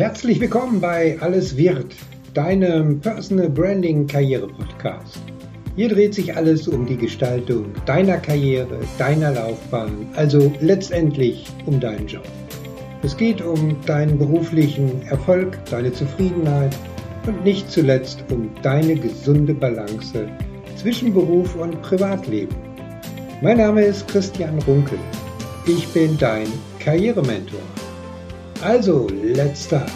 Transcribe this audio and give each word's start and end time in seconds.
Herzlich 0.00 0.40
willkommen 0.40 0.80
bei 0.80 1.18
Alles 1.20 1.58
wird, 1.58 1.94
deinem 2.32 3.00
Personal 3.00 3.50
Branding 3.50 4.06
Karriere 4.06 4.48
Podcast. 4.48 5.20
Hier 5.76 5.90
dreht 5.90 6.14
sich 6.14 6.34
alles 6.34 6.66
um 6.66 6.86
die 6.86 6.96
Gestaltung 6.96 7.66
deiner 7.84 8.16
Karriere, 8.16 8.78
deiner 8.96 9.32
Laufbahn, 9.32 10.08
also 10.16 10.50
letztendlich 10.62 11.44
um 11.66 11.80
deinen 11.80 12.06
Job. 12.06 12.26
Es 13.02 13.14
geht 13.14 13.42
um 13.42 13.76
deinen 13.84 14.16
beruflichen 14.16 15.02
Erfolg, 15.02 15.62
deine 15.66 15.92
Zufriedenheit 15.92 16.74
und 17.26 17.44
nicht 17.44 17.70
zuletzt 17.70 18.24
um 18.30 18.48
deine 18.62 18.94
gesunde 18.94 19.52
Balance 19.52 20.30
zwischen 20.76 21.12
Beruf 21.12 21.54
und 21.56 21.82
Privatleben. 21.82 22.56
Mein 23.42 23.58
Name 23.58 23.82
ist 23.82 24.08
Christian 24.08 24.58
Runkel. 24.60 24.98
Ich 25.66 25.86
bin 25.88 26.16
dein 26.16 26.46
Karrierementor. 26.78 27.60
Also, 28.62 29.08
let's 29.22 29.64
start. 29.64 29.90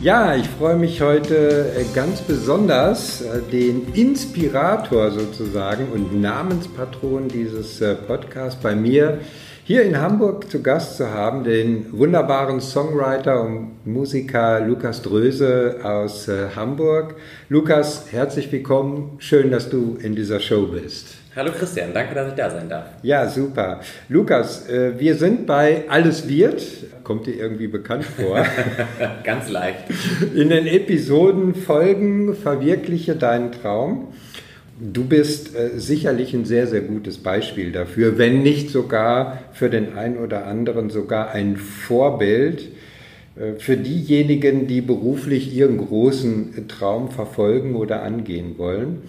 Ja, 0.00 0.34
ich 0.34 0.48
freue 0.48 0.76
mich 0.76 1.00
heute 1.00 1.72
äh, 1.76 1.84
ganz 1.94 2.22
besonders, 2.22 3.20
äh, 3.20 3.40
den 3.52 3.92
Inspirator 3.94 5.12
sozusagen 5.12 5.92
und 5.92 6.20
Namenspatron 6.20 7.28
dieses 7.28 7.80
äh, 7.80 7.94
Podcasts 7.94 8.60
bei 8.60 8.74
mir 8.74 9.20
hier 9.62 9.82
in 9.82 10.00
Hamburg 10.00 10.50
zu 10.50 10.62
Gast 10.62 10.96
zu 10.96 11.12
haben, 11.12 11.44
den 11.44 11.86
wunderbaren 11.96 12.60
Songwriter 12.60 13.40
und 13.42 13.86
Musiker 13.86 14.60
Lukas 14.60 15.02
Dröse 15.02 15.76
aus 15.84 16.26
Hamburg. 16.56 17.16
Lukas, 17.50 18.06
herzlich 18.10 18.50
willkommen. 18.50 19.16
Schön, 19.18 19.50
dass 19.50 19.68
du 19.68 19.98
in 20.00 20.16
dieser 20.16 20.40
Show 20.40 20.68
bist. 20.68 21.17
Hallo 21.38 21.52
Christian, 21.52 21.90
danke, 21.94 22.16
dass 22.16 22.30
ich 22.30 22.34
da 22.34 22.50
sein 22.50 22.68
darf. 22.68 22.86
Ja, 23.00 23.28
super. 23.28 23.78
Lukas, 24.08 24.64
wir 24.68 25.14
sind 25.14 25.46
bei 25.46 25.84
Alles 25.88 26.28
wird, 26.28 26.60
kommt 27.04 27.28
dir 27.28 27.36
irgendwie 27.36 27.68
bekannt 27.68 28.04
vor. 28.04 28.44
Ganz 29.22 29.48
leicht. 29.48 29.84
In 30.34 30.48
den 30.48 30.66
Episoden 30.66 31.54
Folgen 31.54 32.34
Verwirkliche 32.34 33.14
deinen 33.14 33.52
Traum. 33.52 34.08
Du 34.80 35.04
bist 35.04 35.54
äh, 35.54 35.78
sicherlich 35.78 36.34
ein 36.34 36.44
sehr, 36.44 36.66
sehr 36.66 36.80
gutes 36.80 37.18
Beispiel 37.18 37.70
dafür, 37.70 38.18
wenn 38.18 38.42
nicht 38.42 38.70
sogar 38.70 39.38
für 39.52 39.70
den 39.70 39.96
einen 39.96 40.18
oder 40.18 40.44
anderen 40.44 40.90
sogar 40.90 41.30
ein 41.30 41.56
Vorbild 41.56 42.64
äh, 43.36 43.60
für 43.60 43.76
diejenigen, 43.76 44.66
die 44.66 44.80
beruflich 44.80 45.54
ihren 45.54 45.78
großen 45.78 46.66
Traum 46.66 47.12
verfolgen 47.12 47.76
oder 47.76 48.02
angehen 48.02 48.58
wollen. 48.58 49.02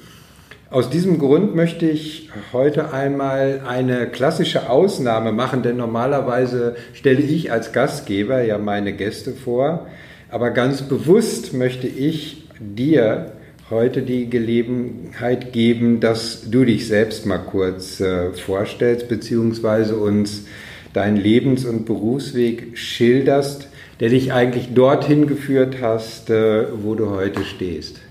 Aus 0.71 0.91
diesem 0.91 1.17
Grund 1.17 1.55
möchte 1.55 1.89
ich 1.89 2.29
heute 2.53 2.93
einmal 2.93 3.61
eine 3.65 4.05
klassische 4.05 4.69
Ausnahme 4.69 5.31
machen, 5.31 5.63
denn 5.63 5.77
normalerweise 5.77 6.75
stelle 6.93 7.21
ich 7.21 7.51
als 7.51 7.73
Gastgeber 7.73 8.43
ja 8.43 8.59
meine 8.59 8.93
Gäste 8.93 9.31
vor, 9.31 9.87
aber 10.29 10.51
ganz 10.51 10.83
bewusst 10.83 11.55
möchte 11.55 11.87
ich 11.87 12.43
dir 12.59 13.31
heute 13.71 14.03
die 14.03 14.29
Gelegenheit 14.29 15.53
geben, 15.53 16.01
dass 16.01 16.51
du 16.51 16.65
dich 16.65 16.87
selbst 16.87 17.25
mal 17.25 17.39
kurz 17.39 17.99
äh, 17.99 18.31
vorstellst, 18.33 19.09
beziehungsweise 19.09 19.95
uns 19.95 20.45
deinen 20.93 21.17
Lebens- 21.17 21.65
und 21.65 21.87
Berufsweg 21.87 22.77
schilderst, 22.77 23.69
der 23.99 24.09
dich 24.09 24.33
eigentlich 24.33 24.75
dorthin 24.75 25.25
geführt 25.25 25.77
hast, 25.81 26.29
äh, 26.29 26.67
wo 26.83 26.93
du 26.93 27.09
heute 27.09 27.43
stehst. 27.43 28.01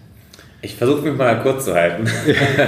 Ich 0.61 0.75
versuche 0.75 1.03
mich 1.03 1.17
mal 1.17 1.41
kurz 1.43 1.65
zu 1.67 1.75
halten. 1.75 2.05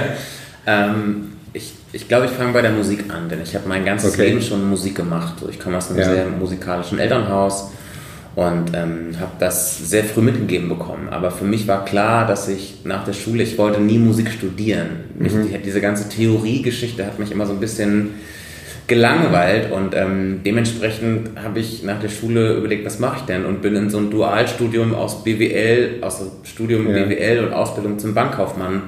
ähm, 0.65 1.33
ich 1.53 1.73
ich 1.93 2.07
glaube, 2.07 2.25
ich 2.25 2.31
fange 2.31 2.53
bei 2.53 2.61
der 2.61 2.71
Musik 2.71 3.05
an, 3.09 3.27
denn 3.27 3.41
ich 3.41 3.53
habe 3.55 3.67
mein 3.67 3.83
ganzes 3.83 4.13
okay. 4.13 4.29
Leben 4.29 4.41
schon 4.41 4.69
Musik 4.69 4.95
gemacht. 4.95 5.35
Ich 5.49 5.59
komme 5.59 5.77
aus 5.77 5.89
einem 5.89 5.99
ja. 5.99 6.05
sehr 6.05 6.25
musikalischen 6.27 6.99
Elternhaus 6.99 7.71
und 8.35 8.71
ähm, 8.73 9.15
habe 9.19 9.31
das 9.39 9.89
sehr 9.89 10.05
früh 10.05 10.21
mitgegeben 10.21 10.69
bekommen. 10.69 11.09
Aber 11.09 11.31
für 11.31 11.43
mich 11.43 11.67
war 11.67 11.83
klar, 11.83 12.25
dass 12.25 12.47
ich 12.47 12.85
nach 12.85 13.03
der 13.03 13.13
Schule, 13.13 13.43
ich 13.43 13.57
wollte 13.57 13.81
nie 13.81 13.97
Musik 13.97 14.31
studieren. 14.31 14.87
Mhm. 15.17 15.49
Ich, 15.53 15.61
diese 15.63 15.81
ganze 15.81 16.07
Theoriegeschichte 16.07 17.05
hat 17.05 17.19
mich 17.19 17.31
immer 17.31 17.45
so 17.45 17.51
ein 17.51 17.59
bisschen 17.59 18.11
gelangweilt 18.91 19.71
und 19.71 19.95
ähm, 19.95 20.41
dementsprechend 20.45 21.29
habe 21.41 21.59
ich 21.59 21.81
nach 21.83 22.01
der 22.01 22.09
Schule 22.09 22.57
überlegt, 22.57 22.85
was 22.85 22.99
mache 22.99 23.19
ich 23.19 23.23
denn 23.23 23.45
und 23.45 23.61
bin 23.61 23.73
in 23.77 23.89
so 23.89 23.99
ein 23.99 24.09
Dualstudium 24.09 24.93
aus 24.93 25.23
BWL, 25.23 25.99
aus 26.01 26.21
Studium 26.43 26.89
ja. 26.89 27.05
BWL 27.05 27.45
und 27.45 27.53
Ausbildung 27.53 27.99
zum 27.99 28.13
Bankkaufmann, 28.13 28.81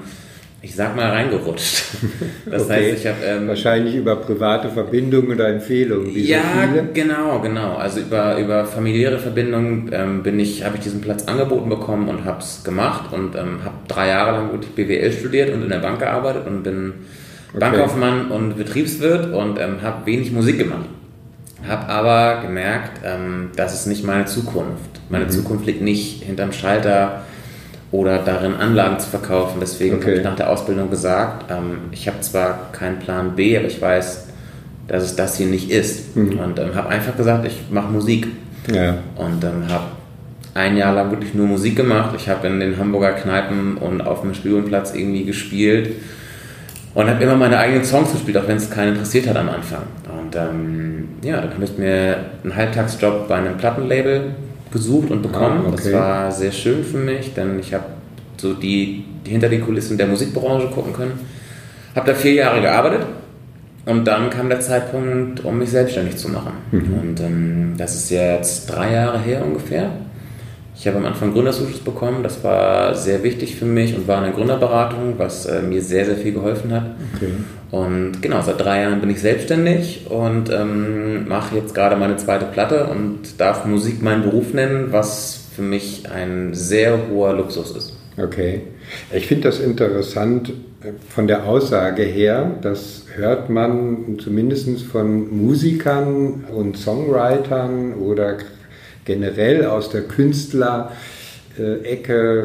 ich 0.62 0.76
sag 0.76 0.98
mal, 0.98 1.10
reingerutscht. 1.10 1.86
Das 2.52 2.66
okay. 2.66 2.74
heißt, 2.74 2.98
ich 2.98 3.08
habe... 3.08 3.18
Ähm, 3.26 3.48
Wahrscheinlich 3.48 3.96
über 3.96 4.18
private 4.18 4.70
Verbindungen 4.70 5.32
oder 5.32 5.48
Empfehlungen. 5.48 6.12
ja, 6.14 6.42
so 6.76 6.82
genau, 6.94 7.40
genau. 7.40 7.76
Also 7.78 8.02
über, 8.02 8.38
über 8.38 8.66
familiäre 8.66 9.20
Verbindungen 9.20 9.90
ähm, 9.94 10.22
bin 10.22 10.38
ich, 10.38 10.66
habe 10.66 10.76
ich 10.76 10.84
diesen 10.84 11.00
Platz 11.00 11.24
angeboten 11.30 11.70
bekommen 11.70 12.10
und 12.10 12.26
habe 12.26 12.40
es 12.40 12.62
gemacht 12.66 13.14
und 13.14 13.36
ähm, 13.36 13.64
habe 13.64 13.76
drei 13.88 14.10
Jahre 14.10 14.34
lang 14.34 14.50
BWL 14.76 15.14
studiert 15.14 15.54
und 15.54 15.64
in 15.64 15.70
der 15.70 15.80
Bank 15.80 16.00
gearbeitet 16.00 16.46
und 16.46 16.64
bin 16.64 16.94
okay. 17.54 17.60
Bankkaufmann 17.60 18.32
und 18.32 18.58
Betriebswirt 18.58 19.34
und 19.34 19.60
ähm, 19.60 19.82
habe 19.82 20.06
wenig 20.06 20.32
Musik 20.32 20.58
gemacht. 20.58 20.86
Habe 21.68 21.88
aber 21.88 22.42
gemerkt, 22.42 23.02
ähm, 23.06 23.52
das 23.56 23.74
ist 23.74 23.86
nicht 23.86 24.04
meine 24.04 24.26
Zukunft. 24.26 25.00
Meine 25.10 25.26
mhm. 25.26 25.30
Zukunft 25.30 25.66
liegt 25.66 25.82
nicht 25.82 26.24
hinterm 26.24 26.52
Schalter 26.52 27.22
oder 27.92 28.20
darin, 28.20 28.56
Anlagen 28.56 29.00
zu 29.00 29.10
verkaufen. 29.10 29.60
Deswegen 29.62 29.98
okay. 29.98 30.06
habe 30.06 30.16
ich 30.18 30.24
nach 30.24 30.36
der 30.36 30.50
Ausbildung 30.50 30.90
gesagt, 30.90 31.50
ähm, 31.50 31.90
ich 31.92 32.08
habe 32.08 32.20
zwar 32.22 32.72
keinen 32.74 33.00
Plan 33.00 33.36
B, 33.36 33.58
aber 33.58 33.68
ich 33.68 33.82
weiß, 33.82 34.28
dass 34.88 35.04
es 35.04 35.16
das 35.16 35.38
hier 35.38 35.48
nicht 35.48 35.70
ist. 35.70 36.18
Mhm. 36.18 36.40
Und 36.40 36.60
ähm, 36.60 36.76
habe 36.76 36.90
einfach 36.90 37.16
gesagt, 37.16 37.46
ich 37.46 37.62
mache 37.72 37.92
Musik. 37.92 38.28
Ja. 38.74 38.98
Und 39.16 39.44
ähm, 39.44 39.70
habe 39.70 39.86
ein 40.54 40.76
Jahr 40.76 40.94
lang 40.94 41.12
wirklich 41.12 41.34
nur 41.34 41.48
Musik 41.48 41.78
gemacht. 41.78 42.14
Ich 42.18 42.28
habe 42.28 42.48
in 42.48 42.60
den 42.60 42.78
Hamburger 42.78 43.14
Kneipen 43.14 43.78
und 43.78 44.02
auf 44.02 44.22
dem 44.22 44.34
Spielplatz 44.34 44.94
irgendwie 44.94 45.24
gespielt 45.24 45.94
und 46.94 47.10
habe 47.10 47.24
immer 47.24 47.36
meine 47.36 47.58
eigenen 47.58 47.84
Songs 47.84 48.12
gespielt, 48.12 48.38
auch 48.38 48.48
wenn 48.48 48.58
es 48.58 48.70
keinen 48.70 48.94
interessiert 48.94 49.28
hat 49.28 49.36
am 49.36 49.50
Anfang. 49.50 49.84
Und 50.20 50.36
ähm, 50.36 51.10
ja, 51.24 51.42
dann 51.42 51.54
habe 51.54 51.64
ich 51.64 51.78
mir 51.78 52.18
einen 52.44 52.56
Halbtagsjob 52.56 53.28
bei 53.28 53.36
einem 53.36 53.58
Plattenlabel 53.58 54.36
gesucht 54.72 55.12
und 55.12 55.22
bekommen. 55.22 55.64
Ah, 55.66 55.70
okay. 55.70 55.92
Das 55.92 55.94
war 55.94 56.32
sehr 56.32 56.52
schön 56.52 56.84
für 56.84 56.98
mich, 56.98 57.34
denn 57.34 57.60
ich 57.60 57.74
habe 57.74 57.86
so 58.38 58.54
die, 58.54 59.06
die 59.26 59.32
hinter 59.32 59.50
die 59.50 59.60
Kulissen 59.60 59.98
der 59.98 60.08
Musikbranche 60.08 60.68
gucken 60.68 60.94
können. 60.94 61.20
Habe 61.96 62.08
da 62.12 62.16
vier 62.16 62.34
Jahre 62.34 62.62
gearbeitet 62.62 63.06
und 63.86 64.06
dann 64.06 64.30
kam 64.30 64.50
der 64.50 64.60
Zeitpunkt, 64.60 65.44
um 65.44 65.60
mich 65.60 65.70
selbstständig 65.70 66.18
zu 66.18 66.30
machen. 66.30 66.54
Mhm. 66.72 66.94
Und 67.02 67.20
ähm, 67.20 67.74
das 67.78 67.96
ist 67.96 68.10
jetzt 68.10 68.68
drei 68.68 68.94
Jahre 68.94 69.20
her 69.20 69.44
ungefähr. 69.46 69.90
Ich 70.76 70.88
habe 70.88 70.98
am 70.98 71.06
Anfang 71.06 71.34
Gründerzuschuss 71.34 71.80
bekommen, 71.80 72.24
das 72.24 72.44
war 72.44 72.96
sehr 72.96 73.24
wichtig 73.24 73.56
für 73.56 73.66
mich 73.66 73.96
und 73.96 74.08
war 74.08 74.22
eine 74.22 74.34
Gründerberatung, 74.34 75.16
was 75.18 75.46
äh, 75.46 75.62
mir 75.62 75.82
sehr, 75.82 76.06
sehr 76.06 76.18
viel 76.18 76.34
geholfen 76.34 76.74
hat. 76.74 76.96
Okay. 77.16 77.32
Und 77.72 78.22
genau, 78.22 78.42
seit 78.42 78.60
drei 78.60 78.82
Jahren 78.82 79.00
bin 79.00 79.10
ich 79.10 79.22
selbstständig 79.22 80.08
und 80.10 80.52
ähm, 80.52 81.28
mache 81.28 81.56
jetzt 81.56 81.76
gerade 81.76 81.96
meine 81.96 82.18
zweite 82.18 82.46
Platte 82.46 82.88
und 82.88 83.40
darf 83.40 83.66
Musik 83.66 84.02
meinen 84.02 84.24
Beruf 84.24 84.54
nennen, 84.54 84.88
was 84.92 85.44
für 85.56 85.62
mich 85.62 86.10
ein 86.12 86.54
sehr 86.54 86.98
hoher 87.10 87.34
Luxus 87.34 87.76
ist. 87.76 87.94
Okay. 88.18 88.62
Ich 89.12 89.28
finde 89.28 89.44
das 89.50 89.60
interessant 89.60 90.50
äh, 90.84 90.92
von 91.10 91.28
der 91.28 91.46
Aussage 91.46 92.04
her, 92.04 92.52
das 92.62 93.06
hört 93.16 93.50
man 93.50 94.20
zumindest 94.20 94.82
von 94.84 95.36
Musikern 95.36 96.46
und 96.56 96.78
Songwritern 96.78 97.94
oder 97.96 98.38
generell 99.06 99.66
aus 99.66 99.90
der 99.90 100.04
Künstlerecke 100.04 100.92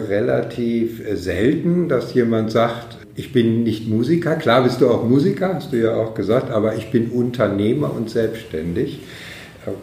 relativ 0.09 1.03
selten, 1.15 1.89
dass 1.89 2.15
jemand 2.15 2.51
sagt, 2.51 2.97
ich 3.15 3.33
bin 3.33 3.65
nicht 3.65 3.89
Musiker. 3.89 4.37
Klar 4.37 4.63
bist 4.63 4.81
du 4.81 4.89
auch 4.89 5.05
Musiker, 5.05 5.55
hast 5.55 5.73
du 5.73 5.77
ja 5.77 5.97
auch 5.97 6.15
gesagt, 6.15 6.53
aber 6.53 6.77
ich 6.77 6.91
bin 6.91 7.11
Unternehmer 7.11 7.93
und 7.95 8.11
selbstständig. 8.11 9.01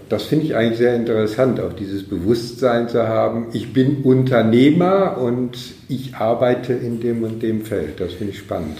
Das 0.09 0.23
finde 0.23 0.45
ich 0.45 0.55
eigentlich 0.55 0.79
sehr 0.79 0.95
interessant, 0.95 1.59
auch 1.59 1.73
dieses 1.73 2.03
Bewusstsein 2.03 2.89
zu 2.89 3.07
haben, 3.07 3.47
ich 3.53 3.73
bin 3.73 3.97
Unternehmer 4.03 5.17
und 5.17 5.57
ich 5.89 6.15
arbeite 6.15 6.73
in 6.73 7.01
dem 7.01 7.23
und 7.23 7.43
dem 7.43 7.63
Feld. 7.63 7.99
Das 7.99 8.13
finde 8.13 8.33
ich 8.33 8.39
spannend. 8.39 8.77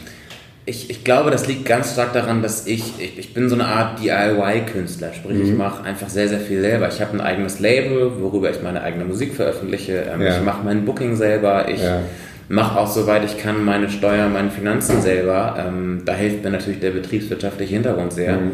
Ich, 0.67 0.89
ich 0.89 1.03
glaube, 1.03 1.29
das 1.29 1.47
liegt 1.47 1.65
ganz 1.65 1.93
stark 1.93 2.13
daran, 2.13 2.41
dass 2.41 2.65
ich, 2.65 2.99
ich, 2.99 3.19
ich 3.19 3.33
bin 3.35 3.49
so 3.49 3.55
eine 3.55 3.65
Art 3.65 4.01
DIY-Künstler, 4.01 5.13
sprich, 5.13 5.37
mhm. 5.37 5.45
ich 5.45 5.53
mache 5.53 5.83
einfach 5.83 6.09
sehr, 6.09 6.27
sehr 6.27 6.39
viel 6.39 6.61
selber. 6.61 6.87
Ich 6.87 6.99
habe 7.01 7.13
ein 7.13 7.21
eigenes 7.21 7.59
Label, 7.59 8.19
worüber 8.19 8.49
ich 8.49 8.63
meine 8.63 8.81
eigene 8.81 9.05
Musik 9.05 9.35
veröffentliche. 9.35 10.05
Ähm, 10.11 10.21
ja. 10.21 10.37
Ich 10.37 10.43
mache 10.43 10.63
mein 10.63 10.83
Booking 10.83 11.15
selber. 11.15 11.69
Ich 11.69 11.83
ja. 11.83 12.01
mache 12.49 12.79
auch, 12.79 12.87
soweit 12.87 13.23
ich 13.25 13.37
kann, 13.37 13.63
meine 13.63 13.89
Steuer, 13.89 14.27
meine 14.27 14.49
Finanzen 14.49 15.01
selber. 15.01 15.55
Ähm, 15.59 16.01
da 16.03 16.13
hilft 16.13 16.43
mir 16.43 16.49
natürlich 16.49 16.79
der 16.79 16.91
betriebswirtschaftliche 16.91 17.73
Hintergrund 17.75 18.13
sehr. 18.13 18.37
Mhm. 18.37 18.51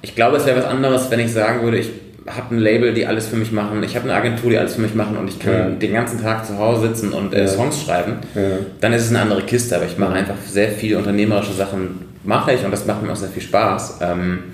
Ich 0.00 0.14
glaube, 0.14 0.36
es 0.36 0.46
wäre 0.46 0.58
was 0.58 0.66
anderes, 0.66 1.10
wenn 1.10 1.18
ich 1.18 1.32
sagen 1.32 1.62
würde, 1.62 1.78
ich 1.78 1.90
habe 2.36 2.54
ein 2.54 2.58
Label, 2.58 2.94
die 2.94 3.06
alles 3.06 3.28
für 3.28 3.36
mich 3.36 3.52
machen, 3.52 3.82
ich 3.82 3.96
habe 3.96 4.04
eine 4.04 4.14
Agentur, 4.14 4.50
die 4.50 4.58
alles 4.58 4.74
für 4.74 4.82
mich 4.82 4.94
machen 4.94 5.16
und 5.16 5.28
ich 5.28 5.38
kann 5.38 5.52
ja. 5.52 5.68
den 5.70 5.92
ganzen 5.92 6.20
Tag 6.20 6.46
zu 6.46 6.58
Hause 6.58 6.88
sitzen 6.88 7.12
und 7.12 7.34
äh, 7.34 7.48
Songs 7.48 7.82
schreiben, 7.82 8.18
ja. 8.34 8.42
dann 8.80 8.92
ist 8.92 9.04
es 9.04 9.10
eine 9.10 9.20
andere 9.20 9.42
Kiste. 9.42 9.76
Aber 9.76 9.86
ich 9.86 9.98
mache 9.98 10.14
einfach 10.14 10.36
sehr 10.46 10.70
viele 10.70 10.98
unternehmerische 10.98 11.52
Sachen, 11.52 12.06
mache 12.24 12.52
ich 12.52 12.64
und 12.64 12.70
das 12.70 12.86
macht 12.86 13.02
mir 13.02 13.12
auch 13.12 13.16
sehr 13.16 13.30
viel 13.30 13.42
Spaß. 13.42 13.98
Ähm, 14.02 14.44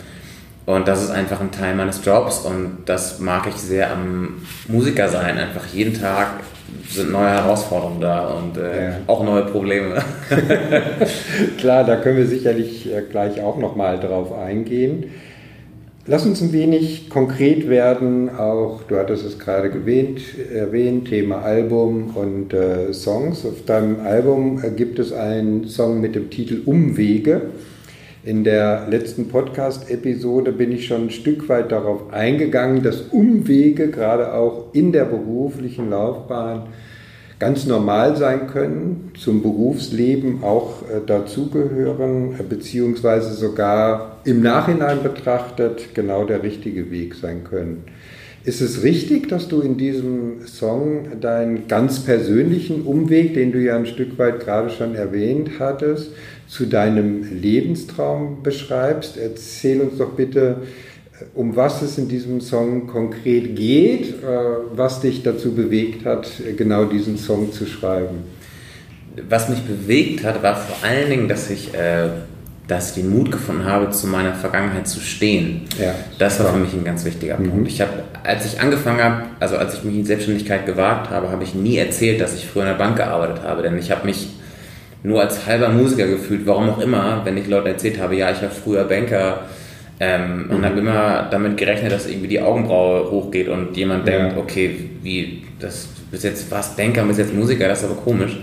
Und 0.67 0.89
das 0.89 1.03
ist 1.03 1.11
einfach 1.11 1.41
ein 1.41 1.51
Teil 1.51 1.75
meines 1.75 2.03
Jobs 2.05 2.39
und 2.39 2.85
das 2.87 3.19
mag 3.19 3.47
ich 3.47 3.57
sehr 3.57 3.93
am 3.93 4.43
Musiker 4.67 5.09
sein. 5.09 5.37
Einfach 5.37 5.67
jeden 5.67 5.93
Tag 5.93 6.41
sind 6.89 7.13
neue 7.13 7.29
Herausforderungen 7.29 8.01
da 8.01 8.29
und 8.29 8.57
äh, 8.57 8.87
ja. 8.87 8.93
auch 9.07 9.23
neue 9.23 9.43
Probleme. 9.43 9.97
Klar, 11.59 11.85
da 11.85 11.97
können 11.97 12.17
wir 12.17 12.27
sicherlich 12.27 12.91
äh, 12.91 13.03
gleich 13.11 13.43
auch 13.43 13.59
nochmal 13.59 14.01
drauf 14.01 14.33
eingehen. 14.33 15.13
Lass 16.07 16.27
uns 16.27 16.43
ein 16.43 16.53
wenig 16.53 17.09
konkret 17.09 17.67
werden, 17.71 18.29
auch 18.29 18.83
du 18.83 18.97
hattest 18.97 19.25
es 19.25 19.39
gerade 19.39 19.71
erwähnt, 19.71 20.21
erwähnt 20.53 21.09
Thema 21.09 21.41
Album 21.41 22.15
und 22.15 22.53
äh, 22.53 22.93
Songs. 22.93 23.47
Auf 23.47 23.65
deinem 23.65 24.01
Album 24.01 24.63
äh, 24.63 24.69
gibt 24.69 24.99
es 24.99 25.15
einen 25.15 25.67
Song 25.67 26.03
mit 26.03 26.15
dem 26.15 26.29
Titel 26.29 26.61
Umwege. 26.67 27.41
In 28.23 28.45
der 28.45 28.87
letzten 28.91 29.29
Podcast-Episode 29.29 30.53
bin 30.53 30.73
ich 30.73 30.87
schon 30.87 31.05
ein 31.05 31.11
Stück 31.11 31.49
weit 31.49 31.73
darauf 31.73 32.13
eingegangen, 32.13 32.83
dass 32.83 33.01
Umwege 33.01 33.89
gerade 33.89 34.35
auch 34.35 34.75
in 34.75 34.93
der 34.93 35.07
beruflichen 35.07 35.89
Laufbahn 35.89 36.65
ganz 37.39 37.65
normal 37.65 38.19
sein 38.19 38.47
können, 38.49 39.13
zum 39.19 39.41
Berufsleben 39.41 40.45
auch 40.45 40.83
äh, 40.83 41.01
dazugehören, 41.07 42.35
äh, 42.39 42.43
beziehungsweise 42.43 43.33
sogar 43.33 44.14
im 44.25 44.43
Nachhinein 44.43 45.03
betrachtet 45.03 45.95
genau 45.95 46.25
der 46.25 46.43
richtige 46.43 46.91
Weg 46.91 47.15
sein 47.15 47.45
können. 47.45 47.85
Ist 48.45 48.61
es 48.61 48.83
richtig, 48.83 49.29
dass 49.29 49.49
du 49.49 49.63
in 49.63 49.79
diesem 49.79 50.47
Song 50.47 51.21
deinen 51.21 51.67
ganz 51.67 52.01
persönlichen 52.01 52.83
Umweg, 52.83 53.33
den 53.33 53.53
du 53.53 53.59
ja 53.59 53.75
ein 53.75 53.87
Stück 53.87 54.19
weit 54.19 54.41
gerade 54.41 54.69
schon 54.69 54.95
erwähnt 54.95 55.53
hattest, 55.59 56.11
zu 56.47 56.67
deinem 56.67 57.25
Lebenstraum 57.41 58.43
beschreibst? 58.43 59.17
Erzähl 59.17 59.81
uns 59.81 59.97
doch 59.97 60.11
bitte, 60.11 60.59
um 61.35 61.57
was 61.57 61.81
es 61.81 61.97
in 61.97 62.09
diesem 62.09 62.43
Song 62.43 62.87
konkret 62.87 63.57
geht, 63.57 64.09
äh, 64.23 64.37
was 64.75 65.01
dich 65.01 65.23
dazu 65.23 65.55
bewegt 65.55 66.05
hat, 66.05 66.29
genau 66.57 66.85
diesen 66.85 67.17
Song 67.17 67.51
zu 67.53 67.65
schreiben. 67.65 68.25
Was 69.29 69.49
mich 69.49 69.63
bewegt 69.63 70.25
hat, 70.25 70.43
war 70.43 70.57
vor 70.57 70.87
allen 70.87 71.09
Dingen, 71.09 71.29
dass 71.29 71.49
ich, 71.49 71.73
äh, 71.73 72.09
dass 72.67 72.91
ich 72.91 73.03
den 73.03 73.11
Mut 73.11 73.31
gefunden 73.31 73.65
habe, 73.65 73.91
zu 73.91 74.07
meiner 74.07 74.33
Vergangenheit 74.33 74.89
zu 74.89 75.01
stehen. 75.01 75.63
Ja, 75.79 75.95
das 76.19 76.43
war 76.43 76.53
für 76.53 76.59
mich 76.59 76.73
ein 76.73 76.85
ganz 76.85 77.05
wichtiger 77.05 77.37
mhm. 77.39 77.51
Punkt. 77.51 77.69
Ich 77.69 77.81
habe, 77.81 77.93
als 78.23 78.47
ich 78.47 78.61
angefangen 78.61 79.03
habe, 79.03 79.23
also 79.41 79.57
als 79.57 79.75
ich 79.75 79.85
mich 79.85 79.97
in 79.97 80.05
Selbstständigkeit 80.05 80.65
gewagt 80.65 81.11
habe, 81.11 81.31
habe 81.31 81.45
ich 81.45 81.55
nie 81.55 81.77
erzählt, 81.77 82.21
dass 82.21 82.35
ich 82.35 82.47
früher 82.47 82.63
in 82.63 82.69
der 82.69 82.77
Bank 82.77 82.97
gearbeitet 82.97 83.43
habe, 83.43 83.63
denn 83.63 83.77
ich 83.79 83.91
habe 83.91 84.07
mich 84.07 84.29
nur 85.03 85.21
als 85.21 85.47
halber 85.47 85.69
Musiker 85.69 86.07
gefühlt, 86.07 86.47
warum 86.47 86.71
auch 86.71 86.81
immer, 86.81 87.21
wenn 87.25 87.37
ich 87.37 87.47
Leuten 87.47 87.67
erzählt 87.67 88.01
habe, 88.01 88.17
ja, 88.17 88.31
ich 88.31 88.41
war 88.41 88.49
früher 88.49 88.85
Banker, 88.85 89.43
ähm, 90.01 90.47
mhm. 90.47 90.51
Und 90.51 90.65
habe 90.65 90.79
immer 90.81 91.29
damit 91.31 91.57
gerechnet, 91.57 91.93
dass 91.93 92.07
irgendwie 92.07 92.29
die 92.29 92.41
Augenbraue 92.41 93.11
hochgeht 93.11 93.49
und 93.49 93.77
jemand 93.77 94.07
ja. 94.09 94.19
denkt, 94.19 94.37
okay, 94.37 94.91
wie, 95.03 95.45
das 95.61 95.89
bist 96.11 96.25
jetzt 96.25 96.51
was 96.51 96.75
Banker, 96.75 97.05
bist 97.05 97.19
jetzt 97.19 97.33
Musiker, 97.33 97.69
das 97.69 97.83
ist 97.83 97.91
aber 97.91 98.01
komisch. 98.01 98.37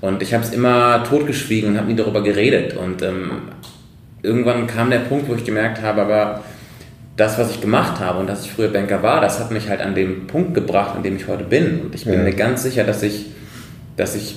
Und 0.00 0.22
ich 0.22 0.32
habe 0.34 0.44
es 0.44 0.50
immer 0.50 1.02
totgeschwiegen 1.04 1.70
und 1.70 1.78
habe 1.78 1.88
nie 1.88 1.96
darüber 1.96 2.22
geredet. 2.22 2.76
Und 2.76 3.02
ähm, 3.02 3.30
irgendwann 4.22 4.66
kam 4.66 4.90
der 4.90 5.00
Punkt, 5.00 5.28
wo 5.28 5.34
ich 5.34 5.44
gemerkt 5.44 5.82
habe, 5.82 6.02
aber 6.02 6.44
das, 7.16 7.36
was 7.38 7.50
ich 7.50 7.60
gemacht 7.60 7.98
habe 8.00 8.20
und 8.20 8.28
dass 8.28 8.44
ich 8.44 8.52
früher 8.52 8.68
Banker 8.68 9.02
war, 9.02 9.20
das 9.20 9.40
hat 9.40 9.50
mich 9.50 9.68
halt 9.68 9.80
an 9.80 9.94
dem 9.94 10.28
Punkt 10.28 10.54
gebracht, 10.54 10.94
an 10.96 11.02
dem 11.02 11.16
ich 11.16 11.26
heute 11.26 11.44
bin. 11.44 11.80
Und 11.80 11.94
ich 11.94 12.04
bin 12.04 12.14
ja. 12.14 12.22
mir 12.22 12.32
ganz 12.32 12.62
sicher, 12.62 12.84
dass 12.84 13.02
ich, 13.02 13.26
dass 13.96 14.14
ich 14.14 14.36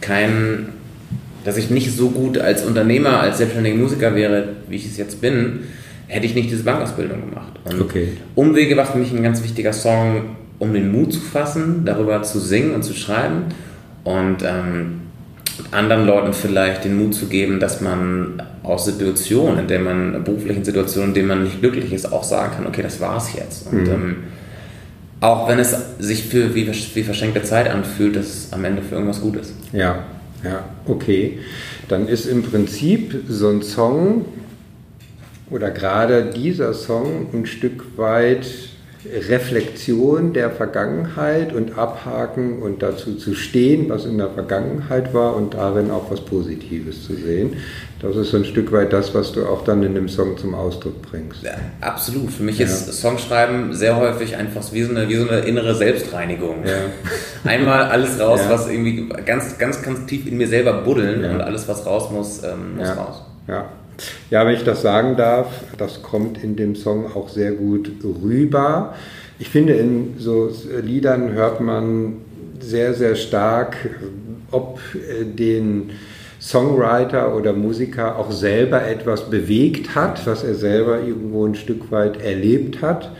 kein 0.00 0.68
dass 1.44 1.56
ich 1.56 1.70
nicht 1.70 1.96
so 1.96 2.10
gut 2.10 2.38
als 2.38 2.64
Unternehmer, 2.64 3.20
als 3.20 3.38
selbstständiger 3.38 3.76
Musiker 3.76 4.14
wäre, 4.14 4.50
wie 4.68 4.76
ich 4.76 4.86
es 4.86 4.96
jetzt 4.96 5.20
bin, 5.20 5.60
hätte 6.06 6.26
ich 6.26 6.34
nicht 6.34 6.50
diese 6.50 6.62
Bankausbildung 6.62 7.30
gemacht. 7.30 7.52
Und 7.64 7.80
okay. 7.80 8.08
Umwege 8.34 8.76
war 8.76 8.86
für 8.86 8.98
mich 8.98 9.12
ein 9.12 9.22
ganz 9.22 9.42
wichtiger 9.42 9.72
Song, 9.72 10.36
um 10.58 10.72
den 10.72 10.92
Mut 10.92 11.12
zu 11.12 11.20
fassen, 11.20 11.84
darüber 11.84 12.22
zu 12.22 12.38
singen 12.38 12.74
und 12.74 12.84
zu 12.84 12.94
schreiben 12.94 13.46
und 14.04 14.38
ähm, 14.42 15.00
anderen 15.70 16.06
Leuten 16.06 16.32
vielleicht 16.32 16.84
den 16.84 16.96
Mut 16.96 17.14
zu 17.14 17.26
geben, 17.26 17.60
dass 17.60 17.80
man 17.80 18.42
aus 18.62 18.84
Situationen, 18.84 19.60
in 19.60 19.68
denen 19.68 19.84
man, 19.84 20.24
beruflichen 20.24 20.64
Situationen, 20.64 21.10
in 21.10 21.14
denen 21.14 21.28
man 21.28 21.44
nicht 21.44 21.60
glücklich 21.60 21.92
ist, 21.92 22.12
auch 22.12 22.24
sagen 22.24 22.54
kann, 22.56 22.66
okay, 22.66 22.82
das 22.82 23.00
war's 23.00 23.34
jetzt. 23.34 23.66
Und 23.70 23.84
mhm. 23.84 23.90
ähm, 23.92 24.16
auch 25.20 25.48
wenn 25.48 25.58
es 25.58 25.76
sich 25.98 26.24
für 26.24 26.54
wie, 26.54 26.66
wie 26.66 27.02
verschenkte 27.02 27.42
Zeit 27.42 27.70
anfühlt, 27.70 28.16
dass 28.16 28.26
es 28.26 28.52
am 28.52 28.64
Ende 28.64 28.82
für 28.82 28.96
irgendwas 28.96 29.20
gut 29.20 29.36
ist. 29.36 29.54
Ja, 29.72 30.04
ja, 30.42 30.64
okay. 30.86 31.38
Dann 31.88 32.08
ist 32.08 32.26
im 32.26 32.42
Prinzip 32.42 33.24
so 33.28 33.48
ein 33.48 33.62
Song 33.62 34.24
oder 35.50 35.70
gerade 35.70 36.24
dieser 36.24 36.74
Song 36.74 37.28
ein 37.32 37.46
Stück 37.46 37.96
weit 37.96 38.46
Reflexion 39.04 40.32
der 40.32 40.50
Vergangenheit 40.50 41.52
und 41.52 41.76
Abhaken 41.76 42.62
und 42.62 42.82
dazu 42.82 43.16
zu 43.16 43.34
stehen, 43.34 43.88
was 43.88 44.04
in 44.04 44.18
der 44.18 44.30
Vergangenheit 44.30 45.12
war 45.12 45.34
und 45.36 45.54
darin 45.54 45.90
auch 45.90 46.10
was 46.10 46.20
Positives 46.20 47.04
zu 47.06 47.14
sehen. 47.14 47.56
Das 48.00 48.16
ist 48.16 48.30
so 48.30 48.36
ein 48.36 48.44
Stück 48.44 48.72
weit 48.72 48.92
das, 48.92 49.14
was 49.14 49.32
du 49.32 49.46
auch 49.46 49.64
dann 49.64 49.82
in 49.82 49.94
dem 49.94 50.08
Song 50.08 50.36
zum 50.36 50.54
Ausdruck 50.54 51.02
bringst. 51.02 51.42
Ja, 51.42 51.52
absolut. 51.80 52.30
Für 52.30 52.42
mich 52.42 52.58
ja. 52.58 52.66
ist 52.66 52.92
Songschreiben 52.92 53.74
sehr 53.74 53.96
häufig 53.96 54.36
einfach 54.36 54.62
wie 54.72 54.82
so 54.82 54.90
eine, 54.90 55.08
wie 55.08 55.16
so 55.16 55.28
eine 55.28 55.40
innere 55.40 55.74
Selbstreinigung. 55.74 56.64
Ja. 56.64 56.78
Einmal 57.50 57.84
alles 57.84 58.18
raus, 58.20 58.40
was 58.48 58.68
irgendwie 58.68 59.08
ganz, 59.24 59.58
ganz, 59.58 59.82
ganz 59.82 60.06
tief 60.06 60.26
in 60.26 60.36
mir 60.36 60.48
selber 60.48 60.82
buddeln 60.82 61.24
und 61.24 61.40
alles, 61.40 61.68
was 61.68 61.86
raus 61.86 62.10
muss, 62.10 62.42
ähm, 62.42 62.76
muss 62.76 62.96
raus. 62.96 63.22
Ja. 63.48 63.68
Ja, 64.30 64.46
wenn 64.46 64.54
ich 64.54 64.64
das 64.64 64.82
sagen 64.82 65.16
darf, 65.16 65.48
das 65.78 66.02
kommt 66.02 66.42
in 66.42 66.56
dem 66.56 66.74
Song 66.76 67.06
auch 67.14 67.28
sehr 67.28 67.52
gut 67.52 67.90
rüber. 68.02 68.94
Ich 69.38 69.48
finde, 69.48 69.74
in 69.74 70.14
so 70.18 70.50
Liedern 70.82 71.32
hört 71.32 71.60
man 71.60 72.16
sehr, 72.60 72.94
sehr 72.94 73.16
stark, 73.16 73.76
ob 74.50 74.78
äh, 74.94 75.24
den 75.24 75.90
Songwriter 76.40 77.36
oder 77.36 77.52
Musiker 77.52 78.18
auch 78.18 78.32
selber 78.32 78.86
etwas 78.86 79.30
bewegt 79.30 79.94
hat, 79.94 80.26
was 80.26 80.42
er 80.42 80.54
selber 80.54 81.00
irgendwo 81.00 81.46
ein 81.46 81.54
Stück 81.54 81.90
weit 81.90 82.20
erlebt 82.20 82.82
hat, 82.82 83.12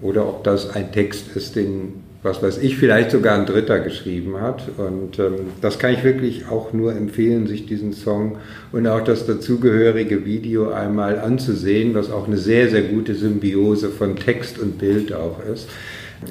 oder 0.00 0.26
ob 0.26 0.44
das 0.44 0.70
ein 0.70 0.92
Text 0.92 1.36
ist, 1.36 1.56
den 1.56 2.03
was 2.24 2.42
weiß 2.42 2.56
ich, 2.58 2.78
vielleicht 2.78 3.10
sogar 3.10 3.38
ein 3.38 3.44
Dritter 3.44 3.80
geschrieben 3.80 4.40
hat. 4.40 4.64
Und 4.78 5.18
ähm, 5.18 5.34
das 5.60 5.78
kann 5.78 5.92
ich 5.92 6.02
wirklich 6.02 6.48
auch 6.48 6.72
nur 6.72 6.96
empfehlen, 6.96 7.46
sich 7.46 7.66
diesen 7.66 7.92
Song 7.92 8.38
und 8.72 8.86
auch 8.86 9.04
das 9.04 9.26
dazugehörige 9.26 10.24
Video 10.24 10.70
einmal 10.70 11.20
anzusehen, 11.20 11.94
was 11.94 12.10
auch 12.10 12.26
eine 12.26 12.38
sehr, 12.38 12.70
sehr 12.70 12.80
gute 12.80 13.14
Symbiose 13.14 13.90
von 13.90 14.16
Text 14.16 14.58
und 14.58 14.78
Bild 14.78 15.12
auch 15.12 15.38
ist. 15.44 15.68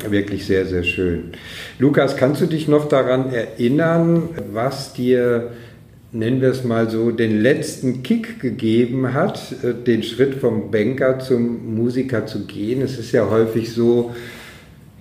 Wirklich 0.10 0.48
sehr, 0.48 0.66
sehr 0.66 0.84
schön. 0.84 1.34
Lukas, 1.78 2.18
kannst 2.18 2.42
du 2.42 2.48
dich 2.48 2.68
noch 2.68 2.90
daran 2.90 3.32
erinnern, 3.32 4.30
was 4.52 4.94
dir 4.94 5.52
nennen 6.14 6.42
wir 6.42 6.50
es 6.50 6.64
mal 6.64 6.90
so, 6.92 7.10
den 7.10 7.42
letzten 7.42 8.04
Kick 8.04 8.40
gegeben 8.40 9.14
hat, 9.14 9.40
äh, 9.64 9.74
den 9.74 10.04
Schritt 10.04 10.36
vom 10.36 10.70
Banker 10.72 11.20
zum 11.20 11.76
Musiker 11.76 12.26
zu 12.28 12.46
gehen. 12.46 12.82
Es 12.82 13.00
ist 13.00 13.12
ja 13.12 13.30
häufig 13.30 13.72
so, 13.72 14.14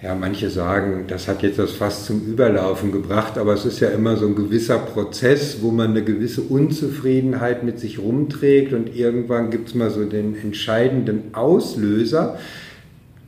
ja, 0.02 0.16
manche 0.16 0.50
sagen, 0.50 1.04
das 1.06 1.28
hat 1.28 1.44
jetzt 1.44 1.61
das 1.61 1.71
fast 1.73 2.06
zum 2.06 2.26
Überlaufen 2.26 2.90
gebracht, 2.90 3.38
aber 3.38 3.54
es 3.54 3.64
ist 3.64 3.78
ja 3.78 3.88
immer 3.90 4.16
so 4.16 4.26
ein 4.26 4.35
gewisser 4.35 4.78
Prozess, 4.78 5.59
wo 5.61 5.71
man 5.71 5.90
eine 5.90 6.02
gewisse 6.02 6.40
Unzufriedenheit 6.42 7.62
mit 7.62 7.78
sich 7.78 8.00
rumträgt 8.00 8.73
und 8.73 8.97
irgendwann 8.97 9.50
gibt 9.50 9.68
es 9.68 9.75
mal 9.76 9.90
so 9.90 10.04
den 10.04 10.35
entscheidenden 10.35 11.35
Auslöser, 11.35 12.37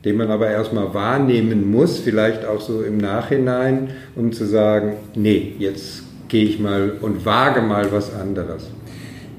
den 0.03 0.17
man 0.17 0.29
aber 0.29 0.49
erstmal 0.49 0.93
wahrnehmen 0.93 1.71
muss, 1.71 1.99
vielleicht 1.99 2.45
auch 2.45 2.59
so 2.59 2.81
im 2.81 2.97
Nachhinein, 2.97 3.91
um 4.17 4.33
zu 4.33 4.45
sagen, 4.45 4.97
nee, 5.15 5.55
jetzt 5.57 6.03
gehe 6.27 6.43
ich 6.43 6.59
mal 6.59 6.97
und 6.99 7.25
wage 7.25 7.61
mal 7.61 7.89
was 7.93 8.13
anderes. 8.13 8.67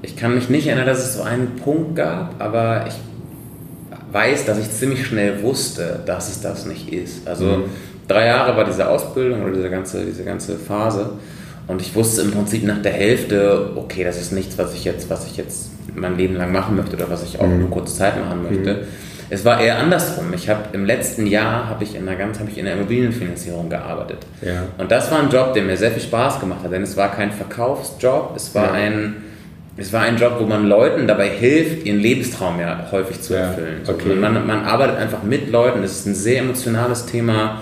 Ich 0.01 0.15
kann 0.15 0.33
mich 0.33 0.49
nicht 0.49 0.65
erinnern, 0.65 0.87
dass 0.87 1.05
es 1.05 1.15
so 1.15 1.21
einen 1.21 1.55
Punkt 1.57 1.95
gab, 1.95 2.41
aber 2.41 2.85
ich 2.87 2.95
weiß, 4.11 4.45
dass 4.45 4.57
ich 4.57 4.71
ziemlich 4.71 5.05
schnell 5.05 5.41
wusste, 5.41 5.99
dass 6.05 6.29
es 6.29 6.41
das 6.41 6.65
nicht 6.65 6.91
ist. 6.91 7.27
Also 7.27 7.45
mhm. 7.45 7.63
drei 8.07 8.27
Jahre 8.27 8.55
war 8.55 8.65
diese 8.65 8.89
Ausbildung 8.89 9.43
oder 9.43 9.53
diese 9.53 9.69
ganze, 9.69 10.05
diese 10.05 10.23
ganze 10.23 10.57
Phase 10.57 11.11
und 11.67 11.81
ich 11.81 11.93
wusste 11.95 12.21
im 12.21 12.31
Prinzip 12.31 12.63
nach 12.63 12.81
der 12.81 12.93
Hälfte, 12.93 13.71
okay, 13.75 14.03
das 14.03 14.19
ist 14.19 14.31
nichts, 14.31 14.57
was 14.57 14.73
ich 14.73 14.85
jetzt, 14.85 15.09
was 15.09 15.25
ich 15.25 15.35
jetzt 15.35 15.69
mein 15.93 16.17
Leben 16.17 16.35
lang 16.35 16.51
machen 16.51 16.77
möchte 16.77 16.95
oder 16.95 17.09
was 17.09 17.23
ich 17.23 17.39
auch 17.39 17.47
mhm. 17.47 17.59
nur 17.59 17.69
kurze 17.69 17.95
Zeit 17.95 18.19
machen 18.19 18.43
möchte. 18.43 18.73
Mhm. 18.73 18.87
Es 19.29 19.43
war 19.43 19.59
eher 19.59 19.77
andersrum. 19.77 20.33
Ich 20.33 20.47
habe 20.47 20.69
im 20.71 20.85
letzten 20.85 21.27
Jahr 21.27 21.67
habe 21.67 21.83
ich 21.83 21.95
in 21.95 22.05
der 22.05 22.15
ganz 22.15 22.39
habe 22.39 22.49
ich 22.49 22.57
in 22.57 22.63
der 22.63 22.75
Immobilienfinanzierung 22.75 23.69
gearbeitet. 23.69 24.19
Ja. 24.41 24.63
Und 24.77 24.89
das 24.89 25.11
war 25.11 25.19
ein 25.19 25.29
Job, 25.29 25.53
der 25.53 25.63
mir 25.63 25.75
sehr 25.75 25.91
viel 25.91 26.01
Spaß 26.01 26.39
gemacht 26.39 26.63
hat, 26.63 26.71
denn 26.71 26.83
es 26.83 26.95
war 26.95 27.11
kein 27.11 27.31
Verkaufsjob, 27.31 28.33
es 28.37 28.55
war 28.55 28.67
ja. 28.67 28.71
ein 28.71 29.15
es 29.77 29.93
war 29.93 30.01
ein 30.01 30.17
Job, 30.17 30.37
wo 30.39 30.45
man 30.45 30.67
Leuten 30.67 31.07
dabei 31.07 31.29
hilft, 31.29 31.85
ihren 31.85 31.99
Lebenstraum 31.99 32.59
ja 32.59 32.87
häufig 32.91 33.21
zu 33.21 33.35
erfüllen. 33.35 33.81
Ja, 33.85 33.93
okay. 33.93 34.15
man, 34.15 34.45
man, 34.45 34.63
arbeitet 34.63 34.97
einfach 34.97 35.21
mit 35.21 35.51
Leuten, 35.51 35.83
das 35.83 35.91
ist 35.91 36.07
ein 36.07 36.15
sehr 36.15 36.39
emotionales 36.39 37.05
Thema. 37.05 37.61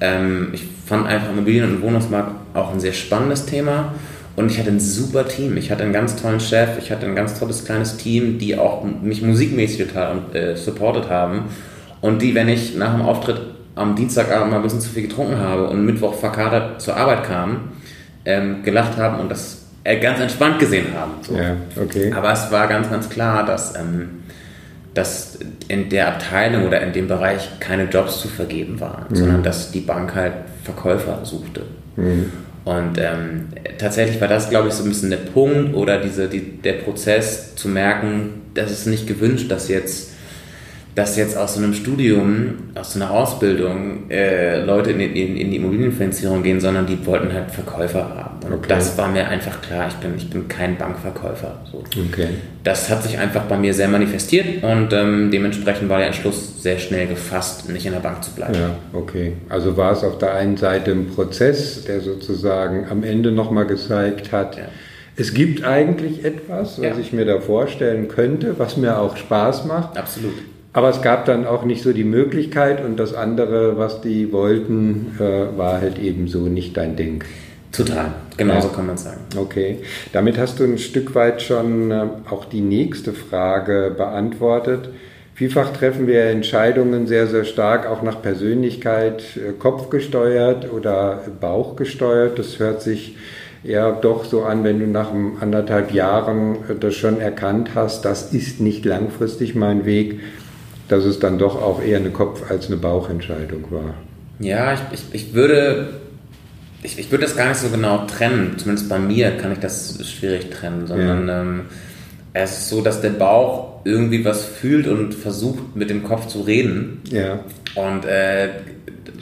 Ähm, 0.00 0.50
ich 0.52 0.64
fand 0.86 1.08
einfach 1.08 1.30
Immobilien- 1.30 1.64
und 1.64 1.82
Wohnungsmarkt 1.82 2.32
auch 2.54 2.72
ein 2.72 2.78
sehr 2.78 2.92
spannendes 2.92 3.46
Thema. 3.46 3.94
Und 4.36 4.50
ich 4.50 4.58
hatte 4.58 4.70
ein 4.70 4.78
super 4.78 5.26
Team. 5.26 5.56
Ich 5.56 5.70
hatte 5.70 5.82
einen 5.82 5.92
ganz 5.92 6.14
tollen 6.14 6.40
Chef, 6.40 6.78
ich 6.78 6.92
hatte 6.92 7.06
ein 7.06 7.16
ganz 7.16 7.38
tolles 7.38 7.64
kleines 7.64 7.96
Team, 7.96 8.38
die 8.38 8.56
auch 8.56 8.84
mich 8.84 9.22
musikmäßig 9.22 9.88
total 9.88 10.18
äh, 10.34 10.54
supportet 10.54 11.08
haben. 11.08 11.46
Und 12.00 12.22
die, 12.22 12.34
wenn 12.34 12.48
ich 12.48 12.76
nach 12.76 12.92
dem 12.92 13.02
Auftritt 13.02 13.40
am 13.74 13.96
Dienstagabend 13.96 14.50
mal 14.50 14.58
ein 14.58 14.62
bisschen 14.62 14.80
zu 14.80 14.90
viel 14.90 15.02
getrunken 15.02 15.38
habe 15.38 15.68
und 15.68 15.84
Mittwoch 15.84 16.14
verkadert 16.14 16.80
zur 16.80 16.96
Arbeit 16.96 17.24
kam, 17.24 17.72
ähm, 18.24 18.62
gelacht 18.62 18.96
haben 18.98 19.20
und 19.20 19.30
das 19.30 19.55
ganz 19.94 20.20
entspannt 20.20 20.58
gesehen 20.58 20.86
haben. 20.94 21.12
So. 21.22 21.36
Ja, 21.36 21.56
okay. 21.80 22.12
Aber 22.12 22.32
es 22.32 22.50
war 22.50 22.66
ganz, 22.68 22.90
ganz 22.90 23.08
klar, 23.08 23.46
dass, 23.46 23.74
ähm, 23.76 24.22
dass 24.94 25.38
in 25.68 25.88
der 25.88 26.08
Abteilung 26.08 26.66
oder 26.66 26.80
in 26.80 26.92
dem 26.92 27.08
Bereich 27.08 27.60
keine 27.60 27.84
Jobs 27.84 28.20
zu 28.20 28.28
vergeben 28.28 28.80
waren, 28.80 29.06
mhm. 29.08 29.16
sondern 29.16 29.42
dass 29.42 29.70
die 29.70 29.80
Bank 29.80 30.14
halt 30.14 30.32
Verkäufer 30.64 31.20
suchte. 31.24 31.62
Mhm. 31.96 32.32
Und 32.64 32.98
ähm, 32.98 33.44
tatsächlich 33.78 34.20
war 34.20 34.26
das, 34.26 34.50
glaube 34.50 34.68
ich, 34.68 34.74
so 34.74 34.82
ein 34.82 34.88
bisschen 34.88 35.10
der 35.10 35.18
Punkt 35.18 35.74
oder 35.74 36.00
diese, 36.00 36.28
die, 36.28 36.40
der 36.40 36.72
Prozess 36.72 37.54
zu 37.54 37.68
merken, 37.68 38.42
dass 38.54 38.72
es 38.72 38.86
nicht 38.86 39.06
gewünscht, 39.06 39.52
dass 39.52 39.68
jetzt 39.68 40.10
dass 40.96 41.14
jetzt 41.16 41.36
aus 41.36 41.54
so 41.54 41.62
einem 41.62 41.74
Studium, 41.74 42.54
aus 42.74 42.94
so 42.94 42.98
einer 42.98 43.10
Ausbildung 43.10 44.10
äh, 44.10 44.64
Leute 44.64 44.92
in, 44.92 45.00
in, 45.00 45.36
in, 45.36 45.50
die 45.50 45.56
Immobilienfinanzierung 45.58 46.42
gehen, 46.42 46.58
sondern 46.58 46.86
die 46.86 47.04
wollten 47.04 47.30
halt 47.34 47.50
Verkäufer 47.50 48.08
haben. 48.16 48.46
Und 48.46 48.54
okay. 48.54 48.66
das 48.70 48.96
war 48.96 49.06
mir 49.08 49.28
einfach 49.28 49.60
klar, 49.60 49.88
ich 49.88 49.94
bin, 49.96 50.16
ich 50.16 50.30
bin 50.30 50.48
kein 50.48 50.78
Bankverkäufer. 50.78 51.58
So. 51.70 51.84
Okay. 52.10 52.28
Das 52.64 52.88
hat 52.88 53.02
sich 53.02 53.18
einfach 53.18 53.42
bei 53.42 53.58
mir 53.58 53.74
sehr 53.74 53.88
manifestiert 53.88 54.64
und 54.64 54.94
ähm, 54.94 55.30
dementsprechend 55.30 55.90
war 55.90 55.98
der 55.98 56.06
Entschluss 56.06 56.62
sehr 56.62 56.78
schnell 56.78 57.06
gefasst, 57.06 57.68
nicht 57.68 57.84
in 57.84 57.92
der 57.92 58.00
Bank 58.00 58.24
zu 58.24 58.30
bleiben. 58.30 58.54
Ja, 58.54 58.70
okay. 58.94 59.34
Also 59.50 59.76
war 59.76 59.92
es 59.92 60.02
auf 60.02 60.16
der 60.16 60.32
einen 60.32 60.56
Seite 60.56 60.92
ein 60.92 61.08
Prozess, 61.08 61.84
der 61.84 62.00
sozusagen 62.00 62.86
am 62.88 63.04
Ende 63.04 63.32
nochmal 63.32 63.66
gezeigt 63.66 64.32
hat, 64.32 64.56
ja. 64.56 64.64
Es 65.18 65.32
gibt 65.32 65.64
eigentlich 65.64 66.26
etwas, 66.26 66.78
was 66.78 66.84
ja. 66.84 66.98
ich 66.98 67.14
mir 67.14 67.24
da 67.24 67.40
vorstellen 67.40 68.08
könnte, 68.08 68.58
was 68.58 68.76
mir 68.76 68.98
auch 68.98 69.16
Spaß 69.16 69.64
macht. 69.64 69.96
Absolut. 69.96 70.34
Aber 70.76 70.90
es 70.90 71.00
gab 71.00 71.24
dann 71.24 71.46
auch 71.46 71.64
nicht 71.64 71.82
so 71.82 71.94
die 71.94 72.04
Möglichkeit 72.04 72.84
und 72.84 73.00
das 73.00 73.14
andere, 73.14 73.78
was 73.78 74.02
die 74.02 74.30
wollten, 74.30 75.16
äh, 75.18 75.56
war 75.56 75.80
halt 75.80 75.98
eben 75.98 76.28
so 76.28 76.48
nicht 76.48 76.76
dein 76.76 76.96
Ding. 76.96 77.24
Total, 77.72 78.12
genau 78.36 78.60
so 78.60 78.68
kann 78.68 78.86
man 78.86 78.98
sagen. 78.98 79.22
Okay, 79.38 79.78
damit 80.12 80.36
hast 80.36 80.60
du 80.60 80.64
ein 80.64 80.76
Stück 80.76 81.14
weit 81.14 81.40
schon 81.40 81.90
äh, 81.90 82.04
auch 82.28 82.44
die 82.44 82.60
nächste 82.60 83.14
Frage 83.14 83.94
beantwortet. 83.96 84.90
Vielfach 85.32 85.72
treffen 85.72 86.06
wir 86.06 86.24
Entscheidungen 86.24 87.06
sehr, 87.06 87.26
sehr 87.26 87.44
stark 87.44 87.86
auch 87.88 88.02
nach 88.02 88.20
Persönlichkeit, 88.20 89.22
äh, 89.38 89.52
kopfgesteuert 89.58 90.70
oder 90.70 91.22
bauchgesteuert. 91.40 92.38
Das 92.38 92.58
hört 92.58 92.82
sich 92.82 93.16
ja 93.64 93.92
doch 93.92 94.26
so 94.26 94.42
an, 94.42 94.62
wenn 94.62 94.78
du 94.78 94.86
nach 94.86 95.10
anderthalb 95.40 95.92
Jahren 95.92 96.56
äh, 96.68 96.74
das 96.78 96.94
schon 96.96 97.18
erkannt 97.18 97.70
hast, 97.74 98.04
das 98.04 98.34
ist 98.34 98.60
nicht 98.60 98.84
langfristig 98.84 99.54
mein 99.54 99.86
Weg 99.86 100.20
dass 100.88 101.04
es 101.04 101.18
dann 101.18 101.38
doch 101.38 101.60
auch 101.60 101.82
eher 101.82 101.98
eine 101.98 102.10
Kopf- 102.10 102.50
als 102.50 102.66
eine 102.66 102.76
Bauchentscheidung 102.76 103.64
war. 103.70 103.94
Ja, 104.38 104.74
ich, 104.74 104.80
ich, 104.92 105.04
ich 105.12 105.34
würde 105.34 105.88
ich, 106.82 106.98
ich 106.98 107.10
würde 107.10 107.24
das 107.24 107.36
gar 107.36 107.48
nicht 107.48 107.58
so 107.58 107.68
genau 107.68 108.06
trennen. 108.06 108.54
Zumindest 108.58 108.88
bei 108.88 108.98
mir 108.98 109.32
kann 109.32 109.52
ich 109.52 109.58
das 109.58 109.98
schwierig 110.08 110.50
trennen, 110.50 110.86
sondern 110.86 111.28
ja. 111.28 111.42
ähm, 111.42 111.60
es 112.32 112.58
ist 112.58 112.68
so, 112.68 112.80
dass 112.82 113.00
der 113.00 113.10
Bauch 113.10 113.80
irgendwie 113.84 114.24
was 114.24 114.44
fühlt 114.44 114.86
und 114.86 115.14
versucht 115.14 115.74
mit 115.74 115.90
dem 115.90 116.04
Kopf 116.04 116.26
zu 116.28 116.42
reden. 116.42 117.00
Ja. 117.10 117.40
Und 117.74 118.04
äh, 118.04 118.48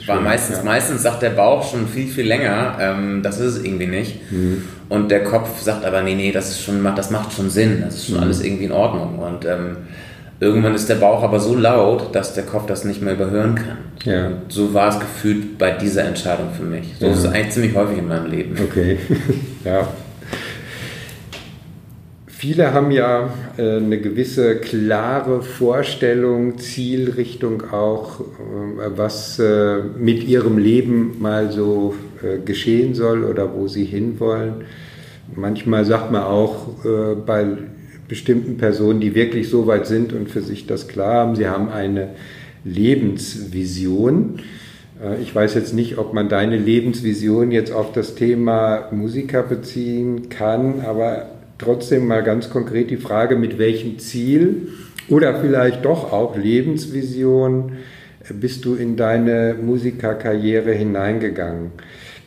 war 0.05 0.21
meistens, 0.21 0.57
ja. 0.57 0.63
meistens 0.63 1.03
sagt 1.03 1.21
der 1.21 1.29
Bauch 1.31 1.69
schon 1.69 1.87
viel, 1.87 2.07
viel 2.07 2.27
länger, 2.27 2.77
ähm, 2.79 3.21
das 3.23 3.39
ist 3.39 3.57
es 3.57 3.63
irgendwie 3.63 3.87
nicht. 3.87 4.31
Mhm. 4.31 4.63
Und 4.89 5.09
der 5.09 5.23
Kopf 5.23 5.61
sagt 5.61 5.85
aber, 5.85 6.01
nee, 6.01 6.15
nee, 6.15 6.31
das 6.31 6.49
ist 6.51 6.61
schon, 6.61 6.83
das 6.95 7.09
macht 7.09 7.33
schon 7.33 7.49
Sinn, 7.49 7.81
das 7.83 7.95
ist 7.95 8.07
schon 8.07 8.17
mhm. 8.17 8.23
alles 8.23 8.43
irgendwie 8.43 8.65
in 8.65 8.71
Ordnung. 8.71 9.19
Und 9.19 9.45
ähm, 9.45 9.77
Irgendwann 10.39 10.75
ist 10.75 10.89
der 10.89 10.95
Bauch 10.95 11.23
aber 11.23 11.39
so 11.39 11.55
laut, 11.55 12.13
dass 12.13 12.33
der 12.33 12.43
Kopf 12.43 12.65
das 12.65 12.83
nicht 12.83 13.01
mehr 13.01 13.13
überhören 13.13 13.55
kann. 13.55 13.77
Ja. 14.03 14.27
Und 14.27 14.51
so 14.51 14.73
war 14.73 14.89
es 14.89 14.99
gefühlt 14.99 15.57
bei 15.57 15.71
dieser 15.71 16.03
Entscheidung 16.03 16.49
für 16.51 16.63
mich. 16.63 16.95
So 16.99 17.05
ja. 17.05 17.13
ist 17.13 17.19
es 17.19 17.25
eigentlich 17.25 17.51
ziemlich 17.51 17.75
häufig 17.75 17.99
in 17.99 18.07
meinem 18.07 18.29
Leben. 18.29 18.57
Okay, 18.61 18.97
ja. 19.63 19.87
Viele 22.27 22.73
haben 22.73 22.91
ja 22.91 23.29
äh, 23.57 23.77
eine 23.77 23.97
gewisse 23.99 24.57
klare 24.57 25.41
Vorstellung, 25.41 26.57
Zielrichtung 26.57 27.71
auch, 27.71 28.19
äh, 28.19 28.23
was 28.95 29.39
äh, 29.39 29.77
mit 29.97 30.25
ihrem 30.25 30.57
Leben 30.57 31.15
mal 31.19 31.51
so 31.51 31.95
geschehen 32.43 32.95
soll 32.95 33.23
oder 33.23 33.53
wo 33.53 33.67
sie 33.67 33.85
hinwollen. 33.85 34.65
Manchmal 35.35 35.85
sagt 35.85 36.11
man 36.11 36.23
auch 36.23 36.69
bei 37.25 37.45
bestimmten 38.07 38.57
Personen, 38.57 38.99
die 38.99 39.15
wirklich 39.15 39.49
so 39.49 39.67
weit 39.67 39.87
sind 39.87 40.13
und 40.13 40.29
für 40.29 40.41
sich 40.41 40.67
das 40.67 40.87
klar 40.87 41.13
haben. 41.13 41.35
Sie 41.35 41.47
haben 41.47 41.69
eine 41.69 42.09
Lebensvision. 42.63 44.39
Äh, 45.03 45.21
ich 45.21 45.33
weiß 45.33 45.55
jetzt 45.55 45.73
nicht, 45.73 45.97
ob 45.97 46.13
man 46.13 46.29
deine 46.29 46.57
Lebensvision 46.57 47.51
jetzt 47.51 47.71
auf 47.71 47.91
das 47.93 48.15
Thema 48.15 48.89
Musiker 48.91 49.43
beziehen 49.43 50.29
kann, 50.29 50.81
aber 50.85 51.29
trotzdem 51.57 52.07
mal 52.07 52.23
ganz 52.23 52.49
konkret 52.49 52.89
die 52.89 52.97
Frage, 52.97 53.35
mit 53.35 53.57
welchem 53.57 53.99
Ziel 53.99 54.69
oder 55.09 55.39
vielleicht 55.39 55.85
doch 55.85 56.11
auch 56.11 56.35
Lebensvision 56.35 57.73
bist 58.33 58.65
du 58.65 58.73
in 58.75 58.95
deine 58.95 59.55
Musikerkarriere 59.61 60.71
hineingegangen? 60.71 61.71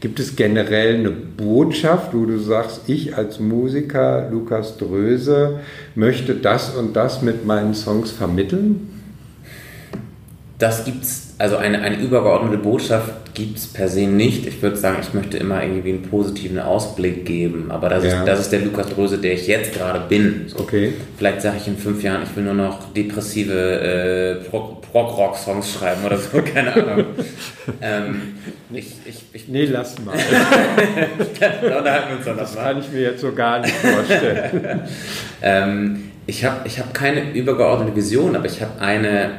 Gibt 0.00 0.20
es 0.20 0.36
generell 0.36 0.96
eine 0.96 1.10
Botschaft, 1.10 2.14
wo 2.14 2.24
du 2.24 2.38
sagst, 2.38 2.82
ich 2.86 3.16
als 3.16 3.40
Musiker, 3.40 4.28
Lukas 4.30 4.76
Dröse, 4.76 5.58
möchte 5.96 6.36
das 6.36 6.76
und 6.76 6.94
das 6.94 7.20
mit 7.22 7.44
meinen 7.44 7.74
Songs 7.74 8.12
vermitteln? 8.12 8.97
Das 10.58 10.84
gibt's, 10.84 11.34
also 11.38 11.56
eine, 11.56 11.80
eine 11.82 12.00
übergeordnete 12.00 12.58
Botschaft 12.58 13.32
gibt 13.34 13.58
es 13.58 13.68
per 13.68 13.88
se 13.88 14.08
nicht. 14.08 14.44
Ich 14.44 14.60
würde 14.60 14.76
sagen, 14.76 14.96
ich 15.00 15.14
möchte 15.14 15.36
immer 15.36 15.62
irgendwie 15.62 15.90
einen 15.90 16.02
positiven 16.02 16.58
Ausblick 16.58 17.24
geben. 17.24 17.70
Aber 17.70 17.88
das, 17.88 18.02
ja. 18.02 18.18
ist, 18.18 18.26
das 18.26 18.40
ist 18.40 18.50
der 18.50 18.62
Lukas 18.62 18.88
Dröse, 18.88 19.18
der 19.18 19.34
ich 19.34 19.46
jetzt 19.46 19.72
gerade 19.72 20.00
bin. 20.08 20.48
So. 20.48 20.58
Okay. 20.58 20.94
Vielleicht 21.16 21.42
sage 21.42 21.58
ich 21.58 21.68
in 21.68 21.78
fünf 21.78 22.02
Jahren, 22.02 22.24
ich 22.24 22.34
will 22.34 22.42
nur 22.42 22.54
noch 22.54 22.92
depressive 22.92 24.40
äh, 24.42 24.50
Prog-Rock-Songs 24.50 25.74
schreiben 25.74 26.04
oder 26.04 26.18
so, 26.18 26.42
keine 26.54 26.74
Ahnung. 26.74 27.04
ähm, 27.80 28.22
ich, 28.72 28.96
ich, 29.06 29.22
ich, 29.32 29.46
nee, 29.46 29.66
lass 29.66 29.94
mal. 30.04 30.14
uns 32.16 32.24
das 32.36 32.56
kann 32.56 32.80
ich 32.80 32.90
mir 32.90 33.02
jetzt 33.02 33.20
so 33.20 33.32
gar 33.32 33.60
nicht 33.60 33.74
vorstellen. 33.74 34.80
ähm, 35.42 36.10
ich 36.26 36.44
habe 36.44 36.66
ich 36.66 36.80
hab 36.80 36.92
keine 36.92 37.32
übergeordnete 37.32 37.94
Vision, 37.94 38.34
aber 38.34 38.46
ich 38.46 38.60
habe 38.60 38.80
eine, 38.80 39.30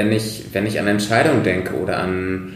wenn 0.00 0.12
ich, 0.12 0.44
wenn 0.52 0.64
ich 0.64 0.80
an 0.80 0.86
Entscheidungen 0.86 1.42
denke 1.42 1.74
oder 1.74 1.98
an, 1.98 2.54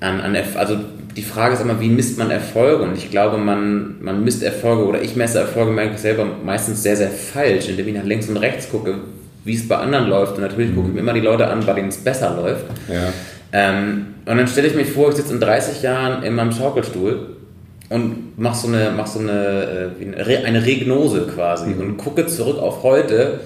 an, 0.00 0.20
an 0.20 0.36
also 0.56 0.76
die 1.16 1.22
Frage 1.22 1.54
ist 1.54 1.62
immer, 1.62 1.80
wie 1.80 1.88
misst 1.88 2.18
man 2.18 2.30
Erfolge? 2.30 2.82
Und 2.82 2.98
ich 2.98 3.10
glaube, 3.10 3.38
man, 3.38 3.96
man 4.02 4.22
misst 4.22 4.42
Erfolge 4.42 4.84
oder 4.84 5.00
ich 5.00 5.16
messe 5.16 5.38
Erfolge 5.38 5.72
merke 5.72 5.94
ich 5.94 6.00
selber 6.00 6.26
meistens 6.44 6.82
sehr, 6.82 6.94
sehr 6.96 7.08
falsch, 7.08 7.70
indem 7.70 7.88
ich 7.88 7.94
nach 7.94 8.04
links 8.04 8.28
und 8.28 8.36
rechts 8.36 8.70
gucke, 8.70 8.98
wie 9.44 9.54
es 9.54 9.66
bei 9.66 9.76
anderen 9.76 10.08
läuft. 10.08 10.36
Und 10.36 10.42
natürlich 10.42 10.74
gucke 10.74 10.88
ich 10.88 10.94
mir 10.94 11.00
immer 11.00 11.14
die 11.14 11.20
Leute 11.20 11.48
an, 11.48 11.64
bei 11.64 11.72
denen 11.72 11.88
es 11.88 11.96
besser 11.96 12.36
läuft. 12.36 12.66
Ja. 12.86 13.12
Ähm, 13.52 14.08
und 14.26 14.36
dann 14.36 14.46
stelle 14.46 14.68
ich 14.68 14.74
mich 14.74 14.90
vor, 14.90 15.08
ich 15.08 15.16
sitze 15.16 15.32
in 15.32 15.40
30 15.40 15.82
Jahren 15.82 16.22
in 16.22 16.34
meinem 16.34 16.52
Schaukelstuhl 16.52 17.36
und 17.88 18.38
mache 18.38 18.58
so 18.58 18.68
eine, 18.68 18.92
mach 18.94 19.06
so 19.06 19.20
eine, 19.20 19.94
äh, 19.98 20.44
eine 20.44 20.66
Regnose 20.66 21.28
quasi 21.34 21.70
mhm. 21.70 21.80
und 21.80 21.96
gucke 21.96 22.26
zurück 22.26 22.58
auf 22.58 22.82
heute 22.82 23.40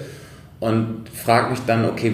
und 0.59 1.05
frage 1.13 1.51
mich 1.51 1.59
dann, 1.65 1.85
okay, 1.85 2.13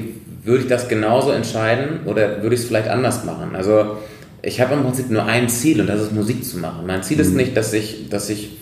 würde 0.50 0.64
ich 0.64 0.70
das 0.70 0.88
genauso 0.88 1.32
entscheiden 1.32 2.02
oder 2.06 2.42
würde 2.42 2.56
ich 2.56 2.62
es 2.62 2.68
vielleicht 2.68 2.90
anders 2.90 3.24
machen? 3.24 3.56
Also 3.56 3.98
ich 4.42 4.60
habe 4.60 4.74
im 4.74 4.84
Prinzip 4.84 5.10
nur 5.10 5.26
ein 5.26 5.48
Ziel 5.48 5.80
und 5.80 5.88
das 5.88 6.02
ist 6.02 6.12
Musik 6.12 6.44
zu 6.44 6.58
machen. 6.58 6.86
Mein 6.88 7.04
Ziel 7.04 7.18
mhm. 7.18 7.24
ist 7.24 7.36
nicht, 7.36 7.58
dass 7.58 7.72
ich, 7.74 8.10
dass 8.10 8.30
ich 8.30 8.58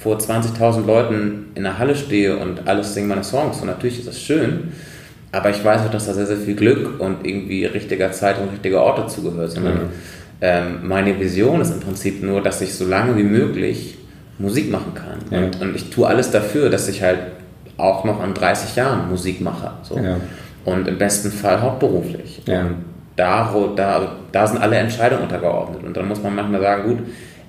vor 0.00 0.18
20.000 0.18 0.86
Leuten 0.86 1.46
in 1.54 1.62
der 1.64 1.78
Halle 1.78 1.94
stehe 1.94 2.36
und 2.36 2.66
alles 2.68 2.94
singen 2.94 3.08
meine 3.08 3.24
Songs. 3.24 3.60
Und 3.60 3.66
natürlich 3.66 4.00
ist 4.00 4.08
das 4.08 4.20
schön, 4.20 4.72
aber 5.32 5.50
ich 5.50 5.64
weiß 5.64 5.82
auch, 5.82 5.90
dass 5.90 6.06
da 6.06 6.14
sehr, 6.14 6.26
sehr 6.26 6.38
viel 6.38 6.54
Glück 6.54 7.00
und 7.00 7.26
irgendwie 7.26 7.66
richtiger 7.66 8.12
Zeit 8.12 8.40
und 8.40 8.50
richtiger 8.50 8.82
Ort 8.82 8.98
dazugehört. 8.98 9.50
Sondern 9.50 9.74
mhm. 9.74 9.90
ähm, 10.40 10.78
meine 10.84 11.18
Vision 11.20 11.60
ist 11.60 11.72
im 11.72 11.80
Prinzip 11.80 12.22
nur, 12.22 12.42
dass 12.42 12.60
ich 12.60 12.74
so 12.74 12.86
lange 12.86 13.16
wie 13.16 13.24
möglich 13.24 13.98
Musik 14.38 14.70
machen 14.70 14.94
kann. 14.94 15.18
Ja. 15.30 15.44
Und, 15.44 15.60
und, 15.60 15.76
ich 15.76 15.90
tue 15.90 16.06
alles 16.06 16.30
dafür, 16.30 16.70
dass 16.70 16.88
ich 16.88 17.02
halt 17.02 17.18
auch 17.76 18.04
noch 18.04 18.20
an 18.20 18.34
30 18.34 18.76
Jahren 18.76 19.10
Musik 19.10 19.40
mache. 19.40 19.72
So. 19.82 19.98
Ja. 19.98 20.16
Und 20.72 20.88
im 20.88 20.98
besten 20.98 21.30
Fall 21.30 21.60
hauptberuflich. 21.60 22.42
Ja. 22.46 22.62
Und 22.62 22.84
da, 23.16 23.52
da, 23.74 24.16
da 24.32 24.46
sind 24.46 24.60
alle 24.60 24.76
Entscheidungen 24.76 25.22
untergeordnet. 25.22 25.82
Und 25.84 25.96
dann 25.96 26.06
muss 26.06 26.22
man 26.22 26.34
manchmal 26.34 26.60
sagen, 26.60 26.82
gut, 26.84 26.98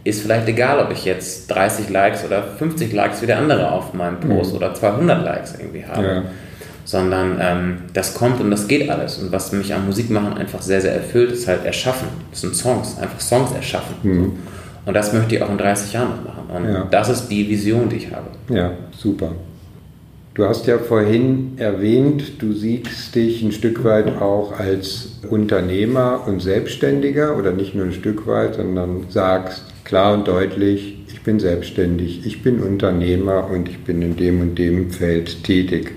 ist 0.04 0.22
vielleicht 0.22 0.48
egal, 0.48 0.80
ob 0.80 0.92
ich 0.92 1.06
jetzt 1.06 1.48
30 1.48 1.90
Likes 1.90 2.26
oder 2.26 2.42
50 2.42 2.94
Likes 2.94 3.22
wie 3.22 3.28
der 3.28 3.38
andere 3.38 3.72
auf 3.72 3.94
meinem 3.94 4.20
Post 4.20 4.52
mhm. 4.52 4.58
oder 4.58 4.74
200 4.74 5.24
Likes 5.24 5.56
irgendwie 5.60 5.86
habe 5.86 6.24
sondern 6.90 7.38
ähm, 7.40 7.78
das 7.94 8.16
kommt 8.16 8.42
und 8.42 8.50
das 8.50 8.68
geht 8.68 8.90
alles. 8.90 9.20
Und 9.20 9.32
was 9.32 9.52
mich 9.52 9.72
am 9.76 9.86
Musikmachen 9.86 10.34
einfach 10.34 10.60
sehr, 10.60 10.82
sehr 10.82 10.96
erfüllt, 10.96 11.32
ist 11.32 11.48
halt 11.48 11.64
Erschaffen. 11.64 12.08
Das 12.32 12.42
sind 12.42 12.56
Songs, 12.56 12.98
einfach 12.98 13.20
Songs 13.20 13.52
erschaffen. 13.52 13.96
Mhm. 14.02 14.32
Und 14.88 14.94
das 14.96 15.14
möchte 15.14 15.36
ich 15.36 15.44
auch 15.44 15.52
in 15.52 15.60
30 15.60 15.94
Jahren 15.94 16.10
noch 16.10 16.34
machen. 16.34 16.50
Und 16.50 16.74
ja. 16.74 16.88
das 16.90 17.10
ist 17.10 17.28
die 17.28 17.48
Vision, 17.48 17.90
die 17.90 17.98
ich 17.98 18.08
habe. 18.12 18.26
Ja, 18.50 18.72
super. 18.98 19.34
Du 20.40 20.48
hast 20.48 20.66
ja 20.68 20.78
vorhin 20.78 21.56
erwähnt, 21.58 22.42
du 22.42 22.54
siehst 22.54 23.14
dich 23.14 23.44
ein 23.44 23.52
Stück 23.52 23.84
weit 23.84 24.22
auch 24.22 24.58
als 24.58 25.20
Unternehmer 25.30 26.24
und 26.26 26.42
Selbstständiger 26.42 27.38
oder 27.38 27.52
nicht 27.52 27.76
nur 27.76 27.84
ein 27.84 27.92
Stück 27.92 28.26
weit, 28.26 28.56
sondern 28.56 29.08
sagst 29.10 29.66
klar 29.84 30.14
und 30.14 30.30
deutlich, 30.30 31.04
ich 31.12 31.24
bin 31.24 31.42
selbstständig, 31.42 32.26
ich 32.26 32.42
bin 32.42 32.62
Unternehmer 32.62 33.50
und 33.52 33.68
ich 33.68 33.84
bin 33.84 34.02
in 34.02 34.16
dem 34.16 34.40
und 34.40 34.58
dem 34.58 34.92
Feld 34.92 35.44
tätig. 35.44 35.92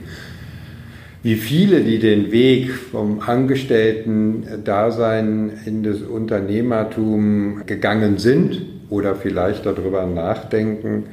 Wie 1.22 1.36
viele, 1.36 1.82
die 1.82 2.00
den 2.00 2.32
Weg 2.32 2.72
vom 2.72 3.20
Angestellten-Dasein 3.20 5.52
in 5.66 5.84
das 5.84 6.00
Unternehmertum 6.00 7.64
gegangen 7.64 8.18
sind 8.18 8.60
oder 8.90 9.14
vielleicht 9.14 9.66
darüber 9.66 10.04
nachdenken, 10.04 11.04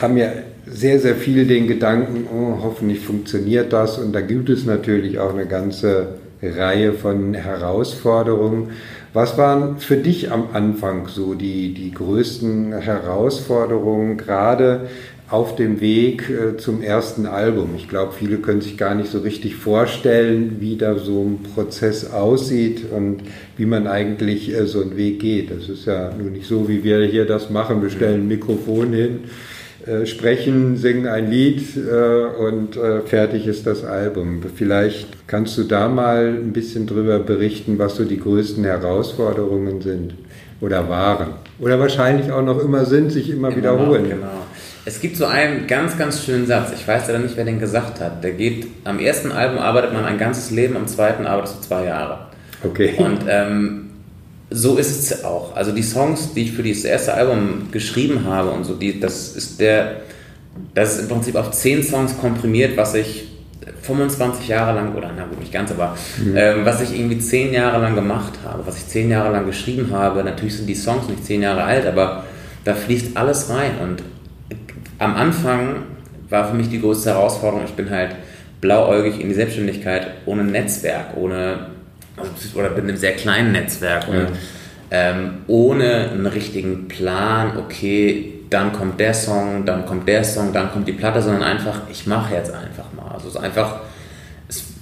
haben 0.00 0.16
ja 0.16 0.32
sehr, 0.66 0.98
sehr 0.98 1.16
viel 1.16 1.46
den 1.46 1.66
Gedanken, 1.66 2.26
oh, 2.32 2.62
hoffentlich 2.62 3.00
funktioniert 3.00 3.72
das. 3.72 3.98
Und 3.98 4.12
da 4.12 4.20
gibt 4.20 4.48
es 4.48 4.64
natürlich 4.64 5.18
auch 5.18 5.32
eine 5.32 5.46
ganze 5.46 6.08
Reihe 6.42 6.92
von 6.92 7.34
Herausforderungen. 7.34 8.70
Was 9.12 9.38
waren 9.38 9.78
für 9.78 9.96
dich 9.96 10.32
am 10.32 10.48
Anfang 10.52 11.08
so 11.08 11.34
die, 11.34 11.72
die 11.74 11.92
größten 11.92 12.72
Herausforderungen, 12.72 14.16
gerade 14.16 14.88
auf 15.30 15.56
dem 15.56 15.80
Weg 15.80 16.28
äh, 16.28 16.56
zum 16.56 16.82
ersten 16.82 17.26
Album? 17.26 17.70
Ich 17.76 17.88
glaube, 17.88 18.12
viele 18.12 18.38
können 18.38 18.60
sich 18.60 18.76
gar 18.76 18.94
nicht 18.94 19.10
so 19.10 19.20
richtig 19.20 19.54
vorstellen, 19.54 20.56
wie 20.58 20.76
da 20.76 20.98
so 20.98 21.22
ein 21.22 21.42
Prozess 21.54 22.12
aussieht 22.12 22.90
und 22.90 23.22
wie 23.56 23.66
man 23.66 23.86
eigentlich 23.86 24.52
äh, 24.52 24.66
so 24.66 24.82
einen 24.82 24.96
Weg 24.96 25.20
geht. 25.20 25.50
Das 25.50 25.68
ist 25.68 25.86
ja 25.86 26.10
nur 26.18 26.30
nicht 26.30 26.46
so, 26.46 26.68
wie 26.68 26.82
wir 26.82 27.04
hier 27.04 27.24
das 27.24 27.50
machen. 27.50 27.82
Wir 27.82 27.90
stellen 27.90 28.22
ein 28.22 28.28
Mikrofon 28.28 28.92
hin 28.92 29.20
äh, 29.86 30.06
sprechen, 30.06 30.76
singen 30.76 31.06
ein 31.06 31.30
Lied 31.30 31.76
äh, 31.76 32.42
und 32.42 32.76
äh, 32.76 33.02
fertig 33.02 33.46
ist 33.46 33.66
das 33.66 33.84
Album. 33.84 34.42
Vielleicht 34.54 35.26
kannst 35.26 35.58
du 35.58 35.64
da 35.64 35.88
mal 35.88 36.28
ein 36.28 36.52
bisschen 36.52 36.86
drüber 36.86 37.18
berichten, 37.18 37.78
was 37.78 37.96
so 37.96 38.04
die 38.04 38.18
größten 38.18 38.64
Herausforderungen 38.64 39.82
sind 39.82 40.14
oder 40.60 40.88
waren. 40.88 41.34
Oder 41.58 41.78
wahrscheinlich 41.78 42.32
auch 42.32 42.42
noch 42.42 42.64
immer 42.64 42.86
sind, 42.86 43.12
sich 43.12 43.28
immer, 43.28 43.48
immer 43.48 43.56
wiederholen. 43.58 44.02
Noch, 44.04 44.16
genau. 44.16 44.46
Es 44.86 45.00
gibt 45.00 45.16
so 45.16 45.26
einen 45.26 45.66
ganz, 45.66 45.98
ganz 45.98 46.24
schönen 46.24 46.46
Satz. 46.46 46.72
Ich 46.74 46.86
weiß 46.88 47.08
ja 47.08 47.18
nicht, 47.18 47.36
wer 47.36 47.44
den 47.44 47.60
gesagt 47.60 48.00
hat. 48.00 48.24
Der 48.24 48.32
geht, 48.32 48.66
am 48.84 48.98
ersten 48.98 49.32
Album 49.32 49.58
arbeitet 49.58 49.92
man 49.92 50.04
ein 50.04 50.16
ganzes 50.16 50.50
Leben, 50.50 50.76
am 50.76 50.86
zweiten 50.86 51.26
arbeitet 51.26 51.54
man 51.54 51.62
zwei 51.62 51.84
Jahre. 51.84 52.26
Okay. 52.62 52.94
Und 52.98 53.20
ähm, 53.28 53.83
so 54.54 54.76
ist 54.76 54.90
es 54.90 55.24
auch. 55.24 55.54
Also 55.56 55.72
die 55.72 55.82
Songs, 55.82 56.32
die 56.32 56.42
ich 56.42 56.52
für 56.52 56.62
dieses 56.62 56.84
erste 56.84 57.14
Album 57.14 57.68
geschrieben 57.72 58.24
habe 58.24 58.50
und 58.50 58.64
so, 58.64 58.74
die, 58.74 59.00
das 59.00 59.34
ist 59.36 59.60
der, 59.60 60.02
das 60.74 60.94
ist 60.94 61.02
im 61.02 61.08
Prinzip 61.08 61.34
auf 61.34 61.50
zehn 61.50 61.82
Songs 61.82 62.16
komprimiert, 62.18 62.76
was 62.76 62.94
ich 62.94 63.28
25 63.82 64.48
Jahre 64.48 64.74
lang, 64.74 64.94
oder 64.94 65.10
na 65.14 65.24
gut, 65.24 65.40
nicht 65.40 65.52
ganz, 65.52 65.70
aber 65.70 65.96
mhm. 66.18 66.36
ähm, 66.36 66.64
was 66.64 66.80
ich 66.80 66.98
irgendwie 66.98 67.18
zehn 67.18 67.52
Jahre 67.52 67.80
lang 67.80 67.94
gemacht 67.94 68.34
habe, 68.44 68.66
was 68.66 68.78
ich 68.78 68.86
zehn 68.86 69.10
Jahre 69.10 69.32
lang 69.32 69.46
geschrieben 69.46 69.90
habe, 69.92 70.22
natürlich 70.22 70.56
sind 70.56 70.66
die 70.66 70.74
Songs 70.74 71.08
nicht 71.08 71.24
zehn 71.24 71.42
Jahre 71.42 71.64
alt, 71.64 71.86
aber 71.86 72.24
da 72.64 72.74
fließt 72.74 73.16
alles 73.16 73.50
rein 73.50 73.72
und 73.82 74.02
am 74.98 75.16
Anfang 75.16 75.82
war 76.30 76.48
für 76.48 76.54
mich 76.54 76.68
die 76.68 76.80
größte 76.80 77.10
Herausforderung, 77.10 77.64
ich 77.66 77.74
bin 77.74 77.90
halt 77.90 78.16
blauäugig 78.60 79.20
in 79.20 79.28
die 79.28 79.34
Selbstständigkeit 79.34 80.12
ohne 80.24 80.44
Netzwerk, 80.44 81.16
ohne 81.16 81.73
oder 82.54 82.76
in 82.76 82.84
einem 82.84 82.96
sehr 82.96 83.12
kleinen 83.12 83.52
Netzwerk 83.52 84.08
und 84.08 84.28
ähm, 84.90 85.38
ohne 85.46 86.10
einen 86.10 86.26
richtigen 86.26 86.88
Plan, 86.88 87.56
okay, 87.56 88.34
dann 88.50 88.72
kommt 88.72 89.00
der 89.00 89.14
Song, 89.14 89.64
dann 89.64 89.86
kommt 89.86 90.06
der 90.06 90.22
Song, 90.22 90.52
dann 90.52 90.70
kommt 90.70 90.86
die 90.86 90.92
Platte, 90.92 91.20
sondern 91.20 91.42
einfach, 91.42 91.82
ich 91.90 92.06
mache 92.06 92.34
jetzt 92.34 92.52
einfach 92.52 92.92
mal. 92.96 93.12
Also 93.12 93.28
es 93.28 93.34
ist 93.34 93.40
einfach 93.40 93.80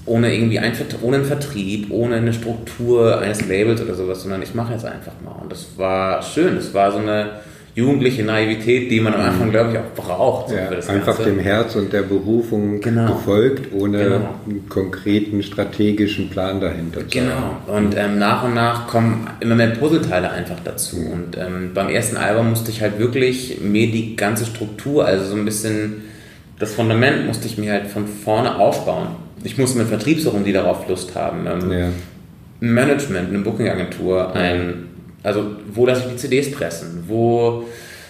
ohne 0.04 0.34
irgendwie 0.34 0.58
ein, 0.58 0.72
ohne 1.00 1.16
einen 1.16 1.24
Vertrieb, 1.24 1.90
ohne 1.90 2.16
eine 2.16 2.32
Struktur 2.32 3.20
eines 3.20 3.46
Labels 3.46 3.80
oder 3.80 3.94
sowas, 3.94 4.22
sondern 4.22 4.42
ich 4.42 4.54
mache 4.54 4.72
jetzt 4.72 4.84
einfach 4.84 5.12
mal. 5.24 5.40
Und 5.40 5.52
das 5.52 5.66
war 5.76 6.22
schön. 6.22 6.56
Das 6.56 6.74
war 6.74 6.90
so 6.90 6.98
eine 6.98 7.30
jugendliche 7.74 8.22
Naivität, 8.22 8.90
die 8.90 9.00
man 9.00 9.14
am 9.14 9.22
Anfang, 9.22 9.50
glaube 9.50 9.72
ich, 9.72 9.78
auch 9.78 10.04
braucht. 10.04 10.50
So 10.50 10.56
ja, 10.56 10.68
einfach 10.68 11.16
Ganze. 11.16 11.24
dem 11.24 11.38
Herz 11.38 11.74
und 11.74 11.92
der 11.92 12.02
Berufung 12.02 12.80
genau. 12.80 13.14
gefolgt, 13.14 13.72
ohne 13.72 13.98
genau. 13.98 14.34
einen 14.46 14.68
konkreten 14.68 15.42
strategischen 15.42 16.28
Plan 16.28 16.60
dahinter 16.60 17.00
zu 17.00 17.18
genau. 17.18 17.34
haben. 17.34 17.56
Genau. 17.66 17.78
Und 17.78 17.96
ähm, 17.96 18.18
nach 18.18 18.44
und 18.44 18.54
nach 18.54 18.86
kommen 18.86 19.26
immer 19.40 19.54
mehr 19.54 19.68
Puzzleteile 19.68 20.30
einfach 20.30 20.60
dazu. 20.62 20.96
Und 20.96 21.38
ähm, 21.38 21.70
beim 21.72 21.88
ersten 21.88 22.18
Album 22.18 22.50
musste 22.50 22.70
ich 22.70 22.82
halt 22.82 22.98
wirklich 22.98 23.60
mir 23.62 23.90
die 23.90 24.16
ganze 24.16 24.44
Struktur, 24.44 25.06
also 25.06 25.24
so 25.24 25.36
ein 25.36 25.44
bisschen 25.44 26.02
das 26.62 26.74
Fundament 26.74 27.26
musste 27.26 27.48
ich 27.48 27.58
mir 27.58 27.72
halt 27.72 27.88
von 27.88 28.06
vorne 28.06 28.56
aufbauen. 28.56 29.08
Ich 29.42 29.58
musste 29.58 29.78
mir 29.78 29.84
Vertrieb 29.84 30.20
suchen, 30.20 30.44
die 30.44 30.52
darauf 30.52 30.88
Lust 30.88 31.16
haben. 31.16 31.44
Ähm, 31.44 31.72
ja. 31.72 31.86
Ein 32.60 32.74
Management, 32.74 33.30
eine 33.30 33.40
Booking-Agentur, 33.40 34.32
ein 34.36 34.90
also 35.22 35.44
wo 35.72 35.86
lasse 35.86 36.02
ich 36.06 36.12
die 36.12 36.16
CDs 36.16 36.50
pressen? 36.50 37.04
Wo, 37.06 37.64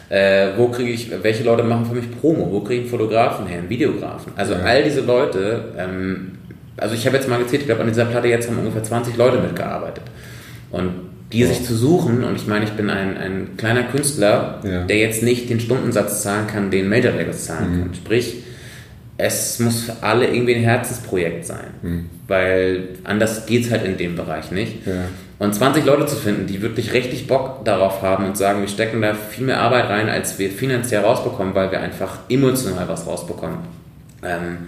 äh, 0.08 0.48
wo 0.56 0.68
kriege 0.68 0.90
ich, 0.90 1.10
welche 1.22 1.44
Leute 1.44 1.62
machen 1.62 1.86
für 1.86 1.94
mich 1.94 2.20
Promo? 2.20 2.50
Wo 2.50 2.60
kriege 2.60 2.84
ich 2.84 2.90
Fotografen 2.90 3.46
her, 3.46 3.58
einen 3.58 3.68
Videografen? 3.68 4.32
Also 4.36 4.54
all 4.54 4.82
diese 4.82 5.00
Leute, 5.02 5.72
ähm, 5.78 6.32
also 6.76 6.94
ich 6.94 7.06
habe 7.06 7.16
jetzt 7.16 7.28
mal 7.28 7.38
gezählt, 7.38 7.62
ich 7.62 7.66
glaube 7.66 7.82
an 7.82 7.88
dieser 7.88 8.06
Platte 8.06 8.28
jetzt 8.28 8.48
haben 8.48 8.58
ungefähr 8.58 8.82
20 8.82 9.16
Leute 9.16 9.38
mitgearbeitet. 9.38 10.04
Und 10.70 11.12
die 11.32 11.44
sich 11.44 11.64
zu 11.64 11.74
suchen, 11.74 12.24
und 12.24 12.36
ich 12.36 12.46
meine, 12.46 12.64
ich 12.64 12.72
bin 12.72 12.90
ein, 12.90 13.16
ein 13.16 13.56
kleiner 13.56 13.84
Künstler, 13.84 14.60
ja. 14.64 14.84
der 14.84 14.98
jetzt 14.98 15.22
nicht 15.22 15.48
den 15.48 15.60
Stundensatz 15.60 16.22
zahlen 16.22 16.46
kann, 16.46 16.70
den 16.70 16.88
Major 16.88 17.12
Labels 17.12 17.46
zahlen 17.46 17.76
mhm. 17.76 17.82
kann. 17.82 17.94
Sprich, 17.94 18.36
es 19.16 19.58
muss 19.58 19.82
für 19.82 20.02
alle 20.02 20.26
irgendwie 20.26 20.56
ein 20.56 20.62
Herzensprojekt 20.62 21.46
sein, 21.46 21.66
mhm. 21.82 22.10
weil 22.28 22.88
anders 23.04 23.46
geht 23.46 23.64
es 23.64 23.70
halt 23.70 23.84
in 23.84 23.96
dem 23.96 24.16
Bereich 24.16 24.50
nicht. 24.50 24.86
Ja. 24.86 25.04
Und 25.42 25.52
20 25.52 25.84
Leute 25.84 26.06
zu 26.06 26.14
finden, 26.14 26.46
die 26.46 26.62
wirklich 26.62 26.92
richtig 26.92 27.26
Bock 27.26 27.64
darauf 27.64 28.00
haben 28.00 28.26
und 28.26 28.38
sagen, 28.38 28.60
wir 28.60 28.68
stecken 28.68 29.02
da 29.02 29.12
viel 29.12 29.44
mehr 29.44 29.58
Arbeit 29.58 29.88
rein, 29.88 30.08
als 30.08 30.38
wir 30.38 30.48
finanziell 30.48 31.00
rausbekommen, 31.00 31.52
weil 31.52 31.72
wir 31.72 31.80
einfach 31.80 32.18
emotional 32.28 32.86
was 32.86 33.08
rausbekommen. 33.08 33.58
Ähm, 34.22 34.58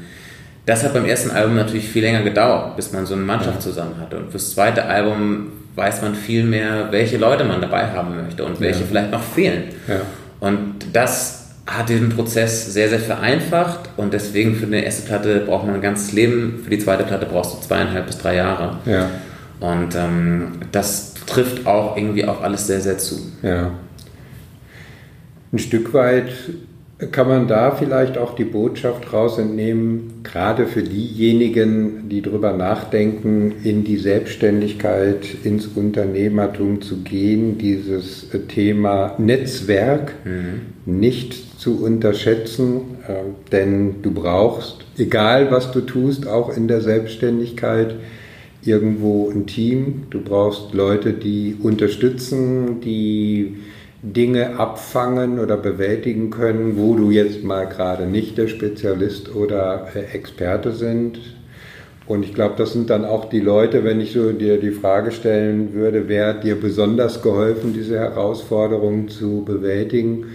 das 0.67 0.83
hat 0.83 0.93
beim 0.93 1.05
ersten 1.05 1.31
Album 1.31 1.55
natürlich 1.55 1.89
viel 1.89 2.03
länger 2.03 2.23
gedauert, 2.23 2.75
bis 2.75 2.91
man 2.91 3.07
so 3.07 3.15
eine 3.15 3.23
Mannschaft 3.23 3.63
zusammen 3.63 3.95
hatte. 4.01 4.17
Und 4.17 4.33
fürs 4.33 4.51
zweite 4.51 4.85
Album 4.85 5.53
weiß 5.77 6.03
man 6.03 6.17
viel 6.17 6.43
mehr, 6.43 6.89
welche 6.91 7.19
Leute 7.19 7.45
man 7.45 7.61
dabei 7.61 7.93
haben 7.93 8.17
möchte 8.17 8.45
und 8.45 8.61
welche 8.61 8.81
ja. 8.81 8.87
vielleicht 8.89 9.13
noch 9.13 9.23
fehlen. 9.23 9.67
Ja. 9.87 10.01
Und 10.41 10.87
das 10.93 11.51
hat 11.67 11.89
diesen 11.89 12.09
Prozess 12.09 12.73
sehr, 12.73 12.89
sehr 12.89 12.99
vereinfacht 12.99 13.91
und 13.97 14.13
deswegen 14.13 14.57
für 14.57 14.67
eine 14.67 14.85
erste 14.85 15.07
Platte 15.07 15.39
braucht 15.47 15.67
man 15.67 15.77
ein 15.77 15.83
ganzes 15.83 16.11
Leben, 16.11 16.63
für 16.65 16.71
die 16.71 16.81
zweite 16.81 17.05
Platte 17.05 17.27
brauchst 17.27 17.55
du 17.55 17.61
zweieinhalb 17.61 18.07
bis 18.07 18.19
drei 18.19 18.35
Jahre. 18.35 18.79
Ja. 18.87 19.09
Und 19.65 19.95
ähm, 19.97 20.53
das 20.73 21.15
trifft 21.27 21.67
auch 21.67 21.97
irgendwie 21.97 22.27
auf 22.27 22.43
alles 22.43 22.67
sehr, 22.67 22.81
sehr 22.81 22.99
zu. 22.99 23.17
Ja. 23.43 23.71
Ein 25.53 25.59
Stück 25.59 25.95
weit 25.95 26.33
kann 27.11 27.29
man 27.29 27.49
da 27.49 27.73
vielleicht 27.73 28.19
auch 28.19 28.37
die 28.37 28.45
Botschaft 28.45 29.13
rausentnehmen, 29.13 30.23
gerade 30.23 30.67
für 30.67 30.83
diejenigen, 30.83 32.09
die 32.09 32.23
darüber 32.23 32.53
nachdenken, 32.53 33.53
in 33.65 33.85
die 33.85 33.97
Selbstständigkeit, 33.97 35.27
ins 35.43 35.67
Unternehmertum 35.67 36.83
zu 36.83 36.99
gehen, 36.99 37.59
dieses 37.59 38.27
Thema 38.49 39.15
Netzwerk 39.19 40.13
mhm. 40.25 40.61
nicht 41.01 41.61
zu 41.61 41.83
unterschätzen, 41.83 42.99
äh, 43.09 43.15
denn 43.51 44.03
du 44.03 44.13
brauchst, 44.13 44.85
egal 44.99 45.51
was 45.51 45.73
du 45.73 45.81
tust, 45.81 46.29
auch 46.29 46.55
in 46.55 46.69
der 46.69 46.81
Selbstständigkeit, 46.81 47.97
irgendwo 48.67 49.31
ein 49.31 49.47
Team, 49.47 50.05
du 50.11 50.21
brauchst 50.21 50.75
Leute, 50.75 51.13
die 51.13 51.57
unterstützen, 51.63 52.81
die 52.81 53.57
Dinge 54.03 54.59
abfangen 54.59 55.39
oder 55.39 55.57
bewältigen 55.57 56.31
können, 56.31 56.77
wo 56.77 56.95
du 56.95 57.11
jetzt 57.11 57.43
mal 57.43 57.65
gerade 57.67 58.07
nicht 58.07 58.37
der 58.37 58.49
Spezialist 58.49 59.35
oder 59.35 59.89
äh, 59.95 60.15
Experte 60.15 60.73
sind. 60.73 61.19
Und 62.07 62.23
ich 62.23 62.35
glaube, 62.35 62.55
das 62.59 62.75
sind 62.75 62.91
dann 62.91 63.07
auch 63.07 63.31
die 63.31 63.41
Leute, 63.41 63.83
wenn 63.83 64.01
ich 64.01 64.13
so 64.13 64.33
dir 64.33 64.61
die 64.61 64.73
Frage 64.73 65.11
stellen 65.11 65.73
würde, 65.73 66.07
wer 66.07 66.29
hat 66.29 66.45
dir 66.45 66.61
besonders 66.61 67.23
geholfen, 67.23 67.73
diese 67.73 67.99
Herausforderungen 67.99 69.09
zu 69.09 69.43
bewältigen, 69.43 70.27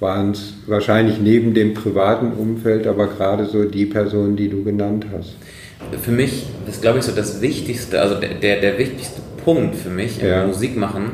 waren 0.00 0.32
es 0.32 0.52
wahrscheinlich 0.66 1.18
neben 1.18 1.54
dem 1.54 1.72
privaten 1.72 2.32
Umfeld, 2.32 2.86
aber 2.86 3.06
gerade 3.06 3.46
so 3.46 3.64
die 3.64 3.86
Personen, 3.86 4.36
die 4.36 4.50
du 4.50 4.62
genannt 4.64 5.06
hast 5.16 5.36
für 6.02 6.10
mich 6.10 6.46
ist, 6.68 6.82
glaube 6.82 6.98
ich, 6.98 7.04
so 7.04 7.12
das 7.12 7.40
Wichtigste, 7.40 8.00
also 8.00 8.16
der, 8.16 8.34
der, 8.34 8.60
der 8.60 8.78
wichtigste 8.78 9.20
Punkt 9.44 9.76
für 9.76 9.90
mich 9.90 10.20
im 10.20 10.28
ja. 10.28 10.46
Musikmachen 10.46 11.12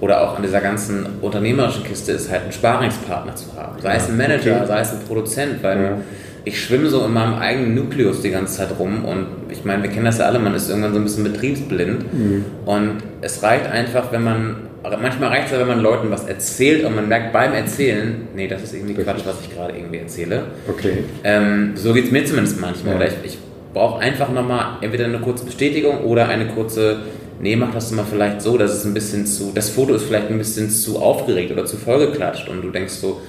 oder 0.00 0.22
auch 0.22 0.36
an 0.36 0.42
dieser 0.42 0.60
ganzen 0.60 1.06
unternehmerischen 1.20 1.84
Kiste 1.84 2.12
ist 2.12 2.30
halt 2.30 2.42
einen 2.42 2.52
Sparingspartner 2.52 3.34
zu 3.34 3.46
haben. 3.56 3.80
Sei 3.80 3.96
es 3.96 4.08
ein 4.08 4.16
Manager, 4.16 4.56
okay. 4.56 4.66
sei 4.66 4.80
es 4.80 4.92
ein 4.92 5.00
Produzent, 5.06 5.62
weil 5.62 5.82
ja. 5.82 5.98
ich 6.44 6.62
schwimme 6.62 6.88
so 6.88 7.04
in 7.04 7.12
meinem 7.12 7.34
eigenen 7.34 7.74
Nukleus 7.74 8.22
die 8.22 8.30
ganze 8.30 8.58
Zeit 8.58 8.78
rum 8.78 9.04
und 9.04 9.26
ich 9.50 9.64
meine, 9.64 9.82
wir 9.82 9.90
kennen 9.90 10.04
das 10.04 10.18
ja 10.18 10.26
alle, 10.26 10.38
man 10.38 10.54
ist 10.54 10.68
irgendwann 10.68 10.92
so 10.92 11.00
ein 11.00 11.04
bisschen 11.04 11.24
betriebsblind 11.24 12.12
mhm. 12.12 12.44
und 12.64 12.92
es 13.20 13.42
reicht 13.42 13.66
einfach, 13.66 14.12
wenn 14.12 14.22
man 14.22 14.56
manchmal 14.82 15.30
reicht 15.30 15.46
es 15.46 15.52
ja, 15.52 15.58
wenn 15.58 15.68
man 15.68 15.80
Leuten 15.80 16.10
was 16.10 16.24
erzählt 16.26 16.84
und 16.84 16.94
man 16.94 17.08
merkt 17.08 17.32
beim 17.32 17.52
Erzählen, 17.52 18.28
nee, 18.34 18.48
das 18.48 18.62
ist 18.62 18.74
irgendwie 18.74 18.94
Quatsch, 18.94 19.22
was 19.24 19.36
ich 19.42 19.54
gerade 19.54 19.76
irgendwie 19.76 19.98
erzähle. 19.98 20.44
Okay. 20.68 21.04
Ähm, 21.24 21.72
so 21.74 21.92
geht 21.92 22.06
es 22.06 22.10
mir 22.10 22.24
zumindest 22.24 22.60
manchmal. 22.60 22.94
Ja. 22.94 23.00
Oder 23.00 23.08
ich, 23.08 23.14
ich 23.24 23.38
brauche 23.72 24.00
einfach 24.00 24.30
nochmal 24.30 24.78
entweder 24.80 25.04
eine 25.04 25.20
kurze 25.20 25.44
Bestätigung 25.44 26.04
oder 26.04 26.28
eine 26.28 26.46
kurze, 26.48 27.00
nee, 27.40 27.56
mach 27.56 27.72
das 27.72 27.90
mal 27.92 28.04
vielleicht 28.04 28.42
so, 28.42 28.58
dass 28.58 28.72
es 28.72 28.84
ein 28.84 28.94
bisschen 28.94 29.26
zu, 29.26 29.52
das 29.54 29.70
Foto 29.70 29.94
ist 29.94 30.04
vielleicht 30.04 30.30
ein 30.30 30.38
bisschen 30.38 30.70
zu 30.70 30.98
aufgeregt 30.98 31.52
oder 31.52 31.64
zu 31.64 31.76
vollgeklatscht 31.76 32.48
und 32.48 32.62
du 32.62 32.70
denkst 32.70 32.94
so, 32.94 33.20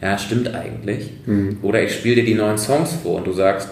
ja, 0.00 0.18
stimmt 0.18 0.54
eigentlich. 0.54 1.10
Mhm. 1.24 1.58
Oder 1.62 1.82
ich 1.82 1.94
spiele 1.94 2.16
dir 2.16 2.24
die 2.24 2.34
neuen 2.34 2.58
Songs 2.58 2.94
vor 3.02 3.16
und 3.16 3.26
du 3.26 3.32
sagst, 3.32 3.70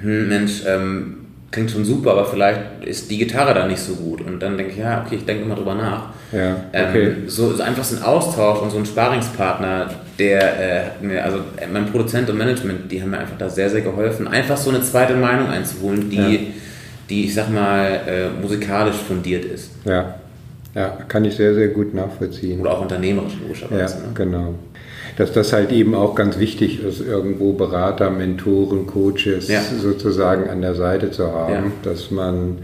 hm, 0.00 0.28
Mensch, 0.28 0.62
ähm, 0.66 1.18
klingt 1.50 1.70
schon 1.70 1.84
super, 1.84 2.12
aber 2.12 2.24
vielleicht 2.24 2.84
ist 2.84 3.10
die 3.10 3.18
Gitarre 3.18 3.54
da 3.54 3.66
nicht 3.66 3.78
so 3.78 3.94
gut. 3.94 4.22
Und 4.22 4.40
dann 4.40 4.56
denke 4.56 4.72
ich, 4.72 4.78
ja, 4.78 5.04
okay, 5.04 5.16
ich 5.16 5.24
denke 5.24 5.44
immer 5.44 5.54
drüber 5.54 5.74
nach. 5.74 6.06
Ja, 6.32 6.64
okay. 6.72 7.04
Ähm, 7.04 7.28
so, 7.28 7.52
so, 7.52 7.62
einfach 7.62 7.84
so 7.84 7.96
ein 7.96 8.02
Austausch 8.02 8.60
und 8.60 8.70
so 8.70 8.78
ein 8.78 8.86
Sparingspartner, 8.86 9.90
der 10.22 10.92
äh, 11.02 11.18
also 11.18 11.38
äh, 11.56 11.66
mein 11.72 11.86
Produzent 11.86 12.30
und 12.30 12.38
Management, 12.38 12.90
die 12.90 13.02
haben 13.02 13.10
mir 13.10 13.18
einfach 13.18 13.36
da 13.38 13.48
sehr, 13.48 13.68
sehr 13.68 13.80
geholfen, 13.80 14.28
einfach 14.28 14.56
so 14.56 14.70
eine 14.70 14.80
zweite 14.82 15.14
Meinung 15.14 15.48
einzuholen, 15.48 16.08
die, 16.08 16.16
ja. 16.16 16.40
die 17.10 17.24
ich 17.24 17.34
sag 17.34 17.50
mal, 17.50 18.00
äh, 18.06 18.40
musikalisch 18.40 18.96
fundiert 18.96 19.44
ist. 19.44 19.70
Ja. 19.84 20.14
ja, 20.74 20.98
kann 21.08 21.24
ich 21.24 21.34
sehr, 21.34 21.54
sehr 21.54 21.68
gut 21.68 21.92
nachvollziehen. 21.92 22.60
Oder 22.60 22.72
auch 22.72 22.82
unternehmerisch, 22.82 23.34
logischerweise. 23.42 23.96
Ja, 23.96 24.00
ne? 24.00 24.14
genau 24.14 24.54
dass 25.18 25.30
das 25.30 25.52
halt 25.52 25.72
eben 25.72 25.94
auch 25.94 26.14
ganz 26.14 26.38
wichtig 26.38 26.82
ist, 26.82 27.02
irgendwo 27.02 27.52
Berater, 27.52 28.08
Mentoren, 28.08 28.86
Coaches 28.86 29.46
ja. 29.46 29.60
sozusagen 29.60 30.48
an 30.48 30.62
der 30.62 30.74
Seite 30.74 31.10
zu 31.10 31.30
haben, 31.30 31.52
ja. 31.52 31.72
dass 31.82 32.10
man 32.10 32.60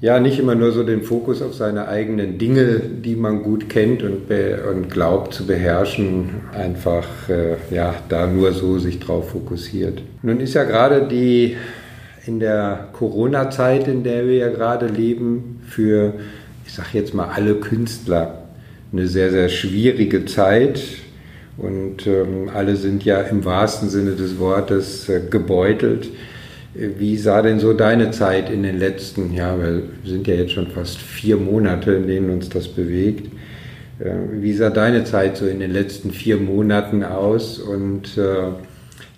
ja 0.00 0.20
nicht 0.20 0.38
immer 0.38 0.54
nur 0.54 0.72
so 0.72 0.84
den 0.84 1.02
Fokus 1.02 1.42
auf 1.42 1.54
seine 1.54 1.88
eigenen 1.88 2.38
Dinge, 2.38 2.78
die 2.78 3.16
man 3.16 3.42
gut 3.42 3.68
kennt 3.68 4.02
und, 4.02 4.30
und 4.30 4.90
glaubt 4.90 5.34
zu 5.34 5.46
beherrschen, 5.46 6.30
einfach 6.52 7.06
äh, 7.28 7.56
ja 7.74 7.94
da 8.08 8.26
nur 8.26 8.52
so 8.52 8.78
sich 8.78 9.00
drauf 9.00 9.30
fokussiert. 9.30 10.02
Nun 10.22 10.40
ist 10.40 10.54
ja 10.54 10.64
gerade 10.64 11.08
die 11.08 11.56
in 12.26 12.40
der 12.40 12.88
Corona-Zeit, 12.92 13.88
in 13.88 14.04
der 14.04 14.26
wir 14.26 14.36
ja 14.36 14.48
gerade 14.50 14.86
leben, 14.86 15.60
für 15.66 16.14
ich 16.66 16.74
sage 16.74 16.90
jetzt 16.92 17.14
mal 17.14 17.28
alle 17.34 17.54
Künstler 17.54 18.42
eine 18.92 19.06
sehr 19.06 19.30
sehr 19.30 19.48
schwierige 19.48 20.26
Zeit 20.26 20.80
und 21.56 22.06
ähm, 22.06 22.50
alle 22.54 22.76
sind 22.76 23.04
ja 23.04 23.20
im 23.20 23.44
wahrsten 23.44 23.88
Sinne 23.88 24.12
des 24.12 24.38
Wortes 24.38 25.08
äh, 25.08 25.20
gebeutelt. 25.28 26.08
Wie 26.78 27.16
sah 27.16 27.42
denn 27.42 27.58
so 27.58 27.72
deine 27.72 28.12
Zeit 28.12 28.50
in 28.50 28.62
den 28.62 28.78
letzten, 28.78 29.34
ja, 29.34 29.58
wir 29.58 29.82
sind 30.04 30.28
ja 30.28 30.34
jetzt 30.34 30.52
schon 30.52 30.68
fast 30.68 30.98
vier 30.98 31.36
Monate, 31.36 31.92
in 31.92 32.06
denen 32.06 32.30
uns 32.30 32.48
das 32.48 32.68
bewegt. 32.68 33.32
Äh, 33.98 34.12
wie 34.40 34.52
sah 34.52 34.70
deine 34.70 35.02
Zeit 35.02 35.36
so 35.36 35.46
in 35.46 35.58
den 35.58 35.72
letzten 35.72 36.12
vier 36.12 36.36
Monaten 36.36 37.02
aus 37.02 37.58
und 37.58 38.16
äh, 38.16 38.52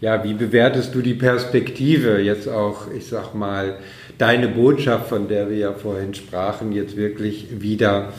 ja, 0.01 0.25
wie 0.25 0.33
bewertest 0.33 0.95
du 0.95 1.03
die 1.03 1.13
Perspektive 1.13 2.19
jetzt 2.21 2.49
auch, 2.49 2.91
ich 2.97 3.07
sag 3.07 3.35
mal, 3.35 3.75
deine 4.17 4.49
Botschaft, 4.49 5.11
von 5.11 5.29
der 5.29 5.51
wir 5.51 5.59
ja 5.59 5.73
vorhin 5.75 6.15
sprachen, 6.15 6.73
jetzt 6.73 6.97
wirklich 6.97 7.61
wieder 7.61 8.15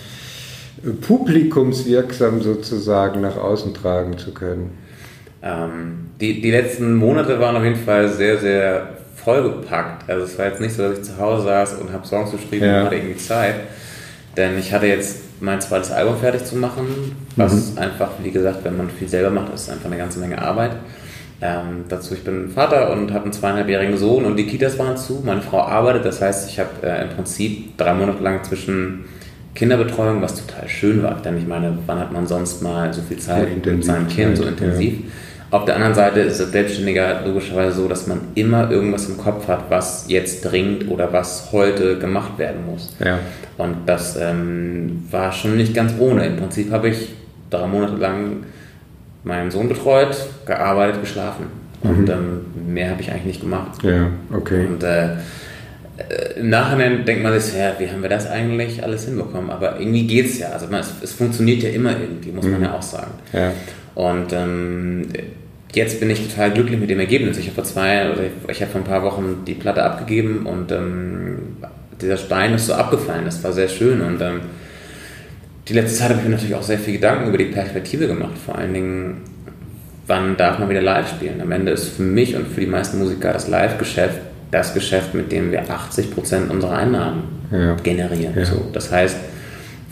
publikumswirksam 1.02 2.42
sozusagen 2.42 3.22
nach 3.22 3.38
außen 3.38 3.74
tragen 3.74 4.20
zu 4.20 4.32
können? 4.32 4.78
Ähm, 5.42 6.12
die, 6.20 6.42
die 6.42 6.52
letzten 6.52 6.94
Monate 6.94 7.40
waren 7.40 7.56
auf 7.56 7.64
jeden 7.64 7.78
Fall 7.78 8.10
sehr, 8.10 8.38
sehr 8.38 8.98
vollgepackt. 9.24 10.10
Also 10.10 10.26
es 10.26 10.38
war 10.38 10.46
jetzt 10.48 10.62
nicht 10.62 10.76
so, 10.76 10.84
dass 10.84 11.00
ich 11.00 11.04
zu 11.04 11.18
Hause 11.18 11.44
saß 11.44 11.74
und 11.76 11.92
habe 11.92 12.06
Songs 12.06 12.32
geschrieben 12.32 12.66
ja. 12.66 12.80
und 12.80 12.86
hatte 12.86 12.96
irgendwie 12.96 13.18
Zeit. 13.18 13.56
Denn 14.38 14.58
ich 14.58 14.74
hatte 14.74 14.88
jetzt 14.88 15.18
mein 15.42 15.60
zweites 15.60 15.92
Album 15.92 16.18
fertig 16.18 16.46
zu 16.46 16.56
machen, 16.56 17.16
was 17.36 17.72
mhm. 17.72 17.80
einfach, 17.80 18.12
wie 18.24 18.32
gesagt, 18.32 18.64
wenn 18.64 18.78
man 18.78 18.90
viel 18.90 19.08
selber 19.08 19.30
macht, 19.30 19.54
ist 19.54 19.70
einfach 19.70 19.86
eine 19.86 19.98
ganze 19.98 20.20
Menge 20.20 20.42
Arbeit. 20.42 20.72
Ähm, 21.42 21.86
dazu, 21.90 22.14
ich 22.14 22.24
bin 22.24 22.50
Vater 22.50 22.92
und 22.92 23.12
habe 23.12 23.24
einen 23.24 23.34
zweieinhalbjährigen 23.34 23.98
Sohn 23.98 24.26
und 24.26 24.38
die 24.38 24.46
Kitas 24.46 24.78
waren 24.78 24.96
zu. 24.96 25.24
Meine 25.26 25.42
Frau 25.42 25.62
arbeitet, 25.62 26.06
das 26.06 26.22
heißt, 26.22 26.48
ich 26.50 26.60
habe 26.60 26.70
äh, 26.84 27.02
im 27.02 27.10
Prinzip 27.10 27.76
drei 27.78 27.96
Monate 27.96 28.22
lang 28.22 28.44
zwischen 28.44 29.06
Kinderbetreuung, 29.56 30.22
was 30.22 30.46
total 30.46 30.70
schön 30.70 31.02
war. 31.02 31.20
Denn 31.22 31.38
ich 31.38 31.48
meine, 31.48 31.78
wann 31.88 32.00
hat 32.00 32.12
man 32.12 32.28
sonst 32.28 32.62
mal 32.62 32.94
so 32.94 33.02
viel 33.02 33.18
Zeit 33.18 33.66
mit 33.66 33.84
seinem 33.84 34.08
Kind 34.08 34.38
so 34.38 34.44
intensiv? 34.44 35.00
Ja. 35.00 35.06
Auf 35.52 35.66
der 35.66 35.76
anderen 35.76 35.94
Seite 35.94 36.22
ist 36.22 36.40
es 36.40 36.52
Selbstständiger 36.52 37.24
logischerweise 37.26 37.76
so, 37.76 37.90
dass 37.90 38.08
man 38.08 38.22
immer 38.36 38.72
irgendwas 38.72 39.10
im 39.10 39.18
Kopf 39.18 39.50
hat, 39.50 39.66
was 39.70 40.06
jetzt 40.08 40.46
dringend 40.46 40.90
oder 40.90 41.12
was 41.12 41.50
heute 41.52 42.00
gemacht 42.00 42.38
werden 42.38 42.66
muss. 42.66 42.96
Ja. 43.04 43.20
Und 43.58 43.76
das 43.86 44.16
ähm, 44.16 45.06
war 45.12 45.34
schon 45.34 45.58
nicht 45.58 45.74
ganz 45.74 45.94
ohne. 46.00 46.26
Im 46.26 46.38
Prinzip 46.38 46.72
habe 46.72 46.88
ich 46.88 47.10
drei 47.50 47.68
Monate 47.68 47.98
lang 47.98 48.44
meinen 49.26 49.52
Sohn 49.52 49.68
betreut, 49.68 50.16
gearbeitet, 50.46 51.02
geschlafen. 51.02 51.48
Mhm. 51.84 51.90
Und 51.90 52.10
ähm, 52.10 52.74
mehr 52.74 52.92
habe 52.92 53.02
ich 53.02 53.12
eigentlich 53.12 53.26
nicht 53.26 53.42
gemacht. 53.42 53.84
Ja, 53.84 54.08
okay. 54.34 54.66
Und 54.66 54.84
äh, 54.84 55.16
äh, 55.98 56.40
im 56.40 56.50
Nachhinein 56.50 57.04
denkt 57.04 57.24
man 57.24 57.38
sich, 57.38 57.58
ja, 57.58 57.74
wie 57.78 57.90
haben 57.90 58.02
wir 58.02 58.10
das 58.10 58.26
eigentlich 58.30 58.82
alles 58.82 59.04
hinbekommen? 59.04 59.50
Aber 59.50 59.80
irgendwie 59.80 60.08
geht 60.08 60.28
es 60.28 60.40
ja. 60.40 60.50
Also 60.50 60.68
man, 60.68 60.80
es, 60.80 60.94
es, 61.02 61.12
funktioniert 61.12 61.62
ja 61.62 61.70
immer 61.72 61.92
irgendwie, 61.92 62.32
muss 62.32 62.46
man 62.46 62.60
mhm. 62.60 62.64
ja 62.64 62.74
auch 62.74 62.82
sagen. 62.82 63.12
Ja. 63.34 63.52
Und 63.96 64.32
ähm, 64.32 65.08
jetzt 65.74 66.00
bin 66.00 66.10
ich 66.10 66.28
total 66.28 66.52
glücklich 66.52 66.80
mit 66.80 66.90
dem 66.90 67.00
Ergebnis. 67.00 67.38
Ich 67.38 67.46
habe 67.46 67.56
vor 67.56 67.64
zwei, 67.64 68.12
oder 68.12 68.22
ich, 68.48 68.62
habe 68.62 68.72
vor 68.72 68.82
ein 68.82 68.88
paar 68.88 69.04
Wochen 69.04 69.44
die 69.46 69.54
Platte 69.54 69.84
abgegeben 69.84 70.46
und 70.46 70.72
ähm, 70.72 71.58
dieser 72.02 72.18
Stein 72.18 72.54
ist 72.54 72.68
so 72.68 72.74
abgefallen. 72.74 73.26
Das 73.26 73.44
war 73.44 73.54
sehr 73.54 73.68
schön 73.68 74.02
und 74.02 74.22
ähm, 74.22 74.42
die 75.68 75.74
letzte 75.74 76.00
Zeit 76.00 76.10
habe 76.10 76.20
ich 76.20 76.26
mir 76.26 76.32
natürlich 76.32 76.56
auch 76.56 76.64
sehr 76.64 76.80
viel 76.80 76.94
Gedanken 76.94 77.30
über 77.30 77.38
die 77.38 77.46
Perspektive 77.46 78.08
gemacht. 78.08 78.38
Vor 78.44 78.58
allen 78.58 78.74
Dingen, 78.74 79.22
wann 80.08 80.36
darf 80.36 80.60
man 80.60 80.70
wieder 80.70 80.82
live 80.82 81.10
spielen? 81.10 81.40
Am 81.42 81.52
Ende 81.52 81.72
ist 81.72 81.90
für 81.90 82.04
mich 82.04 82.36
und 82.36 82.48
für 82.48 82.62
die 82.62 82.68
meisten 82.68 82.98
Musiker 83.00 83.32
das 83.32 83.48
Live-Geschäft 83.48 84.20
das 84.52 84.74
Geschäft, 84.74 85.14
mit 85.14 85.32
dem 85.32 85.52
wir 85.52 85.70
80 85.70 86.12
Prozent 86.14 86.52
unserer 86.52 86.78
Einnahmen 86.78 87.24
ja. 87.52 87.76
generieren. 87.76 88.34
Ja. 88.36 88.46
So, 88.46 88.70
das 88.74 88.92
heißt, 88.92 89.18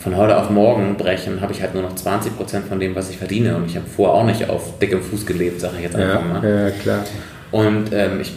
von 0.00 0.16
heute 0.16 0.36
auf 0.36 0.48
morgen 0.50 0.96
brechen, 0.96 1.40
habe 1.40 1.52
ich 1.52 1.60
halt 1.60 1.74
nur 1.74 1.82
noch 1.82 1.94
20 1.94 2.36
Prozent 2.36 2.66
von 2.66 2.80
dem, 2.80 2.94
was 2.94 3.10
ich 3.10 3.18
verdiene. 3.18 3.56
Und 3.56 3.66
ich 3.66 3.76
habe 3.76 3.86
vorher 3.86 4.14
auch 4.14 4.24
nicht 4.24 4.48
auf 4.48 4.78
dickem 4.78 5.02
Fuß 5.02 5.26
gelebt, 5.26 5.60
sage 5.60 5.74
ich 5.76 5.84
jetzt 5.84 5.96
einfach 5.96 6.22
ja, 6.22 6.40
mal. 6.40 6.48
Ja, 6.48 6.70
klar. 6.70 7.04
Und 7.50 7.92
ähm, 7.92 8.20
ich 8.20 8.32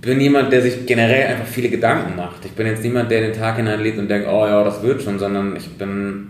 bin 0.00 0.20
jemand, 0.20 0.52
der 0.52 0.62
sich 0.62 0.86
generell 0.86 1.26
einfach 1.26 1.46
viele 1.46 1.68
Gedanken 1.68 2.16
macht. 2.16 2.44
Ich 2.44 2.52
bin 2.52 2.66
jetzt 2.66 2.82
niemand, 2.82 3.10
der 3.10 3.22
den 3.22 3.32
Tag 3.32 3.56
hineinlebt 3.56 3.98
und 3.98 4.08
denkt, 4.08 4.28
oh 4.28 4.46
ja, 4.46 4.62
das 4.62 4.82
wird 4.82 5.02
schon, 5.02 5.18
sondern 5.18 5.56
ich 5.56 5.68
bin 5.76 6.28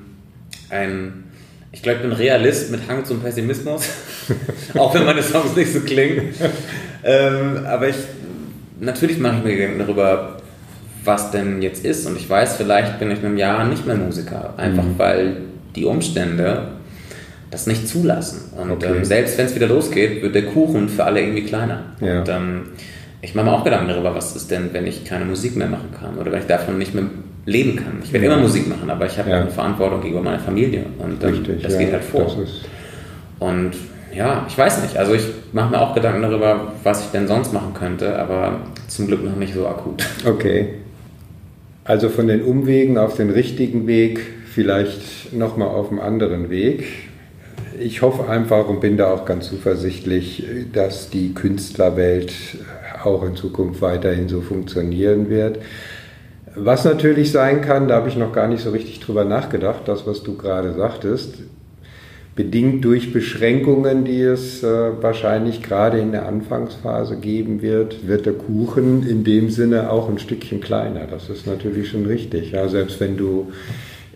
ein, 0.71 1.25
ich 1.73 1.83
glaube, 1.83 1.99
ich 1.99 2.03
bin 2.03 2.12
Realist 2.12 2.71
mit 2.71 2.81
Hang 2.88 3.05
zum 3.05 3.21
Pessimismus, 3.21 3.88
auch 4.75 4.95
wenn 4.95 5.05
meine 5.05 5.23
Songs 5.23 5.55
nicht 5.57 5.73
so 5.73 5.81
klingen. 5.81 6.35
ähm, 7.05 7.64
aber 7.66 7.88
ich 7.88 7.97
natürlich 8.81 9.19
mache 9.19 9.38
ich 9.38 9.45
mir 9.45 9.57
Gedanken 9.57 9.79
darüber, 9.79 10.39
was 11.04 11.30
denn 11.30 11.62
jetzt 11.62 11.84
ist. 11.84 12.06
Und 12.06 12.16
ich 12.16 12.28
weiß, 12.28 12.56
vielleicht 12.56 12.98
bin 12.98 13.10
ich 13.10 13.20
in 13.20 13.26
einem 13.26 13.36
Jahr 13.36 13.64
nicht 13.64 13.86
mehr 13.86 13.96
Musiker. 13.96 14.54
Einfach 14.56 14.84
mhm. 14.84 14.98
weil 14.98 15.36
die 15.74 15.84
Umstände 15.84 16.68
das 17.50 17.66
nicht 17.66 17.88
zulassen. 17.88 18.52
Und 18.56 18.70
okay. 18.70 18.96
ähm, 18.96 19.04
selbst 19.04 19.36
wenn 19.38 19.46
es 19.46 19.54
wieder 19.54 19.66
losgeht, 19.66 20.22
wird 20.22 20.34
der 20.34 20.46
Kuchen 20.46 20.88
für 20.88 21.04
alle 21.04 21.20
irgendwie 21.20 21.42
kleiner. 21.42 21.82
Ja. 22.00 22.20
Und 22.20 22.28
ähm, 22.28 22.62
ich 23.22 23.34
mache 23.34 23.46
mir 23.46 23.52
auch 23.52 23.64
Gedanken 23.64 23.88
darüber, 23.88 24.14
was 24.14 24.36
ist 24.36 24.50
denn, 24.50 24.72
wenn 24.72 24.86
ich 24.86 25.04
keine 25.04 25.24
Musik 25.24 25.56
mehr 25.56 25.66
machen 25.66 25.90
kann 25.98 26.16
oder 26.16 26.32
wenn 26.32 26.40
ich 26.40 26.46
davon 26.46 26.78
nicht 26.78 26.94
mehr 26.94 27.04
leben 27.44 27.76
kann. 27.76 28.00
Ich 28.02 28.12
werde 28.12 28.26
ja. 28.26 28.32
immer 28.32 28.42
Musik 28.42 28.68
machen, 28.68 28.88
aber 28.88 29.06
ich 29.06 29.18
habe 29.18 29.30
ja. 29.30 29.40
eine 29.40 29.50
Verantwortung 29.50 30.00
gegenüber 30.00 30.24
meiner 30.24 30.38
Familie. 30.38 30.86
Und 30.98 31.22
ähm, 31.22 31.30
Richtig, 31.30 31.62
das 31.62 31.76
geht 31.76 31.92
halt 31.92 32.04
vor. 32.04 32.36
Und 33.40 33.72
ja, 34.14 34.44
ich 34.48 34.56
weiß 34.56 34.82
nicht. 34.82 34.96
Also 34.96 35.14
ich 35.14 35.24
mache 35.52 35.70
mir 35.70 35.80
auch 35.80 35.94
Gedanken 35.94 36.22
darüber, 36.22 36.72
was 36.82 37.04
ich 37.04 37.10
denn 37.10 37.26
sonst 37.26 37.52
machen 37.52 37.74
könnte, 37.74 38.18
aber 38.18 38.60
zum 38.88 39.06
Glück 39.06 39.24
noch 39.24 39.36
nicht 39.36 39.54
so 39.54 39.66
akut. 39.66 40.04
Okay. 40.26 40.74
Also 41.85 42.09
von 42.09 42.29
den 42.29 42.43
Umwegen 42.43 42.99
auf 42.99 43.16
den 43.16 43.31
richtigen 43.31 43.87
Weg, 43.87 44.21
vielleicht 44.53 45.33
nochmal 45.33 45.69
auf 45.69 45.90
einem 45.90 46.01
anderen 46.01 46.51
Weg. 46.51 46.85
Ich 47.79 48.03
hoffe 48.03 48.29
einfach 48.29 48.69
und 48.69 48.81
bin 48.81 48.97
da 48.97 49.12
auch 49.12 49.25
ganz 49.25 49.49
zuversichtlich, 49.49 50.45
dass 50.73 51.09
die 51.09 51.33
Künstlerwelt 51.33 52.33
auch 53.03 53.25
in 53.25 53.35
Zukunft 53.35 53.81
weiterhin 53.81 54.29
so 54.29 54.43
funktionieren 54.43 55.31
wird. 55.31 55.59
Was 56.55 56.85
natürlich 56.85 57.33
sein 57.33 57.62
kann, 57.62 57.88
da 57.88 57.95
habe 57.97 58.09
ich 58.09 58.16
noch 58.16 58.33
gar 58.33 58.49
nicht 58.49 58.62
so 58.62 58.71
richtig 58.71 59.01
drüber 59.01 59.25
nachgedacht, 59.25 59.83
das, 59.87 60.07
was 60.07 60.23
du 60.23 60.37
gerade 60.37 60.75
sagtest, 60.75 61.37
bedingt 62.42 62.83
durch 62.87 63.12
Beschränkungen, 63.12 64.07
die 64.07 64.22
es 64.22 64.62
äh, 64.62 64.66
wahrscheinlich 65.03 65.62
gerade 65.62 65.98
in 65.98 66.12
der 66.12 66.26
Anfangsphase 66.26 67.16
geben 67.16 67.61
wird, 67.61 68.09
wird 68.09 68.24
der 68.24 68.33
Kuchen 68.33 69.07
in 69.07 69.24
dem 69.24 69.50
Sinne 69.50 69.90
auch 69.90 70.09
ein 70.09 70.18
Stückchen 70.18 70.62
kleiner. 70.62 71.00
Das 71.11 71.29
ist 71.29 71.46
natürlich 71.46 71.90
schon 71.90 72.07
richtig. 72.07 72.53
Ja, 72.53 72.66
selbst 72.68 72.98
wenn 72.98 73.18
du 73.18 73.53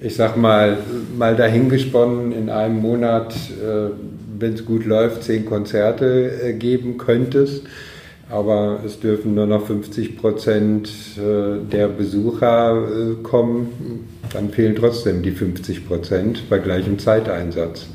ich 0.00 0.16
sag 0.16 0.36
mal, 0.36 0.78
mal 1.16 1.36
dahingesponnen 1.36 2.32
in 2.32 2.48
einem 2.48 2.80
Monat, 2.80 3.34
äh, 3.34 3.90
wenn 4.38 4.54
es 4.54 4.64
gut 4.64 4.86
läuft, 4.86 5.22
zehn 5.22 5.44
Konzerte 5.44 6.30
äh, 6.42 6.52
geben 6.54 6.96
könntest. 6.96 7.64
Aber 8.30 8.80
es 8.86 9.00
dürfen 9.00 9.34
nur 9.34 9.46
noch 9.46 9.66
50 9.66 10.16
Prozent 10.16 10.88
äh, 11.18 11.58
der 11.70 11.88
Besucher 11.88 12.82
äh, 12.82 13.22
kommen. 13.22 14.08
Dann 14.32 14.48
fehlen 14.48 14.74
trotzdem 14.74 15.22
die 15.22 15.30
50 15.30 15.86
Prozent 15.86 16.48
bei 16.48 16.58
gleichem 16.58 16.98
Zeiteinsatz. 16.98 17.86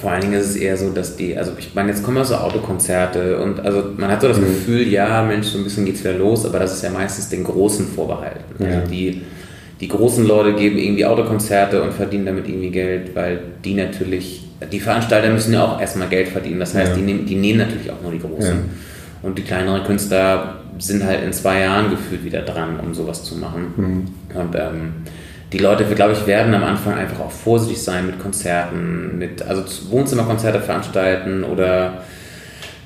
Vor 0.00 0.10
allen 0.10 0.22
Dingen 0.22 0.34
ist 0.34 0.50
es 0.50 0.56
eher 0.56 0.76
so, 0.76 0.90
dass 0.90 1.16
die, 1.16 1.36
also 1.36 1.52
ich 1.58 1.74
meine, 1.74 1.90
jetzt 1.90 2.02
kommen 2.02 2.16
ja 2.16 2.24
so 2.24 2.36
Autokonzerte 2.36 3.38
und 3.38 3.60
also 3.60 3.84
man 3.96 4.10
hat 4.10 4.22
so 4.22 4.28
das 4.28 4.38
mhm. 4.38 4.46
Gefühl, 4.46 4.88
ja, 4.88 5.22
Mensch, 5.22 5.48
so 5.48 5.58
ein 5.58 5.64
bisschen 5.64 5.84
geht's 5.84 6.00
wieder 6.00 6.14
los, 6.14 6.46
aber 6.46 6.58
das 6.58 6.72
ist 6.72 6.82
ja 6.82 6.90
meistens 6.90 7.28
den 7.28 7.44
Großen 7.44 7.86
vorbehalten. 7.86 8.40
Also 8.58 8.64
ja. 8.64 8.78
Also 8.80 8.90
die, 8.90 9.22
die 9.80 9.88
großen 9.88 10.26
Leute 10.26 10.54
geben 10.54 10.78
irgendwie 10.78 11.04
Autokonzerte 11.04 11.82
und 11.82 11.92
verdienen 11.92 12.26
damit 12.26 12.48
irgendwie 12.48 12.70
Geld, 12.70 13.14
weil 13.14 13.40
die 13.64 13.74
natürlich, 13.74 14.44
die 14.72 14.80
Veranstalter 14.80 15.30
müssen 15.30 15.52
ja 15.52 15.64
auch 15.64 15.80
erstmal 15.80 16.08
Geld 16.08 16.28
verdienen. 16.28 16.60
Das 16.60 16.74
heißt, 16.74 16.92
ja. 16.92 16.96
die, 16.96 17.02
nehmen, 17.02 17.26
die 17.26 17.34
nehmen 17.34 17.58
natürlich 17.58 17.90
auch 17.90 18.00
nur 18.02 18.12
die 18.12 18.20
Großen. 18.20 18.56
Ja. 18.56 18.62
Und 19.22 19.36
die 19.36 19.42
kleineren 19.42 19.84
Künstler 19.84 20.60
sind 20.78 21.04
halt 21.04 21.22
in 21.24 21.32
zwei 21.32 21.60
Jahren 21.60 21.90
gefühlt 21.90 22.24
wieder 22.24 22.40
dran, 22.40 22.80
um 22.80 22.94
sowas 22.94 23.22
zu 23.22 23.36
machen. 23.36 23.74
Mhm. 23.76 24.38
Und 24.38 24.54
ähm, 24.54 24.92
die 25.52 25.58
Leute, 25.58 25.84
glaube 25.84 26.12
ich, 26.12 26.26
werden 26.26 26.54
am 26.54 26.62
Anfang 26.62 26.94
einfach 26.94 27.20
auch 27.20 27.30
vorsichtig 27.30 27.82
sein 27.82 28.06
mit 28.06 28.18
Konzerten, 28.20 29.18
mit 29.18 29.42
also 29.42 29.62
Wohnzimmerkonzerte 29.90 30.60
veranstalten 30.60 31.44
oder 31.44 32.04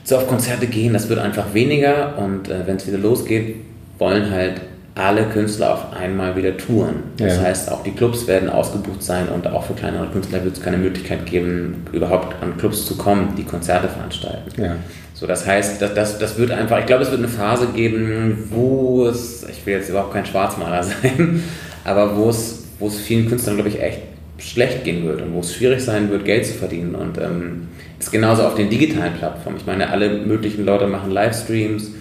so 0.02 0.16
auf 0.16 0.26
Konzerte 0.26 0.66
gehen. 0.66 0.92
Das 0.92 1.08
wird 1.08 1.18
einfach 1.18 1.52
weniger 1.52 2.18
und 2.18 2.48
äh, 2.48 2.66
wenn 2.66 2.76
es 2.76 2.86
wieder 2.86 2.98
losgeht, 2.98 3.56
wollen 3.98 4.30
halt 4.30 4.60
alle 4.94 5.24
Künstler 5.24 5.74
auf 5.74 5.92
einmal 5.92 6.36
wieder 6.36 6.56
touren. 6.56 7.02
Das 7.16 7.36
ja. 7.36 7.42
heißt, 7.42 7.70
auch 7.72 7.82
die 7.82 7.90
Clubs 7.90 8.26
werden 8.28 8.48
ausgebucht 8.48 9.02
sein 9.02 9.28
und 9.28 9.46
auch 9.48 9.64
für 9.64 9.74
kleinere 9.74 10.06
Künstler 10.06 10.44
wird 10.44 10.56
es 10.56 10.62
keine 10.62 10.76
Möglichkeit 10.76 11.26
geben, 11.26 11.84
überhaupt 11.92 12.40
an 12.42 12.56
Clubs 12.56 12.86
zu 12.86 12.96
kommen, 12.96 13.34
die 13.36 13.42
Konzerte 13.42 13.88
veranstalten. 13.88 14.62
Ja. 14.62 14.76
So, 15.12 15.26
das 15.26 15.46
heißt, 15.46 15.82
das, 15.82 15.94
das, 15.94 16.18
das 16.18 16.38
wird 16.38 16.52
einfach, 16.52 16.78
ich 16.78 16.86
glaube, 16.86 17.02
es 17.02 17.10
wird 17.10 17.20
eine 17.20 17.28
Phase 17.28 17.68
geben, 17.74 18.48
wo 18.50 19.06
es, 19.06 19.44
ich 19.48 19.64
will 19.66 19.74
jetzt 19.74 19.88
überhaupt 19.88 20.12
kein 20.12 20.26
Schwarzmaler 20.26 20.82
sein, 21.02 21.42
aber 21.84 22.16
wo 22.16 22.28
es, 22.30 22.64
wo 22.78 22.88
es 22.88 22.98
vielen 22.98 23.28
Künstlern, 23.28 23.56
glaube 23.56 23.70
ich, 23.70 23.80
echt 23.80 24.00
schlecht 24.38 24.84
gehen 24.84 25.04
wird 25.06 25.22
und 25.22 25.34
wo 25.34 25.40
es 25.40 25.54
schwierig 25.54 25.82
sein 25.82 26.10
wird, 26.10 26.24
Geld 26.24 26.46
zu 26.46 26.54
verdienen. 26.54 26.94
Und 26.94 27.18
ähm, 27.18 27.68
ist 27.98 28.10
genauso 28.10 28.42
auf 28.42 28.54
den 28.54 28.68
digitalen 28.68 29.14
Plattformen. 29.14 29.58
Ich 29.58 29.66
meine, 29.66 29.90
alle 29.90 30.18
möglichen 30.18 30.64
Leute 30.64 30.86
machen 30.86 31.10
Livestreams, 31.10 31.92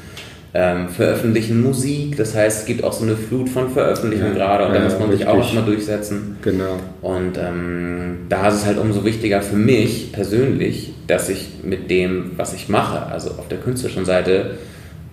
ähm, 0.53 0.89
veröffentlichen 0.89 1.61
Musik. 1.61 2.17
Das 2.17 2.35
heißt, 2.35 2.61
es 2.61 2.65
gibt 2.65 2.83
auch 2.83 2.93
so 2.93 3.03
eine 3.03 3.15
Flut 3.15 3.49
von 3.49 3.69
Veröffentlichungen 3.69 4.35
ja, 4.35 4.39
gerade 4.39 4.67
und 4.67 4.73
ja, 4.73 4.79
da 4.79 4.85
muss 4.85 4.93
man 4.99 5.09
richtig. 5.09 5.19
sich 5.19 5.27
auch 5.27 5.37
erstmal 5.37 5.65
durchsetzen. 5.65 6.37
Genau. 6.41 6.79
Und 7.01 7.37
ähm, 7.37 8.17
da 8.29 8.47
ist 8.47 8.55
es 8.55 8.65
halt 8.65 8.77
umso 8.77 9.05
wichtiger 9.05 9.41
für 9.41 9.55
mich 9.55 10.11
persönlich, 10.11 10.93
dass 11.07 11.29
ich 11.29 11.49
mit 11.63 11.89
dem, 11.89 12.31
was 12.37 12.53
ich 12.53 12.69
mache, 12.69 13.07
also 13.11 13.31
auf 13.31 13.47
der 13.47 13.59
künstlerischen 13.59 14.05
Seite, 14.05 14.57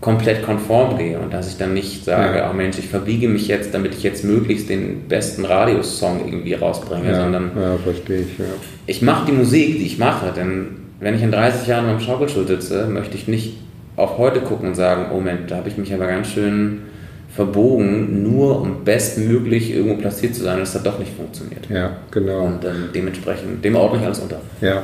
komplett 0.00 0.42
konform 0.42 0.96
gehe 0.96 1.18
und 1.18 1.32
dass 1.32 1.48
ich 1.48 1.58
dann 1.58 1.74
nicht 1.74 2.04
sage, 2.04 2.38
ja. 2.38 2.50
oh 2.50 2.54
Mensch, 2.54 2.78
ich 2.78 2.88
verbiege 2.88 3.28
mich 3.28 3.48
jetzt, 3.48 3.74
damit 3.74 3.94
ich 3.94 4.02
jetzt 4.02 4.24
möglichst 4.24 4.70
den 4.70 5.08
besten 5.08 5.44
Radiosong 5.44 6.24
irgendwie 6.24 6.54
rausbringe, 6.54 7.10
ja, 7.10 7.20
sondern 7.20 7.50
ja, 7.54 7.76
verstehe 7.76 8.20
ich, 8.20 8.38
ja. 8.38 8.46
ich 8.86 9.02
mache 9.02 9.26
die 9.26 9.32
Musik, 9.32 9.78
die 9.78 9.84
ich 9.84 9.98
mache, 9.98 10.32
denn 10.34 10.68
wenn 11.00 11.14
ich 11.14 11.22
in 11.22 11.30
30 11.30 11.66
Jahren 11.66 11.86
am 11.86 12.00
Schaukelstuhl 12.00 12.46
sitze, 12.46 12.86
möchte 12.86 13.16
ich 13.16 13.28
nicht 13.28 13.58
auf 13.96 14.16
heute 14.16 14.40
gucken 14.40 14.68
und 14.68 14.74
sagen, 14.74 15.06
oh 15.10 15.16
Moment, 15.16 15.50
da 15.50 15.56
habe 15.56 15.68
ich 15.68 15.76
mich 15.76 15.92
aber 15.92 16.06
ganz 16.06 16.28
schön 16.28 16.82
verbogen, 17.34 18.22
nur 18.22 18.60
um 18.60 18.84
bestmöglich 18.84 19.74
irgendwo 19.74 19.96
platziert 19.96 20.34
zu 20.34 20.42
sein, 20.42 20.58
dass 20.58 20.72
das 20.72 20.82
doch 20.82 20.98
nicht 20.98 21.12
funktioniert. 21.14 21.68
Ja, 21.68 21.98
genau. 22.10 22.46
Und 22.46 22.64
ähm, 22.64 22.88
dementsprechend, 22.94 23.64
dem 23.64 23.76
ordne 23.76 24.00
ich 24.00 24.04
alles 24.04 24.18
unter. 24.18 24.40
Ja. 24.60 24.82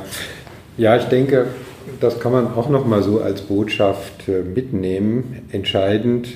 ja, 0.76 0.96
ich 0.96 1.04
denke, 1.04 1.46
das 2.00 2.20
kann 2.20 2.32
man 2.32 2.54
auch 2.54 2.68
nochmal 2.68 3.02
so 3.02 3.20
als 3.20 3.42
Botschaft 3.42 4.28
äh, 4.28 4.42
mitnehmen. 4.42 5.42
Entscheidend 5.52 6.28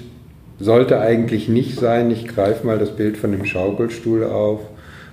sollte 0.59 1.01
eigentlich 1.01 1.49
nicht 1.49 1.79
sein, 1.79 2.11
ich 2.11 2.27
greife 2.27 2.67
mal 2.67 2.79
das 2.79 2.91
Bild 2.91 3.17
von 3.17 3.33
dem 3.33 3.45
Schaukelstuhl 3.45 4.25
auf, 4.25 4.61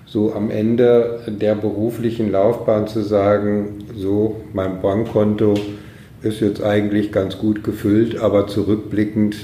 so 0.06 0.34
am 0.34 0.52
Ende 0.52 1.22
der 1.28 1.56
beruflichen 1.56 2.32
Laufbahn 2.32 2.88
zu 2.88 3.02
sagen, 3.02 3.86
so 3.96 4.42
mein 4.54 4.82
Bankkonto 4.82 5.54
ist 6.22 6.42
jetzt 6.42 6.64
eigentlich 6.64 7.12
ganz 7.12 7.38
gut 7.38 7.64
gefüllt, 7.64 8.20
aber 8.20 8.48
zurückblickend 8.48 9.38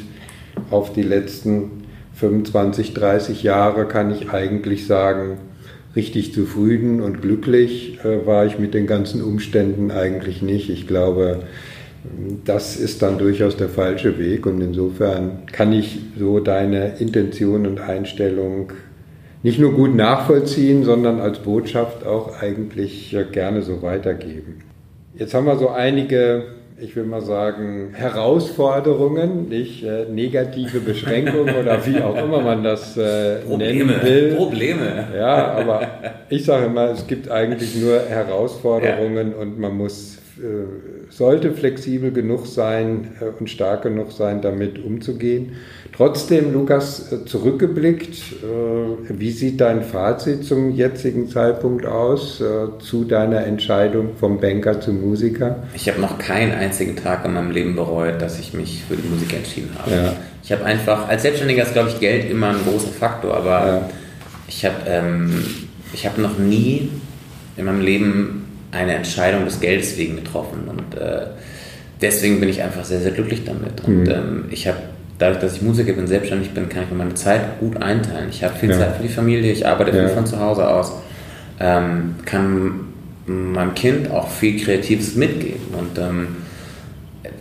auf 0.71 0.91
die 0.93 1.03
letzten 1.03 1.83
25, 2.15 2.93
30 2.93 3.43
Jahre 3.43 3.85
kann 3.85 4.11
ich 4.11 4.29
eigentlich 4.29 4.87
sagen, 4.87 5.37
richtig 5.95 6.33
zufrieden 6.33 7.01
und 7.01 7.21
glücklich 7.21 7.99
äh, 8.03 8.25
war 8.25 8.45
ich 8.45 8.59
mit 8.59 8.73
den 8.73 8.87
ganzen 8.87 9.21
Umständen 9.21 9.91
eigentlich 9.91 10.41
nicht. 10.41 10.69
Ich 10.69 10.87
glaube, 10.87 11.43
das 12.43 12.75
ist 12.75 13.01
dann 13.01 13.17
durchaus 13.17 13.55
der 13.55 13.69
falsche 13.69 14.17
Weg 14.19 14.45
und 14.45 14.59
insofern 14.61 15.45
kann 15.51 15.71
ich 15.71 15.99
so 16.17 16.39
deine 16.39 16.97
Intention 16.97 17.65
und 17.65 17.79
Einstellung 17.79 18.73
nicht 19.41 19.59
nur 19.59 19.73
gut 19.73 19.95
nachvollziehen, 19.95 20.83
sondern 20.83 21.19
als 21.19 21.39
Botschaft 21.39 22.05
auch 22.05 22.41
eigentlich 22.41 23.15
gerne 23.31 23.61
so 23.61 23.81
weitergeben. 23.81 24.59
Jetzt 25.15 25.33
haben 25.33 25.45
wir 25.45 25.57
so 25.57 25.69
einige 25.69 26.45
ich 26.83 26.95
will 26.97 27.05
mal 27.05 27.21
sagen, 27.21 27.93
Herausforderungen, 27.93 29.47
nicht 29.47 29.83
äh, 29.83 30.05
negative 30.05 30.81
Beschränkungen 30.81 31.55
oder 31.61 31.85
wie 31.85 32.01
auch 32.01 32.15
immer 32.17 32.41
man 32.41 32.63
das 32.63 32.97
äh, 32.97 33.37
Probleme, 33.39 33.93
nennen 33.93 34.03
will. 34.03 34.35
Probleme. 34.35 35.07
Ja, 35.15 35.53
aber 35.53 35.87
ich 36.29 36.43
sage 36.43 36.65
immer, 36.65 36.89
es 36.91 37.07
gibt 37.07 37.31
eigentlich 37.31 37.75
nur 37.75 38.01
Herausforderungen 38.01 39.31
ja. 39.31 39.37
und 39.37 39.57
man 39.59 39.77
muss, 39.77 40.17
sollte 41.09 41.51
flexibel 41.51 42.11
genug 42.11 42.47
sein 42.47 43.11
äh, 43.19 43.25
und 43.39 43.49
stark 43.49 43.83
genug 43.83 44.11
sein, 44.11 44.41
damit 44.41 44.83
umzugehen. 44.83 45.53
Trotzdem, 45.95 46.51
Lukas, 46.53 47.11
äh, 47.11 47.25
zurückgeblickt, 47.25 48.15
äh, 48.41 49.19
wie 49.19 49.31
sieht 49.31 49.61
dein 49.61 49.83
Fazit 49.83 50.43
zum 50.43 50.71
jetzigen 50.71 51.29
Zeitpunkt 51.29 51.85
aus, 51.85 52.41
äh, 52.41 52.79
zu 52.79 53.03
deiner 53.03 53.45
Entscheidung 53.45 54.15
vom 54.19 54.39
Banker 54.39 54.81
zum 54.81 55.01
Musiker? 55.01 55.63
Ich 55.75 55.87
habe 55.87 56.01
noch 56.01 56.17
keinen 56.17 56.51
einzigen 56.51 56.95
Tag 56.95 57.25
in 57.25 57.33
meinem 57.33 57.51
Leben 57.51 57.75
bereut, 57.75 58.19
dass 58.19 58.39
ich 58.39 58.53
mich 58.53 58.83
für 58.87 58.95
die 58.95 59.07
Musik 59.07 59.33
entschieden 59.33 59.69
habe. 59.77 59.91
Ja. 59.91 60.15
Ich 60.43 60.51
habe 60.51 60.65
einfach, 60.65 61.07
als 61.07 61.21
Selbstständiger 61.21 61.63
ist, 61.63 61.73
glaube 61.73 61.89
ich, 61.89 61.99
Geld 61.99 62.29
immer 62.29 62.49
ein 62.49 62.57
großer 62.67 62.91
Faktor, 62.91 63.37
aber 63.37 63.67
ja. 63.67 63.89
ich 64.47 64.65
habe 64.65 64.75
ähm, 64.87 65.31
hab 66.03 66.17
noch 66.17 66.39
nie 66.39 66.89
in 67.55 67.65
meinem 67.65 67.81
Leben 67.81 68.42
eine 68.73 68.95
Entscheidung 68.95 69.45
des 69.45 69.59
Geldes 69.59 69.97
wegen 69.97 70.15
getroffen 70.15 70.63
und 70.67 70.99
äh, 70.99 71.27
deswegen 72.01 72.39
bin 72.39 72.49
ich 72.49 72.61
einfach 72.61 72.83
sehr, 72.85 72.99
sehr 72.99 73.11
glücklich 73.11 73.45
damit. 73.45 73.83
Und 73.85 74.03
mhm. 74.03 74.11
ähm, 74.11 74.45
ich 74.51 74.67
habe 74.67 74.77
dadurch, 75.19 75.39
dass 75.39 75.55
ich 75.55 75.61
Musiker 75.61 75.93
bin, 75.93 76.07
selbstständig 76.07 76.51
bin, 76.51 76.69
kann 76.69 76.83
ich 76.83 76.89
mir 76.89 76.97
meine 76.97 77.13
Zeit 77.13 77.59
gut 77.59 77.81
einteilen. 77.81 78.29
Ich 78.29 78.43
habe 78.43 78.55
viel 78.55 78.71
ja. 78.71 78.77
Zeit 78.77 78.97
für 78.97 79.03
die 79.03 79.09
Familie, 79.09 79.51
ich 79.51 79.65
arbeite 79.65 79.91
viel 79.91 80.09
von 80.09 80.25
zu 80.25 80.39
Hause 80.39 80.67
aus, 80.67 80.91
ähm, 81.59 82.15
kann 82.25 82.93
meinem 83.25 83.73
Kind 83.73 84.11
auch 84.11 84.29
viel 84.29 84.61
Kreatives 84.61 85.15
mitgeben 85.15 85.73
und 85.77 85.97
ähm, 85.97 86.27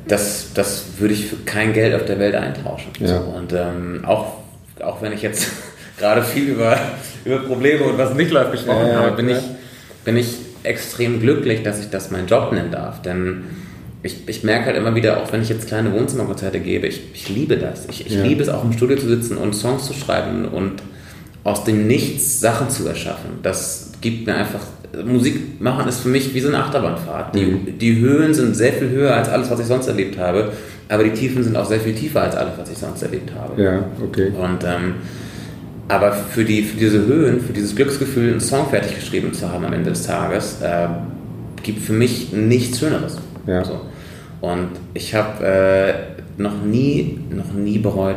das, 0.07 0.53
das 0.55 0.85
würde 0.99 1.15
ich 1.15 1.27
für 1.27 1.37
kein 1.45 1.73
Geld 1.73 1.95
auf 1.95 2.05
der 2.05 2.19
Welt 2.19 2.35
eintauschen. 2.35 2.91
Ja. 3.01 3.19
Und 3.19 3.53
ähm, 3.53 4.05
auch, 4.07 4.35
auch 4.81 5.03
wenn 5.03 5.13
ich 5.13 5.23
jetzt 5.23 5.49
gerade 5.99 6.23
viel 6.23 6.51
über, 6.51 6.79
über 7.25 7.39
Probleme 7.39 7.85
und 7.85 7.99
was 7.99 8.15
nicht 8.15 8.31
läuft 8.31 8.53
gesprochen 8.53 8.89
ja, 8.89 9.01
habe, 9.01 9.17
bin, 9.17 9.29
ich, 9.29 9.39
bin 10.05 10.17
ich 10.17 10.37
extrem 10.65 11.21
glücklich, 11.21 11.63
dass 11.63 11.81
ich 11.81 11.91
das 11.91 12.11
meinen 12.11 12.27
Job 12.27 12.53
nennen 12.53 12.71
darf. 12.71 13.03
Denn 13.03 13.45
ich, 14.03 14.29
ich 14.29 14.43
merke 14.43 14.67
halt 14.67 14.77
immer 14.77 14.95
wieder, 14.95 15.23
auch 15.23 15.33
wenn 15.33 15.43
ich 15.43 15.49
jetzt 15.49 15.69
kleine 15.69 15.93
Wohnzimmerkonzerte 15.93 16.61
gebe, 16.61 16.87
ich, 16.87 17.01
ich 17.15 17.29
liebe 17.29 17.57
das. 17.57 17.87
Ich, 17.89 18.07
ich 18.07 18.15
ja. 18.15 18.23
liebe 18.23 18.43
es 18.43 18.49
auch 18.49 18.65
im 18.65 18.73
Studio 18.73 18.97
zu 18.97 19.09
sitzen 19.09 19.37
und 19.37 19.55
Songs 19.55 19.87
zu 19.87 19.93
schreiben 19.93 20.47
und 20.47 20.83
aus 21.45 21.65
dem 21.65 21.87
Nichts 21.87 22.41
Sachen 22.41 22.71
zu 22.71 22.87
erschaffen. 22.87 23.31
Das 23.43 23.93
gibt 24.01 24.27
mir 24.27 24.35
einfach. 24.35 24.61
Musik 25.07 25.59
machen 25.59 25.89
ist 25.89 26.01
für 26.01 26.09
mich 26.09 26.35
wie 26.35 26.41
so 26.41 26.49
eine 26.49 26.59
Achterbahnfahrt. 26.59 27.35
Die, 27.35 27.47
mhm. 27.47 27.79
die 27.79 27.99
Höhen 27.99 28.35
sind 28.35 28.55
sehr 28.55 28.75
viel 28.75 28.91
höher 28.91 29.15
als 29.17 29.31
alles, 29.31 29.51
was 29.51 29.59
ich 29.59 29.67
sonst 29.67 29.87
erlebt 29.87 30.19
habe, 30.19 30.53
aber 30.91 31.05
die 31.05 31.13
Tiefen 31.13 31.43
sind 31.43 31.57
auch 31.57 31.65
sehr 31.65 31.81
viel 31.81 31.95
tiefer 31.95 32.21
als 32.21 32.37
alles, 32.37 32.53
was 32.59 32.71
ich 32.71 32.77
sonst 32.77 33.03
erlebt 33.03 33.33
habe. 33.35 33.63
Ja, 33.63 33.85
okay. 34.05 34.31
Und 34.39 34.63
ähm, 34.65 34.97
aber 35.89 36.13
für, 36.13 36.45
die, 36.45 36.63
für 36.63 36.79
diese 36.79 37.07
Höhen, 37.07 37.41
für 37.41 37.53
dieses 37.53 37.75
Glücksgefühl, 37.75 38.31
einen 38.31 38.41
Song 38.41 38.69
fertig 38.71 38.95
geschrieben 38.95 39.33
zu 39.33 39.51
haben 39.51 39.65
am 39.65 39.73
Ende 39.73 39.91
des 39.91 40.07
Tages, 40.07 40.61
äh, 40.63 40.89
gibt 41.63 41.81
für 41.81 41.93
mich 41.93 42.33
nichts 42.33 42.79
Schöneres. 42.79 43.19
Ja. 43.47 43.65
So. 43.65 43.81
Und 44.41 44.71
ich 44.95 45.15
habe 45.15 45.45
äh, 45.45 46.41
noch, 46.41 46.63
nie, 46.63 47.21
noch 47.31 47.53
nie 47.53 47.79
bereut, 47.79 48.17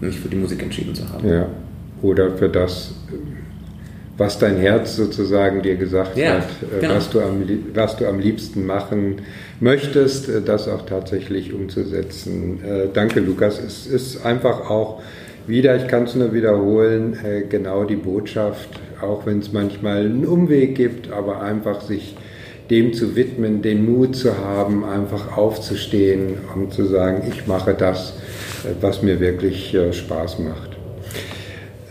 mich 0.00 0.18
für 0.18 0.28
die 0.28 0.36
Musik 0.36 0.62
entschieden 0.62 0.94
zu 0.94 1.08
haben. 1.10 1.28
Ja. 1.28 1.46
Oder 2.02 2.36
für 2.36 2.48
das, 2.48 2.92
was 4.18 4.38
dein 4.38 4.56
Herz 4.56 4.96
sozusagen 4.96 5.62
dir 5.62 5.76
gesagt 5.76 6.16
ja, 6.16 6.34
hat, 6.34 6.44
äh, 6.62 6.80
genau. 6.80 6.94
was, 6.94 7.10
du 7.10 7.20
am, 7.20 7.42
was 7.74 7.96
du 7.96 8.06
am 8.06 8.20
liebsten 8.20 8.66
machen 8.66 9.22
möchtest, 9.60 10.28
äh, 10.28 10.42
das 10.42 10.68
auch 10.68 10.86
tatsächlich 10.86 11.52
umzusetzen. 11.52 12.60
Äh, 12.62 12.88
danke, 12.92 13.20
Lukas. 13.20 13.58
Es 13.58 13.86
ist 13.86 14.24
einfach 14.24 14.70
auch 14.70 15.02
wieder, 15.46 15.76
ich 15.76 15.86
kann 15.88 16.04
es 16.04 16.14
nur 16.14 16.32
wiederholen, 16.32 17.18
äh, 17.24 17.42
genau 17.42 17.84
die 17.84 17.96
Botschaft, 17.96 18.68
auch 19.00 19.26
wenn 19.26 19.38
es 19.38 19.52
manchmal 19.52 19.98
einen 19.98 20.26
Umweg 20.26 20.74
gibt, 20.74 21.12
aber 21.12 21.40
einfach 21.40 21.80
sich 21.80 22.16
dem 22.70 22.92
zu 22.92 23.14
widmen, 23.14 23.62
den 23.62 23.84
Mut 23.84 24.16
zu 24.16 24.38
haben, 24.38 24.84
einfach 24.84 25.36
aufzustehen 25.36 26.38
und 26.54 26.72
zu 26.72 26.84
sagen, 26.86 27.22
ich 27.30 27.46
mache 27.46 27.74
das, 27.74 28.14
äh, 28.64 28.74
was 28.80 29.02
mir 29.02 29.20
wirklich 29.20 29.72
äh, 29.74 29.92
Spaß 29.92 30.40
macht. 30.40 30.70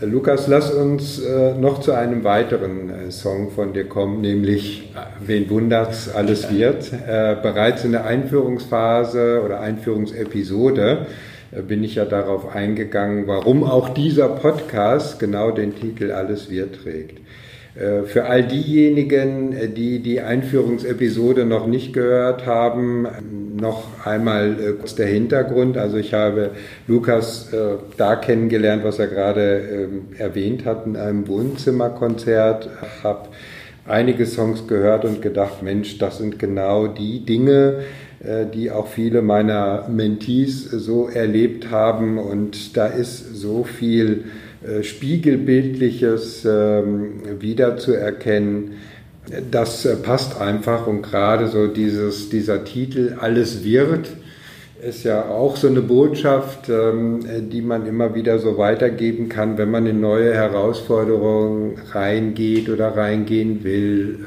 Lukas, 0.02 0.46
lass 0.46 0.74
uns 0.74 1.22
noch 1.58 1.80
zu 1.80 1.92
einem 1.92 2.22
weiteren 2.22 3.10
Song 3.10 3.50
von 3.52 3.72
dir 3.72 3.88
kommen, 3.88 4.20
nämlich 4.20 4.92
Wen 5.24 5.48
wundert's, 5.48 6.14
alles 6.14 6.52
wird. 6.52 6.90
bereits 7.42 7.82
in 7.82 7.92
der 7.92 8.04
Einführungsphase 8.04 9.40
oder 9.42 9.60
Einführungsepisode 9.60 11.06
bin 11.68 11.84
ich 11.84 11.94
ja 11.94 12.04
darauf 12.04 12.54
eingegangen, 12.54 13.26
warum 13.26 13.64
auch 13.64 13.90
dieser 13.90 14.28
Podcast 14.28 15.18
genau 15.18 15.50
den 15.50 15.74
Titel 15.74 16.10
Alles 16.10 16.50
wir 16.50 16.72
trägt. 16.72 17.20
Äh, 17.76 18.04
für 18.04 18.24
all 18.24 18.42
diejenigen, 18.42 19.52
äh, 19.52 19.68
die 19.68 19.98
die 19.98 20.20
Einführungsepisode 20.20 21.44
noch 21.44 21.66
nicht 21.66 21.92
gehört 21.92 22.46
haben, 22.46 23.06
noch 23.60 24.06
einmal 24.06 24.56
äh, 24.58 24.72
kurz 24.72 24.94
der 24.94 25.06
Hintergrund. 25.06 25.76
Also 25.76 25.98
ich 25.98 26.14
habe 26.14 26.52
Lukas 26.86 27.50
da 27.96 28.16
kennengelernt, 28.16 28.84
was 28.84 28.98
er 28.98 29.08
gerade 29.08 29.58
ähm, 29.58 30.02
erwähnt 30.16 30.64
hat, 30.64 30.86
in 30.86 30.96
einem 30.96 31.28
Wohnzimmerkonzert, 31.28 32.70
habe 33.02 33.28
einige 33.86 34.26
Songs 34.26 34.66
gehört 34.66 35.04
und 35.04 35.22
gedacht, 35.22 35.62
Mensch, 35.62 35.98
das 35.98 36.18
sind 36.18 36.38
genau 36.38 36.86
die 36.86 37.24
Dinge, 37.24 37.78
äh, 37.78 38.05
die 38.52 38.70
auch 38.70 38.88
viele 38.88 39.22
meiner 39.22 39.88
Mentees 39.88 40.64
so 40.64 41.08
erlebt 41.08 41.70
haben. 41.70 42.18
Und 42.18 42.76
da 42.76 42.86
ist 42.86 43.36
so 43.36 43.64
viel 43.64 44.24
äh, 44.66 44.82
Spiegelbildliches 44.82 46.44
ähm, 46.44 47.20
wiederzuerkennen. 47.40 48.72
Das 49.50 49.84
äh, 49.84 49.96
passt 49.96 50.40
einfach 50.40 50.86
und 50.86 51.02
gerade 51.02 51.48
so 51.48 51.66
dieses, 51.66 52.30
dieser 52.30 52.64
Titel 52.64 53.16
Alles 53.20 53.64
wird 53.64 54.08
ist 54.82 55.04
ja 55.04 55.30
auch 55.30 55.56
so 55.56 55.68
eine 55.68 55.80
Botschaft, 55.80 56.68
ähm, 56.68 57.20
die 57.50 57.62
man 57.62 57.86
immer 57.86 58.14
wieder 58.14 58.38
so 58.38 58.58
weitergeben 58.58 59.28
kann, 59.28 59.56
wenn 59.56 59.70
man 59.70 59.86
in 59.86 60.00
neue 60.00 60.34
Herausforderungen 60.34 61.78
reingeht 61.92 62.68
oder 62.68 62.94
reingehen 62.94 63.64
will. 63.64 64.18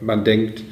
Man 0.00 0.24
denkt, 0.24 0.64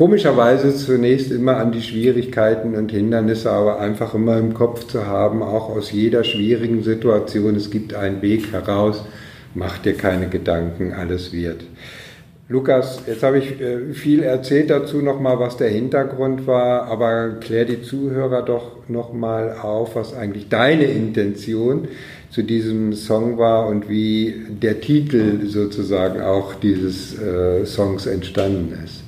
komischerweise 0.00 0.74
zunächst 0.74 1.30
immer 1.30 1.58
an 1.58 1.72
die 1.72 1.82
Schwierigkeiten 1.82 2.74
und 2.74 2.90
Hindernisse, 2.90 3.50
aber 3.50 3.80
einfach 3.80 4.14
immer 4.14 4.38
im 4.38 4.54
Kopf 4.54 4.86
zu 4.86 5.06
haben, 5.06 5.42
auch 5.42 5.68
aus 5.68 5.92
jeder 5.92 6.24
schwierigen 6.24 6.82
Situation, 6.82 7.54
es 7.54 7.70
gibt 7.70 7.92
einen 7.92 8.22
Weg 8.22 8.50
heraus, 8.50 9.04
mach 9.54 9.76
dir 9.76 9.92
keine 9.92 10.30
Gedanken, 10.30 10.94
alles 10.94 11.34
wird. 11.34 11.64
Lukas, 12.48 13.02
jetzt 13.06 13.22
habe 13.22 13.40
ich 13.40 13.60
äh, 13.60 13.92
viel 13.92 14.22
erzählt 14.22 14.70
dazu 14.70 15.02
nochmal, 15.02 15.38
was 15.38 15.58
der 15.58 15.68
Hintergrund 15.68 16.46
war, 16.46 16.84
aber 16.84 17.32
klär 17.38 17.66
die 17.66 17.82
Zuhörer 17.82 18.40
doch 18.40 18.88
nochmal 18.88 19.54
auf, 19.60 19.96
was 19.96 20.14
eigentlich 20.14 20.48
deine 20.48 20.84
Intention 20.84 21.88
zu 22.30 22.42
diesem 22.42 22.94
Song 22.94 23.36
war 23.36 23.66
und 23.66 23.90
wie 23.90 24.46
der 24.48 24.80
Titel 24.80 25.46
sozusagen 25.46 26.22
auch 26.22 26.54
dieses 26.54 27.20
äh, 27.20 27.66
Songs 27.66 28.06
entstanden 28.06 28.78
ist. 28.82 28.99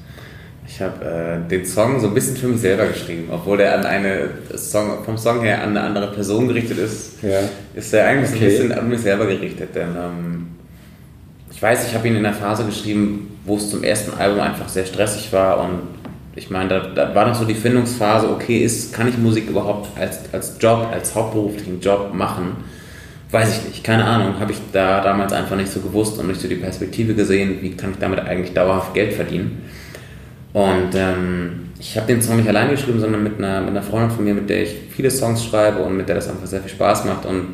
Ich 0.75 0.81
habe 0.81 1.05
äh, 1.05 1.49
den 1.51 1.67
Song 1.67 2.01
so 2.01 2.07
ein 2.07 2.15
bisschen 2.15 2.35
für 2.35 2.49
mich 2.49 2.63
selber 2.63 2.87
geschrieben, 2.87 3.29
obwohl 3.31 3.59
der 3.59 3.79
an 3.79 3.85
eine 3.85 4.31
Song, 4.57 5.05
vom 5.05 5.19
Song 5.19 5.43
her 5.43 5.63
an 5.63 5.77
eine 5.77 5.83
andere 5.83 6.11
Person 6.13 6.49
gerichtet 6.49 6.79
ist. 6.79 7.23
Ja. 7.23 7.41
Ist 7.75 7.93
er 7.93 8.07
eigentlich 8.07 8.31
okay. 8.31 8.39
so 8.39 8.45
ein 8.45 8.69
bisschen 8.69 8.73
an 8.73 8.89
mich 8.89 9.01
selber 9.01 9.27
gerichtet, 9.27 9.75
denn 9.75 9.89
ähm, 9.89 10.47
ich 11.51 11.61
weiß, 11.61 11.89
ich 11.89 11.95
habe 11.95 12.09
ihn 12.09 12.17
in 12.17 12.25
einer 12.25 12.35
Phase 12.35 12.65
geschrieben, 12.65 13.39
wo 13.45 13.57
es 13.57 13.69
zum 13.69 13.85
ersten 13.85 14.19
Album 14.19 14.41
einfach 14.41 14.67
sehr 14.67 14.87
stressig 14.87 15.31
war 15.35 15.63
und 15.63 15.81
ich 16.35 16.49
meine, 16.49 16.71
da, 16.71 16.81
da, 16.81 17.15
war 17.15 17.29
noch 17.29 17.35
so 17.35 17.45
die 17.45 17.55
Findungsphase, 17.55 18.31
okay, 18.31 18.65
ist, 18.65 18.95
kann 18.95 19.07
ich 19.09 19.19
Musik 19.19 19.51
überhaupt 19.51 19.91
als, 20.01 20.21
als 20.33 20.57
Job, 20.59 20.89
als 20.91 21.15
hauptberuflichen 21.15 21.83
Job 21.83 22.15
machen? 22.15 22.57
Weiß 23.31 23.59
ich 23.59 23.69
nicht, 23.69 23.85
keine 23.85 24.07
Ahnung, 24.07 24.41
habe 24.41 24.53
ich 24.53 24.59
da 24.73 25.03
damals 25.03 25.35
einfach 25.35 25.57
nicht 25.57 25.71
so 25.71 25.81
gewusst 25.81 26.19
und 26.19 26.29
nicht 26.29 26.41
so 26.41 26.49
die 26.49 26.55
Perspektive 26.55 27.15
gesehen, 27.15 27.59
wie 27.61 27.73
kann 27.73 27.91
ich 27.91 27.99
damit 27.99 28.21
eigentlich 28.21 28.55
dauerhaft 28.55 28.95
Geld 28.95 29.13
verdienen. 29.13 29.63
Und 30.53 30.91
ähm, 30.95 31.71
ich 31.79 31.97
habe 31.97 32.07
den 32.07 32.21
Song 32.21 32.37
nicht 32.37 32.49
alleine 32.49 32.73
geschrieben, 32.73 33.01
sondern 33.01 33.23
mit 33.23 33.39
einer, 33.39 33.61
mit 33.61 33.71
einer 33.71 33.83
Freundin 33.83 34.11
von 34.11 34.25
mir, 34.25 34.35
mit 34.35 34.51
der 34.51 34.63
ich 34.63 34.75
viele 34.95 35.11
Songs 35.11 35.45
schreibe 35.45 35.79
und 35.83 35.97
mit 35.97 36.09
der 36.09 36.17
das 36.17 36.29
einfach 36.29 36.47
sehr 36.47 36.61
viel 36.61 36.71
Spaß 36.71 37.07
macht. 37.07 37.25
Und 37.25 37.47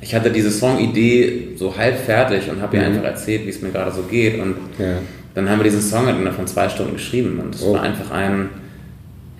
ich 0.00 0.14
hatte 0.14 0.30
diese 0.30 0.50
Songidee 0.50 1.54
so 1.56 1.76
halb 1.76 1.98
fertig 1.98 2.50
und 2.50 2.60
habe 2.60 2.76
ihr 2.76 2.82
mhm. 2.82 2.88
einfach 2.88 3.04
erzählt, 3.04 3.46
wie 3.46 3.50
es 3.50 3.62
mir 3.62 3.70
gerade 3.70 3.90
so 3.90 4.02
geht. 4.02 4.38
Und 4.38 4.56
ja. 4.78 4.98
dann 5.34 5.48
haben 5.48 5.58
wir 5.58 5.64
diesen 5.64 5.80
Song 5.80 6.06
innerhalb 6.06 6.34
von 6.34 6.46
zwei 6.46 6.68
Stunden 6.68 6.92
geschrieben. 6.92 7.40
Und 7.42 7.54
es 7.54 7.62
oh. 7.62 7.72
war 7.72 7.82
einfach 7.82 8.10
ein, 8.10 8.50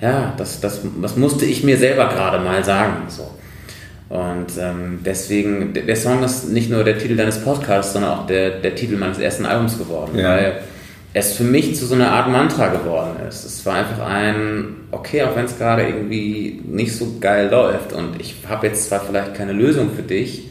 ja, 0.01 0.33
das, 0.39 0.61
das, 0.61 0.81
das 1.03 1.17
musste 1.17 1.45
ich 1.45 1.63
mir 1.65 1.77
selber 1.77 2.09
gerade 2.09 2.43
mal 2.43 2.65
sagen. 2.65 2.95
So. 3.09 3.31
Und 4.09 4.47
ähm, 4.59 5.01
deswegen, 5.05 5.75
der 5.75 5.97
Song 5.97 6.23
ist 6.23 6.51
nicht 6.51 6.71
nur 6.71 6.83
der 6.83 6.99
Titel 6.99 7.17
deines 7.17 7.39
Podcasts, 7.43 7.93
sondern 7.93 8.13
auch 8.13 8.27
der, 8.27 8.61
der 8.61 8.75
Titel 8.75 8.97
meines 8.97 9.19
ersten 9.19 9.45
Albums 9.45 9.77
geworden. 9.77 10.19
Ja. 10.19 10.31
Weil 10.31 10.53
es 11.17 11.33
für 11.33 11.45
mich 11.45 11.77
zu 11.77 11.87
so 11.87 11.95
einer 11.95 12.11
Art 12.11 12.29
Mantra 12.29 12.69
geworden 12.69 13.17
ist. 13.27 13.45
Es 13.45 13.65
war 13.65 13.77
einfach 13.77 14.05
ein, 14.05 14.65
okay, 14.91 15.23
auch 15.23 15.37
wenn 15.37 15.45
es 15.45 15.57
gerade 15.57 15.85
irgendwie 15.85 16.61
nicht 16.67 16.95
so 16.95 17.17
geil 17.21 17.49
läuft 17.51 17.93
und 17.93 18.21
ich 18.21 18.35
habe 18.49 18.67
jetzt 18.67 18.89
zwar 18.89 19.01
vielleicht 19.01 19.35
keine 19.35 19.53
Lösung 19.53 19.91
für 19.95 20.03
dich, 20.03 20.51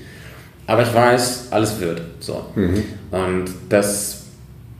aber 0.65 0.83
ich 0.83 0.93
weiß, 0.93 1.49
alles 1.51 1.81
wird. 1.81 2.01
So. 2.21 2.45
Mhm. 2.55 2.83
Und 3.11 3.45
das, 3.67 4.23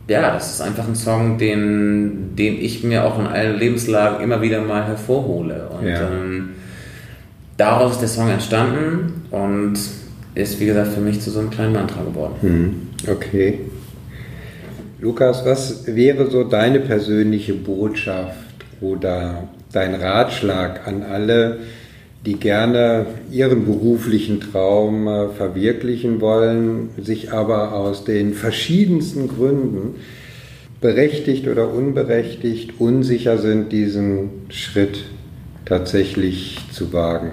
ja, 0.08 0.32
das 0.32 0.54
ist 0.54 0.60
einfach 0.62 0.88
ein 0.88 0.94
Song, 0.94 1.36
den, 1.36 2.34
den 2.34 2.58
ich 2.58 2.82
mir 2.82 3.04
auch 3.04 3.18
in 3.18 3.26
allen 3.26 3.58
Lebenslagen 3.58 4.24
immer 4.24 4.40
wieder 4.40 4.62
mal 4.62 4.86
hervorhole. 4.86 5.68
Und 5.68 5.86
ja. 5.86 6.00
ähm, 6.00 6.50
daraus 7.58 7.92
ist 7.92 8.00
der 8.00 8.08
Song 8.08 8.30
entstanden 8.30 9.26
und 9.30 9.74
ist, 10.34 10.58
wie 10.60 10.66
gesagt, 10.66 10.94
für 10.94 11.00
mich 11.00 11.20
zu 11.20 11.30
so 11.30 11.40
einem 11.40 11.50
kleinen 11.50 11.74
Mantra 11.74 12.02
geworden. 12.02 12.34
Mhm. 12.40 13.12
Okay. 13.12 13.60
Lukas, 15.04 15.44
was 15.44 15.86
wäre 15.86 16.30
so 16.30 16.44
deine 16.44 16.80
persönliche 16.80 17.52
Botschaft 17.52 18.64
oder 18.80 19.48
dein 19.70 19.94
Ratschlag 19.94 20.88
an 20.88 21.02
alle, 21.02 21.58
die 22.24 22.36
gerne 22.36 23.04
ihren 23.30 23.66
beruflichen 23.66 24.40
Traum 24.40 25.06
äh, 25.06 25.28
verwirklichen 25.28 26.22
wollen, 26.22 26.88
sich 26.96 27.34
aber 27.34 27.74
aus 27.74 28.04
den 28.04 28.32
verschiedensten 28.32 29.28
Gründen 29.28 29.96
berechtigt 30.80 31.48
oder 31.48 31.70
unberechtigt 31.70 32.80
unsicher 32.80 33.36
sind, 33.36 33.72
diesen 33.72 34.30
Schritt 34.48 35.04
tatsächlich 35.66 36.60
zu 36.72 36.94
wagen? 36.94 37.32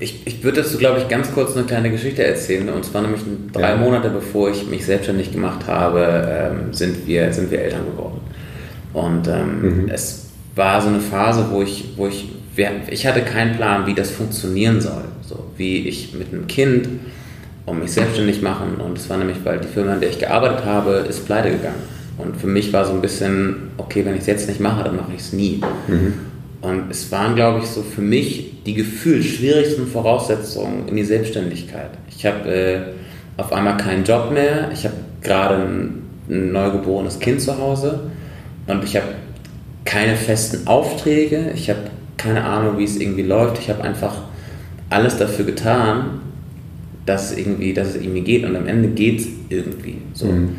Ich, 0.00 0.26
ich 0.26 0.42
würde 0.42 0.62
dazu, 0.62 0.76
glaube 0.76 0.98
ich, 0.98 1.08
ganz 1.08 1.32
kurz 1.32 1.56
eine 1.56 1.66
kleine 1.66 1.90
Geschichte 1.90 2.24
erzählen. 2.24 2.68
Und 2.68 2.84
zwar 2.84 3.02
nämlich 3.02 3.20
drei 3.52 3.70
ja. 3.70 3.76
Monate 3.76 4.10
bevor 4.10 4.50
ich 4.50 4.66
mich 4.66 4.84
selbstständig 4.84 5.32
gemacht 5.32 5.66
habe, 5.66 6.50
ähm, 6.52 6.72
sind, 6.72 7.06
wir, 7.06 7.32
sind 7.32 7.50
wir 7.50 7.60
Eltern 7.60 7.86
geworden. 7.86 8.20
Und 8.92 9.28
ähm, 9.28 9.84
mhm. 9.84 9.88
es 9.88 10.30
war 10.56 10.80
so 10.82 10.88
eine 10.88 11.00
Phase, 11.00 11.46
wo 11.50 11.62
ich, 11.62 11.92
wo 11.96 12.08
ich, 12.08 12.28
ich 12.90 13.06
hatte 13.06 13.22
keinen 13.22 13.56
Plan, 13.56 13.86
wie 13.86 13.94
das 13.94 14.10
funktionieren 14.10 14.80
soll. 14.80 15.04
So 15.22 15.46
wie 15.56 15.88
ich 15.88 16.14
mit 16.14 16.32
einem 16.32 16.46
Kind 16.48 16.88
und 17.66 17.80
mich 17.80 17.92
selbstständig 17.92 18.42
machen. 18.42 18.76
Und 18.76 18.98
es 18.98 19.08
war 19.08 19.16
nämlich, 19.16 19.38
weil 19.44 19.60
die 19.60 19.68
Firma, 19.68 19.92
an 19.92 20.00
der 20.00 20.10
ich 20.10 20.18
gearbeitet 20.18 20.64
habe, 20.64 21.06
ist 21.08 21.24
pleite 21.24 21.50
gegangen. 21.50 21.94
Und 22.18 22.36
für 22.36 22.46
mich 22.46 22.72
war 22.72 22.84
so 22.84 22.92
ein 22.92 23.00
bisschen, 23.00 23.70
okay, 23.76 24.04
wenn 24.04 24.14
ich 24.14 24.20
es 24.20 24.26
jetzt 24.26 24.48
nicht 24.48 24.60
mache, 24.60 24.84
dann 24.84 24.96
mache 24.96 25.12
ich 25.14 25.20
es 25.20 25.32
nie. 25.32 25.60
Mhm. 25.88 26.14
Und 26.64 26.90
es 26.90 27.12
waren, 27.12 27.34
glaube 27.34 27.60
ich, 27.60 27.66
so 27.66 27.82
für 27.82 28.00
mich 28.00 28.62
die 28.64 28.72
gefühlt 28.72 29.22
schwierigsten 29.22 29.86
Voraussetzungen 29.86 30.88
in 30.88 30.96
die 30.96 31.04
Selbstständigkeit. 31.04 31.90
Ich 32.08 32.24
habe 32.24 32.48
äh, 32.48 32.80
auf 33.36 33.52
einmal 33.52 33.76
keinen 33.76 34.04
Job 34.04 34.30
mehr, 34.32 34.70
ich 34.72 34.84
habe 34.84 34.94
gerade 35.20 35.56
ein, 35.56 36.02
ein 36.30 36.52
neugeborenes 36.52 37.18
Kind 37.18 37.42
zu 37.42 37.58
Hause 37.58 38.10
und 38.66 38.82
ich 38.82 38.96
habe 38.96 39.08
keine 39.84 40.16
festen 40.16 40.66
Aufträge, 40.66 41.52
ich 41.54 41.68
habe 41.68 41.80
keine 42.16 42.42
Ahnung, 42.42 42.78
wie 42.78 42.84
es 42.84 42.96
irgendwie 42.96 43.22
läuft. 43.22 43.58
Ich 43.58 43.68
habe 43.68 43.82
einfach 43.82 44.16
alles 44.88 45.18
dafür 45.18 45.44
getan, 45.44 46.22
dass 47.04 47.32
es 47.32 47.36
irgendwie, 47.36 47.74
dass 47.74 47.88
es 47.88 47.96
irgendwie 47.96 48.22
geht 48.22 48.46
und 48.46 48.56
am 48.56 48.66
Ende 48.66 48.88
geht 48.88 49.20
es 49.20 49.26
irgendwie 49.50 49.98
so. 50.14 50.26
Mhm. 50.26 50.56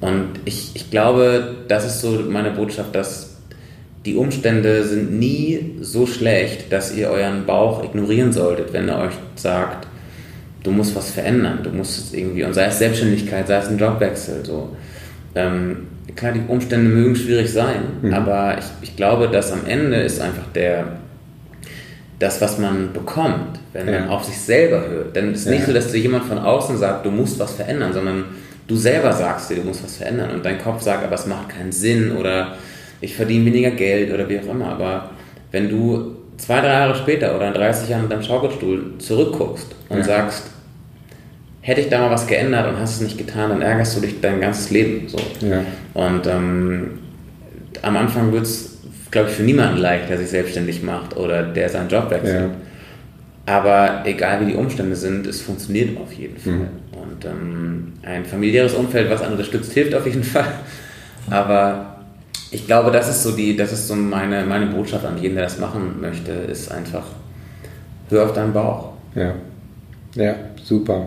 Und 0.00 0.28
ich, 0.44 0.70
ich 0.74 0.90
glaube, 0.92 1.56
das 1.66 1.84
ist 1.86 2.00
so 2.00 2.20
meine 2.28 2.52
Botschaft, 2.52 2.94
dass 2.94 3.29
die 4.04 4.16
Umstände 4.16 4.84
sind 4.84 5.18
nie 5.18 5.76
so 5.80 6.06
schlecht, 6.06 6.72
dass 6.72 6.94
ihr 6.94 7.10
euren 7.10 7.44
Bauch 7.44 7.84
ignorieren 7.84 8.32
solltet, 8.32 8.72
wenn 8.72 8.88
er 8.88 9.00
euch 9.00 9.14
sagt, 9.36 9.86
du 10.62 10.70
musst 10.70 10.96
was 10.96 11.10
verändern, 11.10 11.60
du 11.62 11.70
musst 11.70 11.98
es 11.98 12.14
irgendwie, 12.14 12.44
und 12.44 12.54
sei 12.54 12.66
es 12.66 12.78
Selbstständigkeit, 12.78 13.46
sei 13.46 13.58
es 13.58 13.68
ein 13.68 13.78
Jobwechsel, 13.78 14.44
so. 14.44 14.74
Ähm, 15.34 15.88
klar, 16.16 16.32
die 16.32 16.42
Umstände 16.48 16.90
mögen 16.90 17.14
schwierig 17.14 17.52
sein, 17.52 17.82
mhm. 18.02 18.14
aber 18.14 18.56
ich, 18.58 18.64
ich 18.82 18.96
glaube, 18.96 19.28
dass 19.28 19.52
am 19.52 19.66
Ende 19.66 19.96
ist 19.96 20.20
einfach 20.20 20.46
der, 20.54 20.96
das, 22.18 22.40
was 22.40 22.58
man 22.58 22.92
bekommt, 22.92 23.60
wenn 23.72 23.86
ja. 23.86 24.00
man 24.00 24.08
auf 24.08 24.24
sich 24.24 24.38
selber 24.38 24.86
hört. 24.88 25.14
Denn 25.16 25.32
es 25.32 25.40
ist 25.40 25.48
nicht 25.48 25.66
so, 25.66 25.72
dass 25.72 25.92
dir 25.92 26.00
jemand 26.00 26.24
von 26.24 26.38
außen 26.38 26.76
sagt, 26.78 27.06
du 27.06 27.10
musst 27.10 27.38
was 27.38 27.52
verändern, 27.52 27.92
sondern 27.92 28.24
du 28.66 28.76
selber 28.76 29.12
sagst 29.12 29.50
dir, 29.50 29.56
du 29.56 29.62
musst 29.62 29.84
was 29.84 29.96
verändern 29.96 30.30
und 30.30 30.44
dein 30.44 30.58
Kopf 30.58 30.82
sagt, 30.82 31.04
aber 31.04 31.14
es 31.14 31.26
macht 31.26 31.50
keinen 31.50 31.72
Sinn 31.72 32.12
oder 32.16 32.56
ich 33.00 33.14
verdiene 33.14 33.46
weniger 33.46 33.70
Geld 33.70 34.12
oder 34.12 34.28
wie 34.28 34.38
auch 34.38 34.48
immer. 34.48 34.66
Aber 34.66 35.10
wenn 35.50 35.68
du 35.68 36.16
zwei, 36.36 36.60
drei 36.60 36.72
Jahre 36.72 36.94
später 36.94 37.34
oder 37.36 37.48
in 37.48 37.54
30 37.54 37.88
Jahren 37.88 38.02
mit 38.02 38.12
deinem 38.12 38.22
Schaukelstuhl 38.22 38.98
zurückguckst 38.98 39.74
und 39.88 39.98
ja. 39.98 40.04
sagst, 40.04 40.50
hätte 41.60 41.80
ich 41.80 41.88
da 41.88 42.00
mal 42.00 42.10
was 42.10 42.26
geändert 42.26 42.68
und 42.68 42.80
hast 42.80 42.96
es 42.96 43.00
nicht 43.02 43.18
getan, 43.18 43.50
dann 43.50 43.62
ärgerst 43.62 43.96
du 43.96 44.00
dich 44.00 44.20
dein 44.20 44.40
ganzes 44.40 44.70
Leben. 44.70 45.08
So. 45.08 45.18
Ja. 45.46 45.64
Und 45.94 46.26
ähm, 46.26 46.98
am 47.82 47.96
Anfang 47.96 48.32
wird 48.32 48.44
es, 48.44 48.78
glaube 49.10 49.28
ich, 49.28 49.36
für 49.36 49.42
niemanden 49.42 49.78
leicht, 49.78 50.08
der 50.08 50.18
sich 50.18 50.28
selbstständig 50.28 50.82
macht 50.82 51.16
oder 51.16 51.42
der 51.42 51.68
seinen 51.68 51.88
Job 51.88 52.10
wechselt. 52.10 52.50
Ja. 52.50 53.54
Aber 53.54 54.02
egal 54.04 54.40
wie 54.40 54.52
die 54.52 54.56
Umstände 54.56 54.94
sind, 54.96 55.26
es 55.26 55.40
funktioniert 55.40 55.98
auf 55.98 56.12
jeden 56.12 56.36
Fall. 56.38 56.52
Mhm. 56.52 56.68
Und 56.92 57.24
ähm, 57.24 57.92
ein 58.02 58.24
familiäres 58.24 58.74
Umfeld, 58.74 59.10
was 59.10 59.22
einen 59.22 59.32
unterstützt, 59.32 59.72
hilft 59.72 59.94
auf 59.94 60.06
jeden 60.06 60.24
Fall. 60.24 60.52
Aber 61.28 61.99
ich 62.50 62.66
glaube, 62.66 62.90
das 62.90 63.08
ist 63.08 63.22
so 63.22 63.32
die, 63.32 63.56
das 63.56 63.72
ist 63.72 63.88
so 63.88 63.94
meine, 63.94 64.44
meine 64.44 64.66
Botschaft 64.66 65.04
an 65.04 65.18
jeden, 65.18 65.36
der 65.36 65.44
das 65.44 65.58
machen 65.58 66.00
möchte, 66.00 66.32
ist 66.32 66.70
einfach, 66.70 67.04
hör 68.08 68.24
auf 68.24 68.32
deinen 68.32 68.52
Bauch. 68.52 68.92
Ja. 69.14 69.34
Ja, 70.14 70.34
super. 70.62 71.06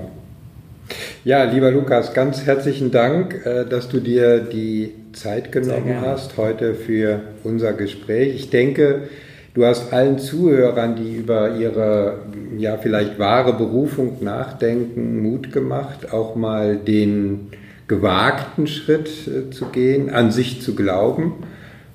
Ja, 1.26 1.44
lieber 1.44 1.72
Lukas, 1.72 2.14
ganz 2.14 2.46
herzlichen 2.46 2.92
Dank, 2.92 3.46
äh, 3.46 3.66
dass 3.66 3.90
du 3.90 4.00
dir 4.00 4.40
die 4.40 4.94
Zeit 5.14 5.52
genommen 5.52 6.02
hast 6.02 6.38
heute 6.38 6.74
für 6.74 7.22
unser 7.44 7.74
Gespräch. 7.74 8.36
Ich 8.36 8.50
denke, 8.50 9.10
du 9.54 9.66
hast 9.66 9.94
allen 9.94 10.20
Zuhörern, 10.20 10.96
die 10.96 11.16
über 11.16 11.56
ihre 11.56 12.20
ja 12.58 12.78
vielleicht 12.78 13.20
wahre 13.20 13.54
Berufung 13.54 14.24
nachdenken, 14.24 15.22
Mut 15.22 15.52
gemacht, 15.52 16.12
auch 16.12 16.36
mal 16.36 16.78
den 16.78 17.50
gewagten 17.88 18.68
Schritt 18.68 19.10
äh, 19.28 19.50
zu 19.52 19.66
gehen, 19.66 20.10
an 20.10 20.32
sich 20.32 20.62
zu 20.62 20.76
glauben 20.76 21.34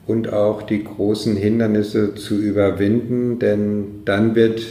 und 0.06 0.32
auch 0.32 0.62
die 0.62 0.84
großen 0.84 1.36
Hindernisse 1.36 2.14
zu 2.14 2.36
überwinden, 2.36 3.38
denn 3.38 4.02
dann 4.04 4.34
wird 4.34 4.62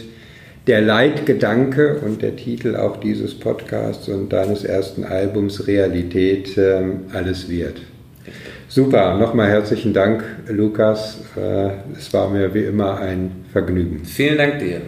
der 0.68 0.82
Leitgedanke 0.82 2.02
und 2.06 2.22
der 2.22 2.36
Titel 2.36 2.76
auch 2.76 2.98
dieses 2.98 3.34
Podcasts 3.34 4.10
und 4.10 4.34
deines 4.34 4.66
ersten 4.66 5.06
Albums 5.06 5.68
Realität 5.68 6.58
ähm, 6.58 7.06
alles 7.14 7.50
wird. 7.50 7.82
Super, 8.68 9.18
nochmal 9.18 9.48
herzlichen 9.48 9.94
Dank, 9.94 10.26
Lukas. 10.50 11.20
Äh, 11.38 11.70
es 11.98 12.14
war 12.14 12.30
mir 12.30 12.54
wie 12.54 12.66
immer 12.66 13.00
ein 13.00 13.46
Vergnügen. 13.54 14.04
Vielen 14.04 14.38
Dank 14.38 14.60
dir. 14.60 14.82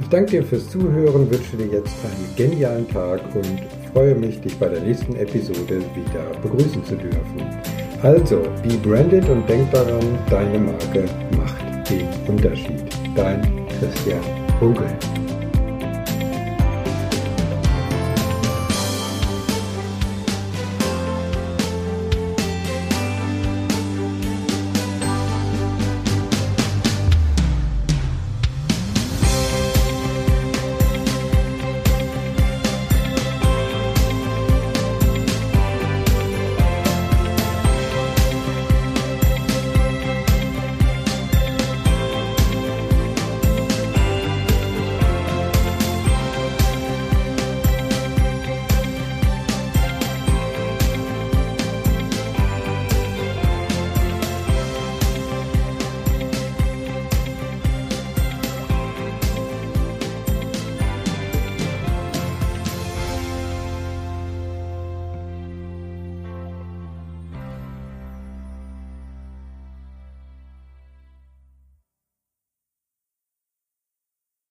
Ich 0.01 0.09
danke 0.09 0.31
dir 0.31 0.45
fürs 0.45 0.71
Zuhören, 0.71 1.31
wünsche 1.31 1.57
dir 1.57 1.67
jetzt 1.67 1.97
einen 2.05 2.35
genialen 2.37 2.89
Tag 2.89 3.21
und 3.35 3.61
freue 3.93 4.15
mich, 4.15 4.41
dich 4.41 4.57
bei 4.57 4.69
der 4.69 4.81
nächsten 4.81 5.17
Episode 5.17 5.83
wieder 5.95 6.31
begrüßen 6.43 6.85
zu 6.85 6.95
dürfen. 6.95 7.43
Also, 8.03 8.43
be 8.63 8.77
branded 8.83 9.29
und 9.29 9.49
denk 9.49 9.71
daran, 9.73 10.19
deine 10.31 10.59
Marke 10.59 11.05
macht 11.37 11.91
den 11.91 12.07
Unterschied. 12.29 12.85
Dein 13.17 13.43
Christian 13.81 14.21
Runkel. 14.61 14.87